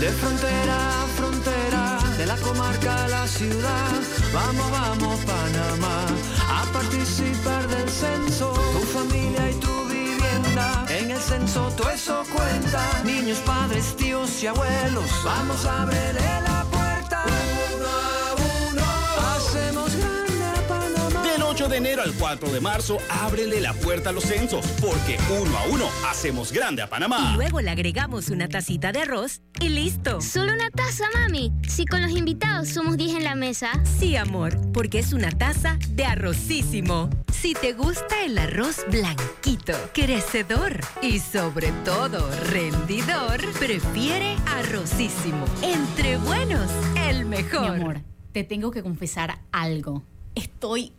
De 0.00 0.08
frontera 0.10 1.02
a 1.02 1.06
frontera, 1.08 1.98
de 2.16 2.26
la 2.26 2.36
comarca 2.36 3.04
a 3.04 3.08
la 3.08 3.26
ciudad, 3.26 4.00
vamos, 4.32 4.70
vamos 4.70 5.18
Panamá, 5.24 6.06
a 6.48 6.64
participar 6.72 7.66
del 7.66 7.88
censo, 7.88 8.52
tu 8.52 8.78
familia 8.96 9.50
y 9.50 9.54
tu 9.54 9.84
vivienda, 9.88 10.86
en 10.88 11.10
el 11.10 11.18
censo 11.18 11.72
todo 11.76 11.90
eso 11.90 12.22
cuenta, 12.32 13.02
niños, 13.04 13.38
padres, 13.38 13.96
tíos 13.96 14.40
y 14.40 14.46
abuelos, 14.46 15.10
vamos 15.24 15.66
a 15.66 15.82
abrirle 15.82 16.42
la 16.46 16.57
de 21.78 21.90
enero 21.90 22.02
al 22.02 22.12
4 22.12 22.50
de 22.50 22.60
marzo, 22.60 22.98
ábrele 23.08 23.60
la 23.60 23.72
puerta 23.72 24.10
a 24.10 24.12
los 24.12 24.24
censos, 24.24 24.66
porque 24.80 25.16
uno 25.40 25.56
a 25.56 25.64
uno 25.66 25.88
hacemos 26.08 26.52
grande 26.52 26.82
a 26.82 26.90
Panamá. 26.90 27.32
Y 27.32 27.36
luego 27.36 27.60
le 27.60 27.70
agregamos 27.70 28.30
una 28.30 28.48
tacita 28.48 28.90
de 28.90 29.02
arroz 29.02 29.42
y 29.60 29.68
listo. 29.68 30.20
Solo 30.20 30.52
una 30.52 30.70
taza, 30.70 31.04
mami. 31.14 31.52
Si 31.68 31.86
con 31.86 32.02
los 32.02 32.10
invitados 32.10 32.68
somos 32.68 32.96
10 32.96 33.18
en 33.18 33.24
la 33.24 33.36
mesa. 33.36 33.70
Sí, 33.98 34.16
amor, 34.16 34.58
porque 34.72 34.98
es 34.98 35.12
una 35.12 35.30
taza 35.30 35.78
de 35.90 36.04
arrocísimo. 36.04 37.10
Si 37.30 37.54
te 37.54 37.74
gusta 37.74 38.24
el 38.24 38.36
arroz 38.38 38.84
blanquito, 38.90 39.74
crecedor 39.94 40.80
y 41.00 41.20
sobre 41.20 41.70
todo 41.84 42.28
rendidor, 42.50 43.40
prefiere 43.60 44.36
arrocísimo. 44.46 45.44
Entre 45.62 46.16
buenos, 46.16 46.70
el 47.08 47.24
mejor. 47.24 47.60
Mi 47.60 47.66
amor, 47.68 48.00
te 48.32 48.42
tengo 48.42 48.72
que 48.72 48.82
confesar 48.82 49.38
algo. 49.52 50.02
Estoy 50.34 50.92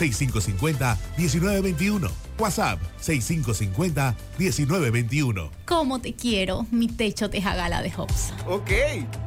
6550-1921. 0.00 2.10
WhatsApp 2.38 2.78
6550-1921. 3.02 5.50
¿Cómo 5.66 6.00
te 6.00 6.14
quiero, 6.14 6.66
mi 6.70 6.88
techo 6.88 7.28
de 7.28 7.42
jagala 7.42 7.82
de 7.82 7.92
Hopsa? 7.96 8.36
Ok. 8.46 8.70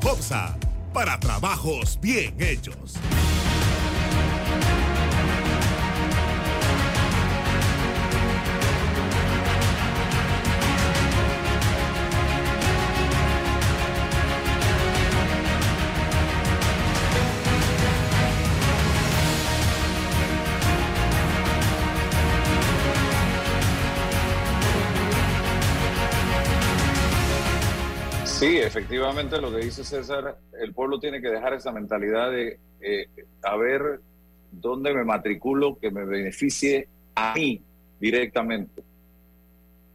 Hopsa, 0.04 0.58
para 0.94 1.20
trabajos 1.20 2.00
bien 2.02 2.36
hechos. 2.40 2.96
Efectivamente 28.74 29.40
lo 29.40 29.52
que 29.52 29.58
dice 29.58 29.84
César, 29.84 30.40
el 30.60 30.74
pueblo 30.74 31.00
tiene 31.00 31.22
que 31.22 31.30
dejar 31.30 31.54
esa 31.54 31.72
mentalidad 31.72 32.32
de 32.32 32.60
eh, 32.82 33.08
a 33.44 33.56
ver 33.56 34.02
dónde 34.52 34.96
me 34.96 35.04
matriculo 35.04 35.78
que 35.80 35.92
me 35.92 36.04
beneficie 36.06 36.90
a 37.14 37.36
mí 37.36 37.62
directamente. 38.00 38.82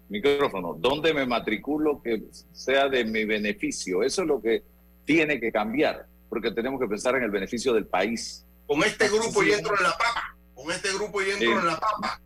Micrófono, 0.08 0.76
¿dónde 0.78 1.12
me 1.12 1.26
matriculo 1.26 2.00
que 2.00 2.22
sea 2.52 2.88
de 2.88 3.04
mi 3.04 3.24
beneficio? 3.24 4.04
Eso 4.04 4.22
es 4.22 4.28
lo 4.28 4.40
que 4.40 4.62
tiene 5.04 5.40
que 5.40 5.50
cambiar, 5.50 6.06
porque 6.28 6.52
tenemos 6.52 6.80
que 6.80 6.86
pensar 6.86 7.16
en 7.16 7.24
el 7.24 7.32
beneficio 7.32 7.74
del 7.74 7.86
país. 7.86 8.46
Con 8.68 8.84
este 8.84 9.08
grupo 9.08 9.42
y 9.42 9.50
entro 9.50 9.76
en 9.76 9.82
la 9.82 9.90
papa. 9.90 10.36
Con 10.54 10.70
este 10.70 10.94
grupo 10.94 11.20
y 11.20 11.30
entro 11.30 11.58
en 11.58 11.66
la 11.66 11.80
papa. 11.80 12.20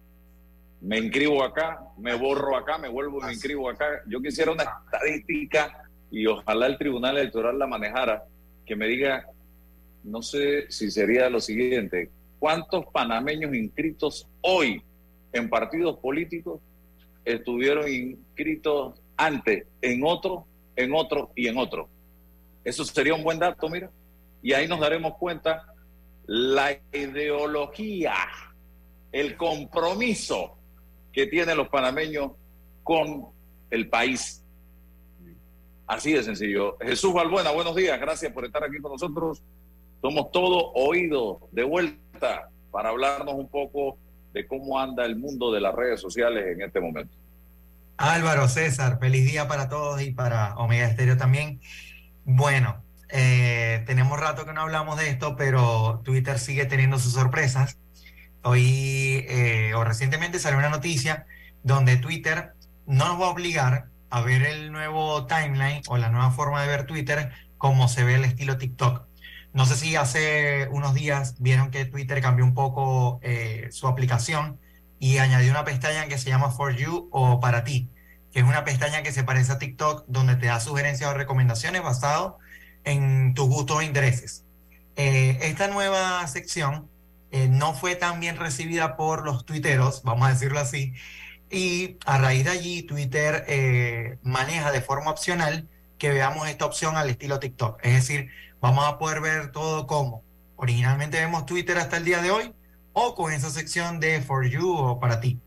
me 0.83 0.99
inscribo 0.99 1.43
acá, 1.43 1.81
me 1.97 2.15
borro 2.15 2.55
acá, 2.59 2.77
me 2.77 2.91
vuelvo 2.91 3.21
y 3.21 3.25
me 3.25 3.33
inscribo 3.33 3.71
acá. 3.71 4.03
Yo 4.07 4.21
quisiera 4.21 4.53
una 4.53 4.65
estadística 4.65 5.82
y 6.13 6.27
ojalá 6.27 6.67
el 6.67 6.77
Tribunal 6.77 7.17
Electoral 7.17 7.59
la 7.59 7.67
manejara, 7.67 8.25
que 8.67 8.77
me 8.77 8.87
diga, 8.87 9.27
no 10.05 10.21
sé 10.21 10.71
si 10.71 10.91
sería 10.91 11.31
lo 11.31 11.41
siguiente, 11.41 12.11
¿cuántos 12.39 12.85
panameños 12.93 13.55
inscritos 13.55 14.29
hoy 14.43 14.83
en 15.33 15.49
partidos 15.49 15.99
políticos 15.99 16.61
estuvieron 17.25 17.89
inscritos 17.91 19.01
antes 19.17 19.67
en 19.81 20.05
otro, 20.05 20.45
en 20.77 20.93
otro 20.95 21.31
y 21.35 21.49
en 21.49 21.57
otro? 21.57 21.89
Eso 22.63 22.85
sería 22.85 23.15
un 23.15 23.25
buen 23.25 23.39
dato, 23.39 23.69
mira. 23.71 23.91
Y 24.43 24.53
ahí 24.53 24.69
nos 24.69 24.81
daremos 24.81 25.15
cuenta 25.15 25.65
la 26.27 26.79
ideología, 26.93 28.15
el 29.11 29.35
compromiso 29.37 30.59
que 31.11 31.27
tienen 31.27 31.57
los 31.57 31.69
panameños 31.69 32.33
con 32.83 33.29
el 33.71 33.89
país. 33.89 34.42
Así 35.93 36.11
de 36.15 36.23
sencillo. 36.23 36.79
Jesús 36.81 37.13
Balbuena, 37.13 37.51
buenos 37.51 37.77
días. 37.77 38.01
Gracias 38.01 38.33
por 38.33 38.47
estar 38.47 38.65
aquí 38.65 38.79
con 38.79 38.93
nosotros. 38.93 39.43
Somos 40.01 40.33
todos 40.33 40.71
oídos 40.75 41.37
de 41.51 41.65
vuelta 41.65 42.49
para 42.71 42.89
hablarnos 42.89 43.35
un 43.35 43.47
poco 43.47 43.99
de 44.33 44.47
cómo 44.47 44.81
anda 44.81 45.05
el 45.05 45.17
mundo 45.17 45.53
de 45.53 45.61
las 45.61 45.75
redes 45.75 46.01
sociales 46.01 46.47
en 46.47 46.63
este 46.63 46.81
momento. 46.81 47.15
Álvaro, 47.99 48.49
César, 48.49 48.99
feliz 49.01 49.27
día 49.27 49.47
para 49.49 49.69
todos 49.69 50.01
y 50.01 50.13
para 50.13 50.57
Omega 50.57 50.87
Estéreo 50.87 51.19
también. 51.19 51.61
Bueno, 52.25 52.83
eh, 53.11 53.83
tenemos 53.85 54.19
rato 54.19 54.47
que 54.47 54.55
no 54.55 54.63
hablamos 54.63 54.99
de 54.99 55.11
esto, 55.11 55.37
pero 55.37 56.01
Twitter 56.05 56.39
sigue 56.39 56.65
teniendo 56.65 56.99
sus 56.99 57.13
sorpresas. 57.13 57.77
Hoy 58.41 59.27
eh, 59.29 59.75
o 59.75 59.85
recientemente 59.85 60.39
salió 60.39 60.59
una 60.59 60.71
noticia 60.71 61.27
donde 61.63 61.99
Twitter 61.99 62.55
no 62.87 63.09
nos 63.09 63.21
va 63.21 63.27
a 63.27 63.31
obligar 63.31 63.92
a 64.13 64.21
ver 64.21 64.43
el 64.43 64.71
nuevo 64.73 65.27
timeline 65.27 65.81
o 65.89 65.97
la 65.97 66.11
nueva 66.11 66.31
forma 66.33 66.61
de 66.61 66.69
ver 66.69 66.85
Twitter 66.85 67.33
como 67.57 67.89
se 67.89 68.05
ve 68.05 68.17
el 68.17 68.27
estilo 68.27 68.59
TikTok. 68.59 69.07
No 69.55 69.65
sé 69.65 69.75
si 69.75 69.97
hace 69.97 70.69
unos 70.71 70.93
días 70.93 71.37
vieron 71.39 71.71
que 71.71 71.87
Twitter 71.87 72.21
cambió 72.21 72.45
un 72.45 72.53
poco 72.53 73.21
eh, 73.23 73.69
su 73.73 73.89
aplicación 73.89 74.61
y 74.99 75.17
añadió 75.17 75.51
una 75.51 75.65
pestaña 75.65 76.09
que 76.09 76.19
se 76.19 76.29
llama 76.29 76.51
For 76.51 76.77
You 76.77 77.09
o 77.11 77.41
Para 77.41 77.65
ti, 77.65 77.89
que 78.33 78.41
es 78.41 78.45
una 78.45 78.65
pestaña 78.65 79.03
que 79.03 79.13
se 79.13 79.25
parece 79.25 79.53
a 79.53 79.59
TikTok 79.59 80.05
donde 80.09 80.37
te 80.37 80.47
da 80.47 80.61
sugerencias 80.61 81.09
o 81.09 81.15
recomendaciones 81.15 81.83
basado 81.83 82.39
en 82.85 83.33
tus 83.33 83.49
gustos 83.49 83.79
o 83.79 83.83
intereses. 83.83 84.45
Eh, 84.97 85.39
esta 85.41 85.69
nueva 85.69 86.27
sección 86.29 86.91
eh, 87.31 87.49
no 87.49 87.73
fue 87.73 87.97
tan 87.97 88.21
bien 88.21 88.37
recibida 88.37 88.95
por 88.95 89.25
los 89.25 89.47
tuiteros, 89.47 90.03
vamos 90.03 90.29
a 90.29 90.33
decirlo 90.33 90.61
así, 90.61 90.93
y 91.53 91.99
a 92.07 92.17
raíz 92.17 92.45
de 92.45 92.51
allí 92.51 92.83
Twitter 92.83 93.45
eh, 93.47 94.19
maneja 94.23 94.73
de 94.73 94.81
forma 94.81 95.11
opcional 95.11 95.69
que 95.99 96.11
veamos 96.11 96.49
esta 96.49 96.65
opción 96.65 96.97
al 96.97 97.11
estilo 97.11 97.39
TikTok. 97.39 97.79
Es 97.85 97.93
decir, 97.93 98.31
vamos 98.61 98.87
a 98.89 98.99
poder 98.99 99.21
ver 99.21 99.53
todo 99.53 99.87
como 99.87 100.25
originalmente 100.57 101.21
vemos 101.21 101.45
Twitter 101.45 101.77
hasta 101.77 101.99
el 101.99 102.05
día 102.05 102.23
de 102.23 102.31
hoy 102.31 102.55
o 102.95 103.15
con 103.15 103.33
esa 103.33 103.51
sección 103.51 104.01
de 104.01 104.23
For 104.23 104.49
You 104.49 104.73
o 104.75 104.99
para 104.99 105.21
ti. 105.21 105.41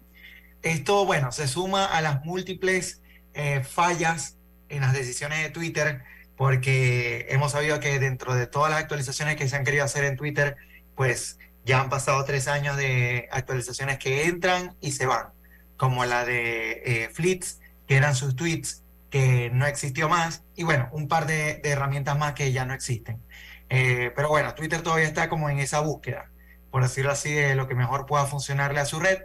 Esto, 0.62 1.06
bueno, 1.06 1.32
se 1.32 1.48
suma 1.48 1.86
a 1.86 2.02
las 2.02 2.24
múltiples 2.24 3.02
eh, 3.34 3.64
fallas 3.64 4.38
en 4.70 4.82
las 4.82 4.94
decisiones 4.94 5.42
de 5.42 5.50
Twitter 5.50 6.04
porque 6.38 7.26
hemos 7.30 7.54
sabido 7.54 7.80
que 7.80 8.00
dentro 8.00 8.36
de 8.36 8.46
todas 8.46 8.70
las 8.70 8.80
actualizaciones 8.80 9.38
que 9.38 9.48
se 9.48 9.56
han 9.56 9.64
querido 9.64 9.84
hacer 9.84 10.04
en 10.04 10.18
Twitter, 10.18 10.56
pues 10.96 11.40
ya 11.66 11.82
han 11.82 11.90
pasado 11.90 12.24
tres 12.26 12.48
años 12.48 12.78
de 12.78 13.28
actualizaciones 13.32 13.98
que 13.98 14.26
entran 14.26 14.76
y 14.82 14.92
se 14.92 15.08
van, 15.08 15.35
como 15.78 16.06
la 16.06 16.26
de 16.26 16.82
eh, 16.86 17.10
Flits, 17.14 17.60
que 17.88 17.98
eran 17.98 18.16
sus 18.16 18.36
tweets 18.36 18.84
que 19.10 19.50
no 19.54 19.66
existió 19.66 20.10
más, 20.10 20.44
y 20.56 20.64
bueno, 20.64 20.90
un 20.92 21.08
par 21.08 21.26
de, 21.26 21.62
herramientas 21.64 22.18
más 22.18 22.34
que 22.34 22.52
ya 22.52 22.66
no 22.66 22.74
existen. 22.74 23.22
Eh, 23.70 24.12
pero 24.16 24.30
bueno, 24.30 24.54
Twitter 24.56 24.82
todavía 24.82 25.08
está 25.08 25.30
como 25.30 25.50
en 25.50 25.60
esa 25.60 25.80
búsqueda, 25.80 26.32
por 26.72 26.84
decirlo 26.84 27.12
así, 27.12 27.34
de 27.34 27.56
lo 27.56 27.68
que 27.68 27.76
mejor 27.76 28.06
pueda 28.06 28.26
funcionarle 28.26 28.80
a 28.80 28.86
su 28.86 29.00
red, 29.00 29.20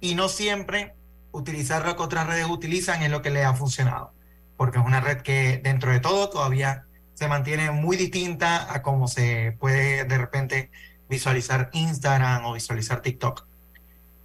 y 0.00 0.14
no 0.14 0.28
siempre 0.28 0.94
utilizar 1.32 1.86
lo 1.86 1.96
que 1.96 2.02
otras 2.02 2.26
redes 2.26 2.46
utilizan 2.48 3.02
es 3.02 3.10
lo 3.10 3.22
que 3.22 3.30
le 3.30 3.44
ha 3.44 3.54
funcionado, 3.54 4.12
porque 4.56 4.78
es 4.78 4.84
una 4.84 5.00
red 5.00 5.18
que 5.22 5.60
dentro 5.62 5.92
de 5.92 6.00
todo 6.00 6.28
todavía 6.28 6.86
se 7.14 7.28
mantiene 7.28 7.70
muy 7.70 7.96
distinta 7.96 8.72
a 8.72 8.82
cómo 8.82 9.08
se 9.08 9.56
puede 9.58 10.04
de 10.04 10.18
repente 10.18 10.70
visualizar 11.08 11.70
Instagram 11.72 12.44
o 12.44 12.54
visualizar 12.54 13.00
TikTok. 13.00 13.46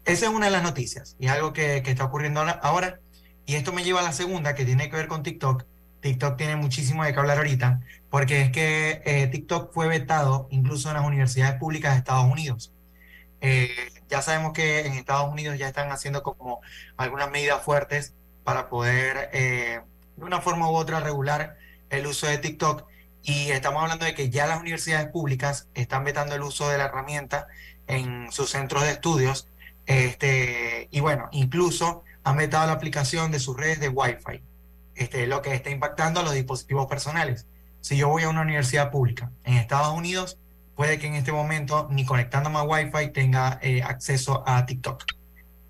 Esa 0.06 0.26
es 0.26 0.32
una 0.32 0.48
de 0.48 0.52
las 0.52 0.64
noticias 0.64 1.16
y 1.20 1.28
algo 1.28 1.54
que, 1.54 1.78
está 1.78 2.06
ocurriendo 2.06 2.42
ahora. 2.62 3.00
Y 3.46 3.56
esto 3.56 3.74
me 3.74 3.84
lleva 3.84 4.00
a 4.00 4.04
la 4.04 4.14
segunda 4.14 4.56
que 4.56 4.66
tiene 4.66 4.90
que 4.90 4.96
ver 4.96 5.08
con 5.08 5.24
TikTok. 5.24 5.66
TikTok 6.02 6.38
tiene 6.38 6.56
muchísimo 6.56 7.04
de 7.04 7.14
qué 7.14 7.20
hablar 7.20 7.38
ahorita 7.38 7.82
porque 8.10 8.42
es 8.42 8.52
que 8.52 9.02
eh, 9.06 9.28
TikTok 9.28 9.74
fue 9.74 9.88
vetado 9.88 10.48
incluso 10.52 10.90
en 10.90 10.96
las 10.96 11.06
universidades 11.06 11.60
públicas 11.60 11.94
de 11.94 12.00
Estados 12.00 12.32
Unidos. 12.32 12.74
Eh, 13.40 13.70
ya 14.10 14.22
sabemos 14.22 14.54
que 14.54 14.86
en 14.86 14.94
Estados 14.94 15.32
Unidos 15.32 15.58
ya 15.58 15.68
están 15.68 15.92
haciendo 15.92 16.24
como 16.24 16.62
algunas 16.98 17.32
medidas 17.32 17.64
fuertes 17.64 18.14
para 18.44 18.70
poder 18.70 19.30
eh, 19.34 19.82
de 20.18 20.26
una 20.26 20.42
forma 20.42 20.70
u 20.70 20.76
otra 20.76 21.00
regular 21.00 21.58
el 21.90 22.08
uso 22.08 22.28
de 22.28 22.38
TikTok 22.38 22.86
y 23.24 23.52
estamos 23.52 23.84
hablando 23.84 24.06
de 24.06 24.16
que 24.16 24.30
ya 24.30 24.48
las 24.48 24.60
universidades 24.60 25.08
públicas 25.10 25.68
están 25.74 26.04
vetando 26.04 26.36
el 26.36 26.42
uso 26.42 26.70
de 26.70 26.78
la 26.78 26.86
herramienta 26.86 27.48
en 27.88 28.32
sus 28.32 28.50
centros 28.50 28.84
de 28.84 28.92
estudios. 28.92 29.48
Este, 29.86 30.88
y 30.92 31.00
bueno, 31.00 31.30
incluso 31.32 32.04
han 32.24 32.38
vetado 32.38 32.68
la 32.68 32.74
aplicación 32.74 33.32
de 33.32 33.40
sus 33.40 33.58
redes 33.58 33.80
de 33.80 33.90
Wi-Fi, 33.90 34.42
este, 34.96 35.28
lo 35.28 35.42
que 35.42 35.54
está 35.54 35.70
impactando 35.70 36.20
a 36.20 36.24
los 36.24 36.34
dispositivos 36.34 36.88
personales. 36.88 37.48
Si 37.82 37.98
yo 37.98 38.10
voy 38.10 38.24
a 38.24 38.30
una 38.30 38.42
universidad 38.42 38.92
pública 38.92 39.32
en 39.44 39.56
Estados 39.56 39.96
Unidos, 39.98 40.38
puede 40.76 41.00
que 41.00 41.08
en 41.08 41.16
este 41.16 41.32
momento 41.32 41.88
ni 41.92 42.06
conectándome 42.06 42.60
a 42.60 42.64
Wi-Fi 42.64 43.12
tenga 43.12 43.60
eh, 43.62 43.82
acceso 43.82 44.44
a 44.48 44.66
TikTok. 44.66 45.04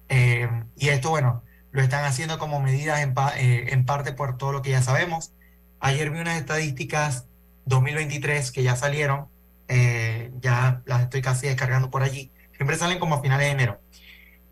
Eh, 0.09 0.49
y 0.75 0.89
esto, 0.89 1.09
bueno, 1.09 1.43
lo 1.71 1.81
están 1.81 2.03
haciendo 2.03 2.37
como 2.37 2.59
medidas 2.59 2.99
en, 2.99 3.13
eh, 3.37 3.67
en 3.69 3.85
parte 3.85 4.11
por 4.11 4.37
todo 4.37 4.51
lo 4.51 4.61
que 4.61 4.71
ya 4.71 4.81
sabemos. 4.81 5.33
Ayer 5.79 6.11
vi 6.11 6.19
unas 6.19 6.37
estadísticas 6.37 7.27
2023 7.65 8.51
que 8.51 8.63
ya 8.63 8.75
salieron, 8.75 9.27
eh, 9.67 10.31
ya 10.39 10.81
las 10.85 11.01
estoy 11.03 11.21
casi 11.21 11.47
descargando 11.47 11.89
por 11.89 12.03
allí, 12.03 12.31
siempre 12.55 12.77
salen 12.77 12.99
como 12.99 13.15
a 13.15 13.21
finales 13.21 13.47
de 13.47 13.51
enero. 13.51 13.80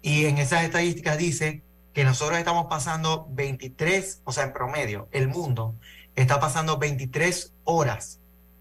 Y 0.02 0.26
en 0.26 0.38
esas 0.38 0.64
estadísticas 0.64 1.18
dice 1.18 1.64
que 1.94 2.04
nosotros 2.04 2.38
estamos 2.38 2.68
pasando 2.68 3.28
23, 3.32 4.22
o 4.24 4.32
sea, 4.32 4.46
en 4.46 4.54
promedio, 4.54 5.10
el 5.12 5.28
mundo 5.28 5.76
está 6.16 6.40
pasando 6.40 6.78
23 6.78 7.54
horas 7.64 8.20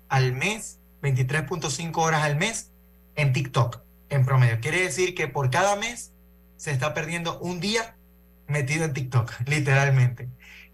al 0.09 0.33
mes, 0.33 0.81
23.5 1.03 1.97
horas 1.97 2.23
al 2.23 2.37
mes 2.37 2.73
en 3.15 3.33
TikTok, 3.33 3.81
en 4.09 4.25
promedio. 4.25 4.61
Quiere 4.61 4.83
decir 4.83 5.15
que 5.15 5.29
por 5.29 5.51
cada 5.51 5.77
mes 5.77 6.13
se 6.57 6.71
está 6.71 6.95
perdiendo 6.95 7.39
un 7.41 7.61
día 7.61 7.97
metido 8.47 8.85
en 8.85 8.93
TikTok, 8.93 9.33
literalmente. 9.47 10.29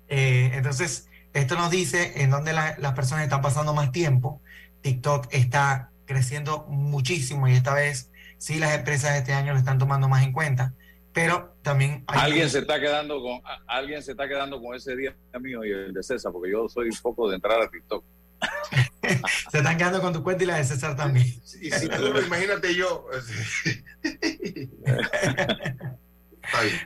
Eh, 0.09 0.53
entonces, 0.55 1.09
esto 1.33 1.57
nos 1.57 1.71
dice 1.71 2.23
en 2.23 2.31
dónde 2.31 2.53
las 2.53 2.93
personas 2.93 3.25
están 3.25 3.43
pasando 3.43 3.75
más 3.75 3.91
tiempo. 3.91 4.41
TikTok 4.83 5.29
está 5.33 5.91
creciendo 6.07 6.67
muchísimo 6.69 7.49
y 7.49 7.55
esta 7.55 7.75
vez 7.75 8.11
sí 8.45 8.59
las 8.59 8.75
empresas 8.75 9.15
de 9.15 9.21
este 9.21 9.33
año 9.33 9.55
lo 9.55 9.59
están 9.59 9.79
tomando 9.79 10.07
más 10.07 10.23
en 10.23 10.33
cuenta. 10.33 10.75
Pero 11.15 11.57
también 11.63 12.05
alguien 12.09 12.51
se 12.51 12.59
está 12.59 12.79
quedando 12.79 13.23
con 13.23 13.41
alguien 13.67 14.03
se 14.03 14.11
está 14.11 14.29
quedando 14.29 14.61
con 14.61 14.75
ese 14.75 14.95
día 14.97 15.17
mío 15.41 15.65
y 15.65 15.71
el 15.71 15.95
de 15.95 16.03
César 16.03 16.31
porque 16.31 16.51
yo 16.51 16.69
soy 16.69 16.89
un 16.89 16.99
poco 17.01 17.31
de 17.31 17.37
entrar 17.37 17.63
a 17.63 17.71
TikTok. 17.71 18.05
se 19.51 19.59
están 19.59 19.79
quedando 19.79 20.03
con 20.03 20.13
tu 20.13 20.23
cuenta 20.23 20.45
y 20.45 20.47
la 20.47 20.57
de 20.59 20.65
César 20.65 20.95
también. 20.95 21.27
Y 21.63 21.71
si 21.71 21.89
tú 21.89 22.19
imagínate 22.19 22.75
yo. 22.75 23.07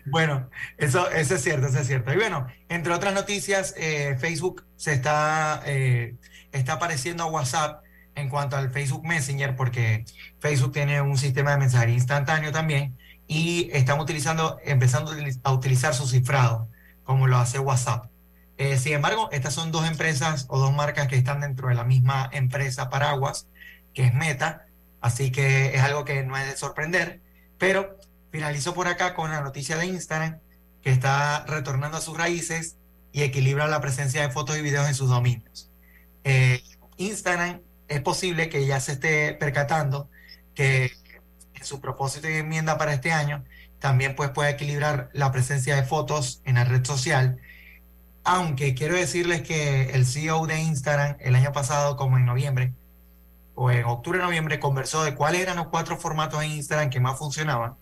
Bueno, 0.06 0.48
eso, 0.76 1.10
eso 1.10 1.34
es 1.34 1.42
cierto, 1.42 1.66
eso 1.66 1.80
es 1.80 1.86
cierto. 1.88 2.12
Y 2.12 2.16
bueno, 2.16 2.46
entre 2.68 2.92
otras 2.92 3.12
noticias, 3.12 3.74
eh, 3.76 4.16
Facebook 4.16 4.64
se 4.76 4.92
está, 4.92 5.62
eh, 5.66 6.14
está 6.52 6.74
apareciendo 6.74 7.24
a 7.24 7.26
WhatsApp 7.26 7.82
en 8.18 8.28
cuanto 8.28 8.56
al 8.56 8.70
Facebook 8.70 9.04
Messenger, 9.04 9.56
porque 9.56 10.04
Facebook 10.40 10.72
tiene 10.72 11.00
un 11.00 11.16
sistema 11.16 11.52
de 11.52 11.58
mensajería 11.58 11.94
instantáneo 11.94 12.52
también, 12.52 12.96
y 13.26 13.70
están 13.72 14.00
utilizando, 14.00 14.58
empezando 14.64 15.12
a 15.42 15.52
utilizar 15.52 15.94
su 15.94 16.06
cifrado, 16.06 16.68
como 17.04 17.26
lo 17.26 17.36
hace 17.38 17.58
WhatsApp. 17.58 18.06
Eh, 18.56 18.76
sin 18.76 18.94
embargo, 18.94 19.28
estas 19.32 19.54
son 19.54 19.70
dos 19.70 19.88
empresas 19.88 20.46
o 20.48 20.58
dos 20.58 20.72
marcas 20.72 21.08
que 21.08 21.16
están 21.16 21.40
dentro 21.40 21.68
de 21.68 21.74
la 21.74 21.84
misma 21.84 22.28
empresa 22.32 22.90
paraguas, 22.90 23.46
que 23.94 24.04
es 24.04 24.14
Meta, 24.14 24.66
así 25.00 25.30
que 25.30 25.74
es 25.76 25.82
algo 25.82 26.04
que 26.04 26.24
no 26.24 26.36
es 26.36 26.46
de 26.46 26.56
sorprender, 26.56 27.20
pero 27.58 27.98
Finalizo 28.30 28.74
por 28.74 28.88
acá 28.88 29.14
con 29.14 29.30
la 29.30 29.40
noticia 29.40 29.76
de 29.76 29.86
Instagram, 29.86 30.38
que 30.82 30.90
está 30.90 31.44
retornando 31.46 31.96
a 31.96 32.00
sus 32.00 32.16
raíces 32.16 32.76
y 33.10 33.22
equilibra 33.22 33.66
la 33.68 33.80
presencia 33.80 34.20
de 34.20 34.30
fotos 34.30 34.58
y 34.58 34.62
videos 34.62 34.86
en 34.86 34.94
sus 34.94 35.08
dominios. 35.08 35.70
Eh, 36.24 36.62
Instagram 36.98 37.62
es 37.88 38.00
posible 38.00 38.48
que 38.48 38.66
ya 38.66 38.80
se 38.80 38.92
esté 38.92 39.34
percatando 39.34 40.08
que 40.54 40.92
en 41.54 41.64
su 41.64 41.80
propósito 41.80 42.28
y 42.28 42.34
enmienda 42.34 42.78
para 42.78 42.92
este 42.94 43.12
año 43.12 43.44
también 43.78 44.14
pues, 44.16 44.30
puede 44.30 44.50
equilibrar 44.50 45.10
la 45.12 45.32
presencia 45.32 45.76
de 45.76 45.84
fotos 45.84 46.42
en 46.44 46.56
la 46.56 46.64
red 46.64 46.84
social. 46.84 47.38
Aunque 48.24 48.74
quiero 48.74 48.96
decirles 48.96 49.42
que 49.42 49.90
el 49.90 50.06
CEO 50.06 50.46
de 50.46 50.60
Instagram 50.60 51.16
el 51.20 51.34
año 51.34 51.52
pasado, 51.52 51.96
como 51.96 52.18
en 52.18 52.26
noviembre, 52.26 52.72
o 53.54 53.70
en 53.70 53.84
octubre, 53.84 54.18
noviembre, 54.18 54.60
conversó 54.60 55.02
de 55.04 55.14
cuáles 55.14 55.40
eran 55.40 55.56
los 55.56 55.68
cuatro 55.68 55.96
formatos 55.96 56.42
en 56.42 56.52
Instagram 56.52 56.90
que 56.90 57.00
más 57.00 57.18
funcionaban 57.18 57.74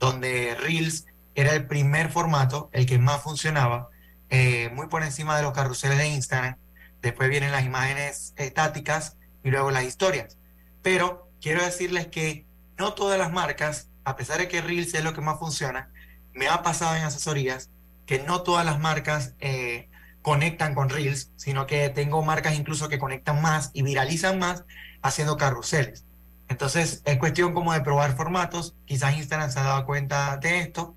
donde 0.00 0.56
Reels 0.58 1.06
era 1.36 1.52
el 1.52 1.66
primer 1.66 2.10
formato, 2.10 2.70
el 2.72 2.86
que 2.86 2.98
más 2.98 3.22
funcionaba, 3.22 3.90
eh, 4.30 4.70
muy 4.74 4.88
por 4.88 5.04
encima 5.04 5.36
de 5.36 5.42
los 5.42 5.52
carruseles 5.52 5.98
de 5.98 6.08
Instagram. 6.08 6.56
Después 7.02 7.28
vienen 7.28 7.52
las 7.52 7.64
imágenes 7.64 8.34
estáticas 8.36 9.16
y 9.42 9.50
luego 9.50 9.70
las 9.70 9.84
historias. 9.84 10.38
Pero 10.82 11.30
quiero 11.40 11.62
decirles 11.62 12.06
que 12.08 12.46
no 12.78 12.94
todas 12.94 13.18
las 13.18 13.32
marcas, 13.32 13.88
a 14.04 14.16
pesar 14.16 14.38
de 14.38 14.48
que 14.48 14.62
Reels 14.62 14.94
es 14.94 15.04
lo 15.04 15.14
que 15.14 15.20
más 15.20 15.38
funciona, 15.38 15.90
me 16.32 16.48
ha 16.48 16.62
pasado 16.62 16.96
en 16.96 17.04
asesorías 17.04 17.70
que 18.06 18.18
no 18.20 18.42
todas 18.42 18.64
las 18.64 18.80
marcas 18.80 19.34
eh, 19.40 19.88
conectan 20.22 20.74
con 20.74 20.88
Reels, 20.88 21.30
sino 21.36 21.66
que 21.66 21.88
tengo 21.90 22.22
marcas 22.22 22.58
incluso 22.58 22.88
que 22.88 22.98
conectan 22.98 23.40
más 23.40 23.70
y 23.72 23.82
viralizan 23.82 24.38
más 24.38 24.64
haciendo 25.02 25.36
carruseles. 25.36 26.04
Entonces 26.48 27.02
es 27.04 27.18
cuestión 27.18 27.54
como 27.54 27.72
de 27.72 27.80
probar 27.80 28.16
formatos. 28.16 28.74
Quizás 28.84 29.16
Instagram 29.16 29.50
se 29.50 29.60
ha 29.60 29.62
dado 29.62 29.86
cuenta 29.86 30.36
de 30.38 30.58
esto, 30.58 30.96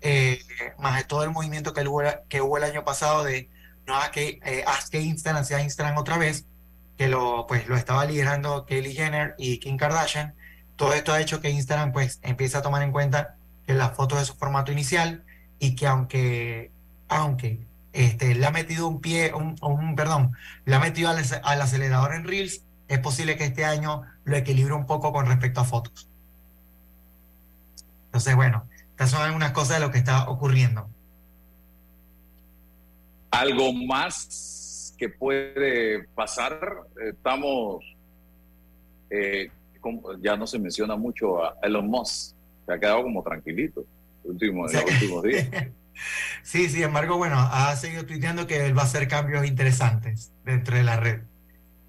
eh, 0.00 0.40
más 0.78 0.96
de 0.96 1.04
todo 1.04 1.24
el 1.24 1.30
movimiento 1.30 1.74
que 1.74 1.86
hubo, 1.86 2.56
el 2.56 2.64
año 2.64 2.84
pasado 2.84 3.24
de 3.24 3.50
no 3.86 3.96
haz 3.96 4.10
que, 4.10 4.40
eh, 4.44 4.64
haz 4.66 4.88
que 4.88 5.00
Instagram 5.00 5.44
sea 5.44 5.60
Instagram 5.60 5.98
otra 5.98 6.16
vez, 6.16 6.46
que 6.96 7.08
lo, 7.08 7.46
pues, 7.46 7.68
lo 7.68 7.76
estaba 7.76 8.04
liderando 8.04 8.66
Kelly 8.66 8.94
Jenner 8.94 9.34
y 9.38 9.58
Kim 9.58 9.76
Kardashian. 9.76 10.34
Todo 10.76 10.92
esto 10.92 11.12
ha 11.12 11.20
hecho 11.20 11.40
que 11.40 11.50
Instagram 11.50 11.92
pues 11.92 12.18
empiece 12.22 12.56
a 12.56 12.62
tomar 12.62 12.82
en 12.82 12.92
cuenta 12.92 13.36
que 13.66 13.74
las 13.74 13.94
fotos 13.96 14.18
de 14.18 14.24
su 14.24 14.34
formato 14.34 14.72
inicial 14.72 15.24
y 15.58 15.76
que 15.76 15.86
aunque, 15.86 16.72
aunque 17.08 17.66
este, 17.92 18.34
le 18.34 18.46
ha 18.46 18.50
metido 18.50 18.88
un 18.88 19.00
pie, 19.00 19.32
un, 19.34 19.56
un 19.62 19.94
perdón, 19.94 20.36
le 20.64 20.74
ha 20.74 20.80
metido 20.80 21.10
al, 21.10 21.22
al 21.42 21.62
acelerador 21.62 22.14
en 22.14 22.24
Reels, 22.24 22.62
es 22.88 22.98
posible 22.98 23.36
que 23.36 23.44
este 23.44 23.64
año 23.64 24.02
lo 24.24 24.36
equilibre 24.36 24.74
un 24.74 24.86
poco 24.86 25.12
con 25.12 25.26
respecto 25.26 25.60
a 25.60 25.64
fotos. 25.64 26.08
Entonces, 28.06 28.36
bueno, 28.36 28.68
estas 28.90 29.10
son 29.10 29.22
algunas 29.22 29.52
cosas 29.52 29.78
de 29.78 29.86
lo 29.86 29.90
que 29.90 29.98
está 29.98 30.28
ocurriendo. 30.28 30.88
¿Algo 33.30 33.72
más 33.72 34.63
que 35.04 35.10
puede 35.10 36.04
pasar? 36.14 36.58
Estamos, 36.98 37.84
eh, 39.10 39.50
ya 40.20 40.34
no 40.36 40.46
se 40.46 40.58
menciona 40.58 40.96
mucho 40.96 41.44
a 41.44 41.58
Elon 41.62 41.86
Musk, 41.86 42.34
se 42.64 42.72
ha 42.72 42.78
quedado 42.78 43.02
como 43.02 43.22
tranquilito 43.22 43.84
último, 44.24 44.66
en 44.66 44.74
los 44.74 44.84
últimos 44.84 45.22
días. 45.22 45.48
Sí, 46.42 46.68
sin 46.68 46.82
embargo, 46.82 47.18
bueno, 47.18 47.36
ha 47.38 47.76
seguido 47.76 48.04
tuiteando 48.04 48.48
que 48.48 48.66
él 48.66 48.76
va 48.76 48.82
a 48.82 48.84
hacer 48.84 49.06
cambios 49.06 49.46
interesantes 49.46 50.32
dentro 50.44 50.76
de 50.76 50.82
la 50.82 50.96
red. 50.96 51.20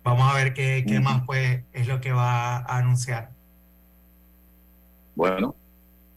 Vamos 0.03 0.31
a 0.31 0.35
ver 0.37 0.53
qué, 0.53 0.85
qué 0.87 0.99
más 0.99 1.23
pues 1.25 1.63
es 1.73 1.87
lo 1.87 1.99
que 2.01 2.11
va 2.11 2.57
a 2.57 2.77
anunciar. 2.77 3.31
Bueno, 5.15 5.55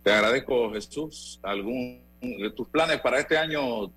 te 0.03 0.13
agradezco, 0.13 0.71
Jesús. 0.71 1.41
¿Algún 1.43 2.03
de 2.21 2.51
tus 2.51 2.69
planes 2.69 3.01
para 3.01 3.21
este 3.21 3.39
año 3.39 3.91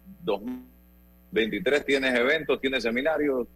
2023? 1.31 1.85
¿Tienes 1.85 2.13
eventos? 2.13 2.59
¿Tienes 2.59 2.83
seminarios? 2.83 3.47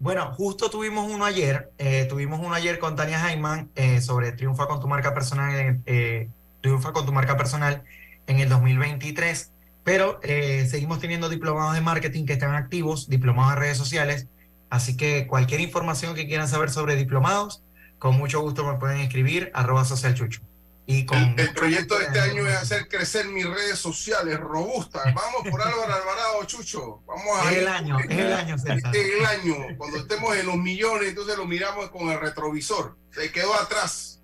Bueno, 0.00 0.32
justo 0.32 0.70
tuvimos 0.70 1.10
uno 1.10 1.24
ayer, 1.24 1.70
eh, 1.78 2.06
tuvimos 2.08 2.38
uno 2.40 2.54
ayer 2.54 2.78
con 2.78 2.94
Tania 2.94 3.18
Jaiman 3.18 3.70
eh, 3.74 4.00
sobre 4.00 4.32
Triunfa 4.32 4.66
con 4.66 4.80
tu 4.80 4.86
marca 4.86 5.12
personal, 5.12 5.80
eh, 5.86 6.28
Triunfa 6.60 6.92
con 6.92 7.04
tu 7.04 7.12
marca 7.12 7.36
personal 7.36 7.82
en 8.28 8.38
el 8.38 8.48
2023, 8.48 9.50
pero 9.82 10.20
seguimos 10.66 11.00
teniendo 11.00 11.28
diplomados 11.28 11.74
de 11.74 11.80
marketing 11.80 12.26
que 12.26 12.34
están 12.34 12.54
activos, 12.54 13.08
diplomados 13.08 13.54
de 13.54 13.60
redes 13.60 13.78
sociales, 13.78 14.26
así 14.70 14.96
que 14.96 15.26
cualquier 15.26 15.60
información 15.60 16.14
que 16.14 16.26
quieran 16.26 16.46
saber 16.46 16.70
sobre 16.70 16.94
diplomados, 16.94 17.62
con 17.98 18.16
mucho 18.16 18.40
gusto 18.40 18.64
me 18.70 18.78
pueden 18.78 18.98
escribir 18.98 19.50
arroba 19.54 19.84
socialchucho. 19.84 20.42
Y 20.90 21.04
con 21.04 21.18
el, 21.18 21.38
el 21.38 21.52
proyecto 21.52 21.98
de 21.98 22.06
este 22.06 22.18
año 22.18 22.48
es 22.48 22.54
hacer 22.54 22.88
crecer 22.88 23.26
mis 23.26 23.44
redes 23.44 23.78
sociales 23.78 24.40
robustas. 24.40 25.04
Vamos 25.14 25.42
por 25.50 25.60
Álvaro 25.60 25.82
Alvarado, 25.82 26.42
Chucho. 26.46 27.02
Vamos 27.06 27.26
a 27.42 27.52
es 27.52 27.58
el 27.58 27.68
año, 27.68 27.98
es 27.98 28.10
el 28.10 28.32
año, 28.32 28.56
César. 28.56 28.96
Es 28.96 29.10
el 29.18 29.26
año. 29.26 29.76
Cuando 29.76 29.98
estemos 29.98 30.34
en 30.34 30.46
los 30.46 30.56
millones, 30.56 31.10
entonces 31.10 31.36
lo 31.36 31.44
miramos 31.44 31.90
con 31.90 32.08
el 32.08 32.18
retrovisor. 32.18 32.96
Se 33.10 33.30
quedó 33.30 33.52
atrás. 33.52 34.22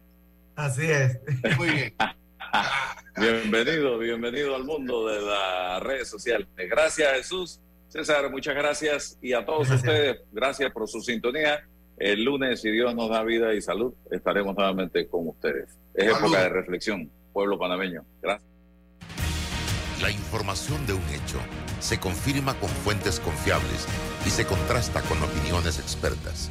Así 0.57 0.91
es. 0.91 1.19
Muy 1.59 1.69
bien. 1.69 1.95
bienvenido, 3.19 3.99
bienvenido 3.99 4.57
al 4.57 4.65
mundo 4.65 5.07
de 5.07 5.21
las 5.21 5.83
redes 5.83 6.09
sociales. 6.09 6.49
Gracias, 6.57 7.13
Jesús. 7.13 7.61
César, 7.89 8.31
muchas 8.31 8.55
gracias. 8.55 9.19
Y 9.21 9.35
a 9.35 9.45
todos 9.45 9.69
gracias. 9.69 9.81
ustedes, 9.81 10.17
gracias 10.33 10.73
por 10.73 10.89
su 10.89 11.03
sintonía. 11.03 11.69
El 11.99 12.25
lunes, 12.25 12.63
si 12.63 12.71
Dios 12.71 12.95
nos 12.95 13.11
da 13.11 13.23
vida 13.23 13.53
y 13.53 13.61
salud, 13.61 13.93
estaremos 14.11 14.57
nuevamente 14.57 15.07
con 15.07 15.29
ustedes. 15.29 15.84
Es 15.95 16.13
salud. 16.13 16.27
época 16.27 16.43
de 16.43 16.49
reflexión, 16.49 17.11
pueblo 17.33 17.59
panameño. 17.59 18.05
Gracias. 18.21 18.51
La 20.03 20.11
información 20.11 20.85
de 20.87 20.93
un 20.93 21.09
hecho 21.11 21.39
se 21.81 22.01
confirma 22.01 22.55
con 22.55 22.69
fuentes 22.69 23.21
confiables 23.21 23.87
y 24.27 24.31
se 24.31 24.45
contrasta 24.45 25.01
con 25.03 25.23
opiniones 25.23 25.79
expertas. 25.79 26.51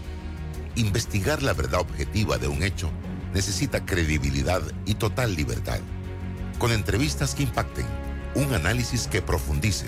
Investigar 0.76 1.44
la 1.44 1.54
verdad 1.54 1.82
objetiva 1.82 2.38
de 2.38 2.48
un 2.48 2.64
hecho 2.64 2.90
necesita 3.34 3.86
credibilidad 3.86 4.62
y 4.86 4.96
total 4.96 5.36
libertad. 5.36 5.80
Con 6.58 6.72
entrevistas 6.72 7.36
que 7.36 7.44
impacten, 7.44 7.86
un 8.36 8.54
análisis 8.54 9.08
que 9.08 9.22
profundice 9.22 9.88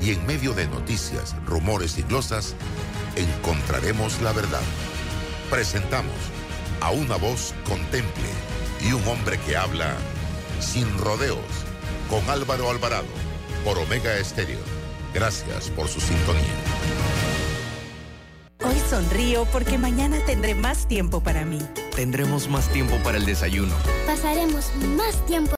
y 0.00 0.12
en 0.12 0.26
medio 0.26 0.52
de 0.52 0.68
noticias, 0.68 1.34
rumores 1.46 1.98
y 1.98 2.02
glosas, 2.02 2.54
encontraremos 3.16 4.20
la 4.22 4.32
verdad. 4.32 4.62
Presentamos 5.50 6.14
a 6.80 6.90
una 6.90 7.16
voz 7.16 7.54
contemple 7.66 8.49
y 8.82 8.92
un 8.92 9.06
hombre 9.06 9.38
que 9.40 9.56
habla 9.56 9.96
sin 10.60 10.98
rodeos 10.98 11.38
con 12.08 12.28
Álvaro 12.28 12.70
Alvarado 12.70 13.06
por 13.64 13.78
Omega 13.78 14.16
Estéreo. 14.16 14.60
Gracias 15.14 15.70
por 15.70 15.88
su 15.88 16.00
sintonía. 16.00 16.42
Hoy 18.62 18.76
sonrío 18.90 19.46
porque 19.46 19.78
mañana 19.78 20.18
tendré 20.26 20.54
más 20.54 20.86
tiempo 20.86 21.22
para 21.22 21.46
mí. 21.46 21.60
Tendremos 21.96 22.48
más 22.48 22.68
tiempo 22.68 22.96
para 23.02 23.16
el 23.16 23.24
desayuno. 23.24 23.74
Pasaremos 24.06 24.70
más 24.96 25.24
tiempo 25.26 25.48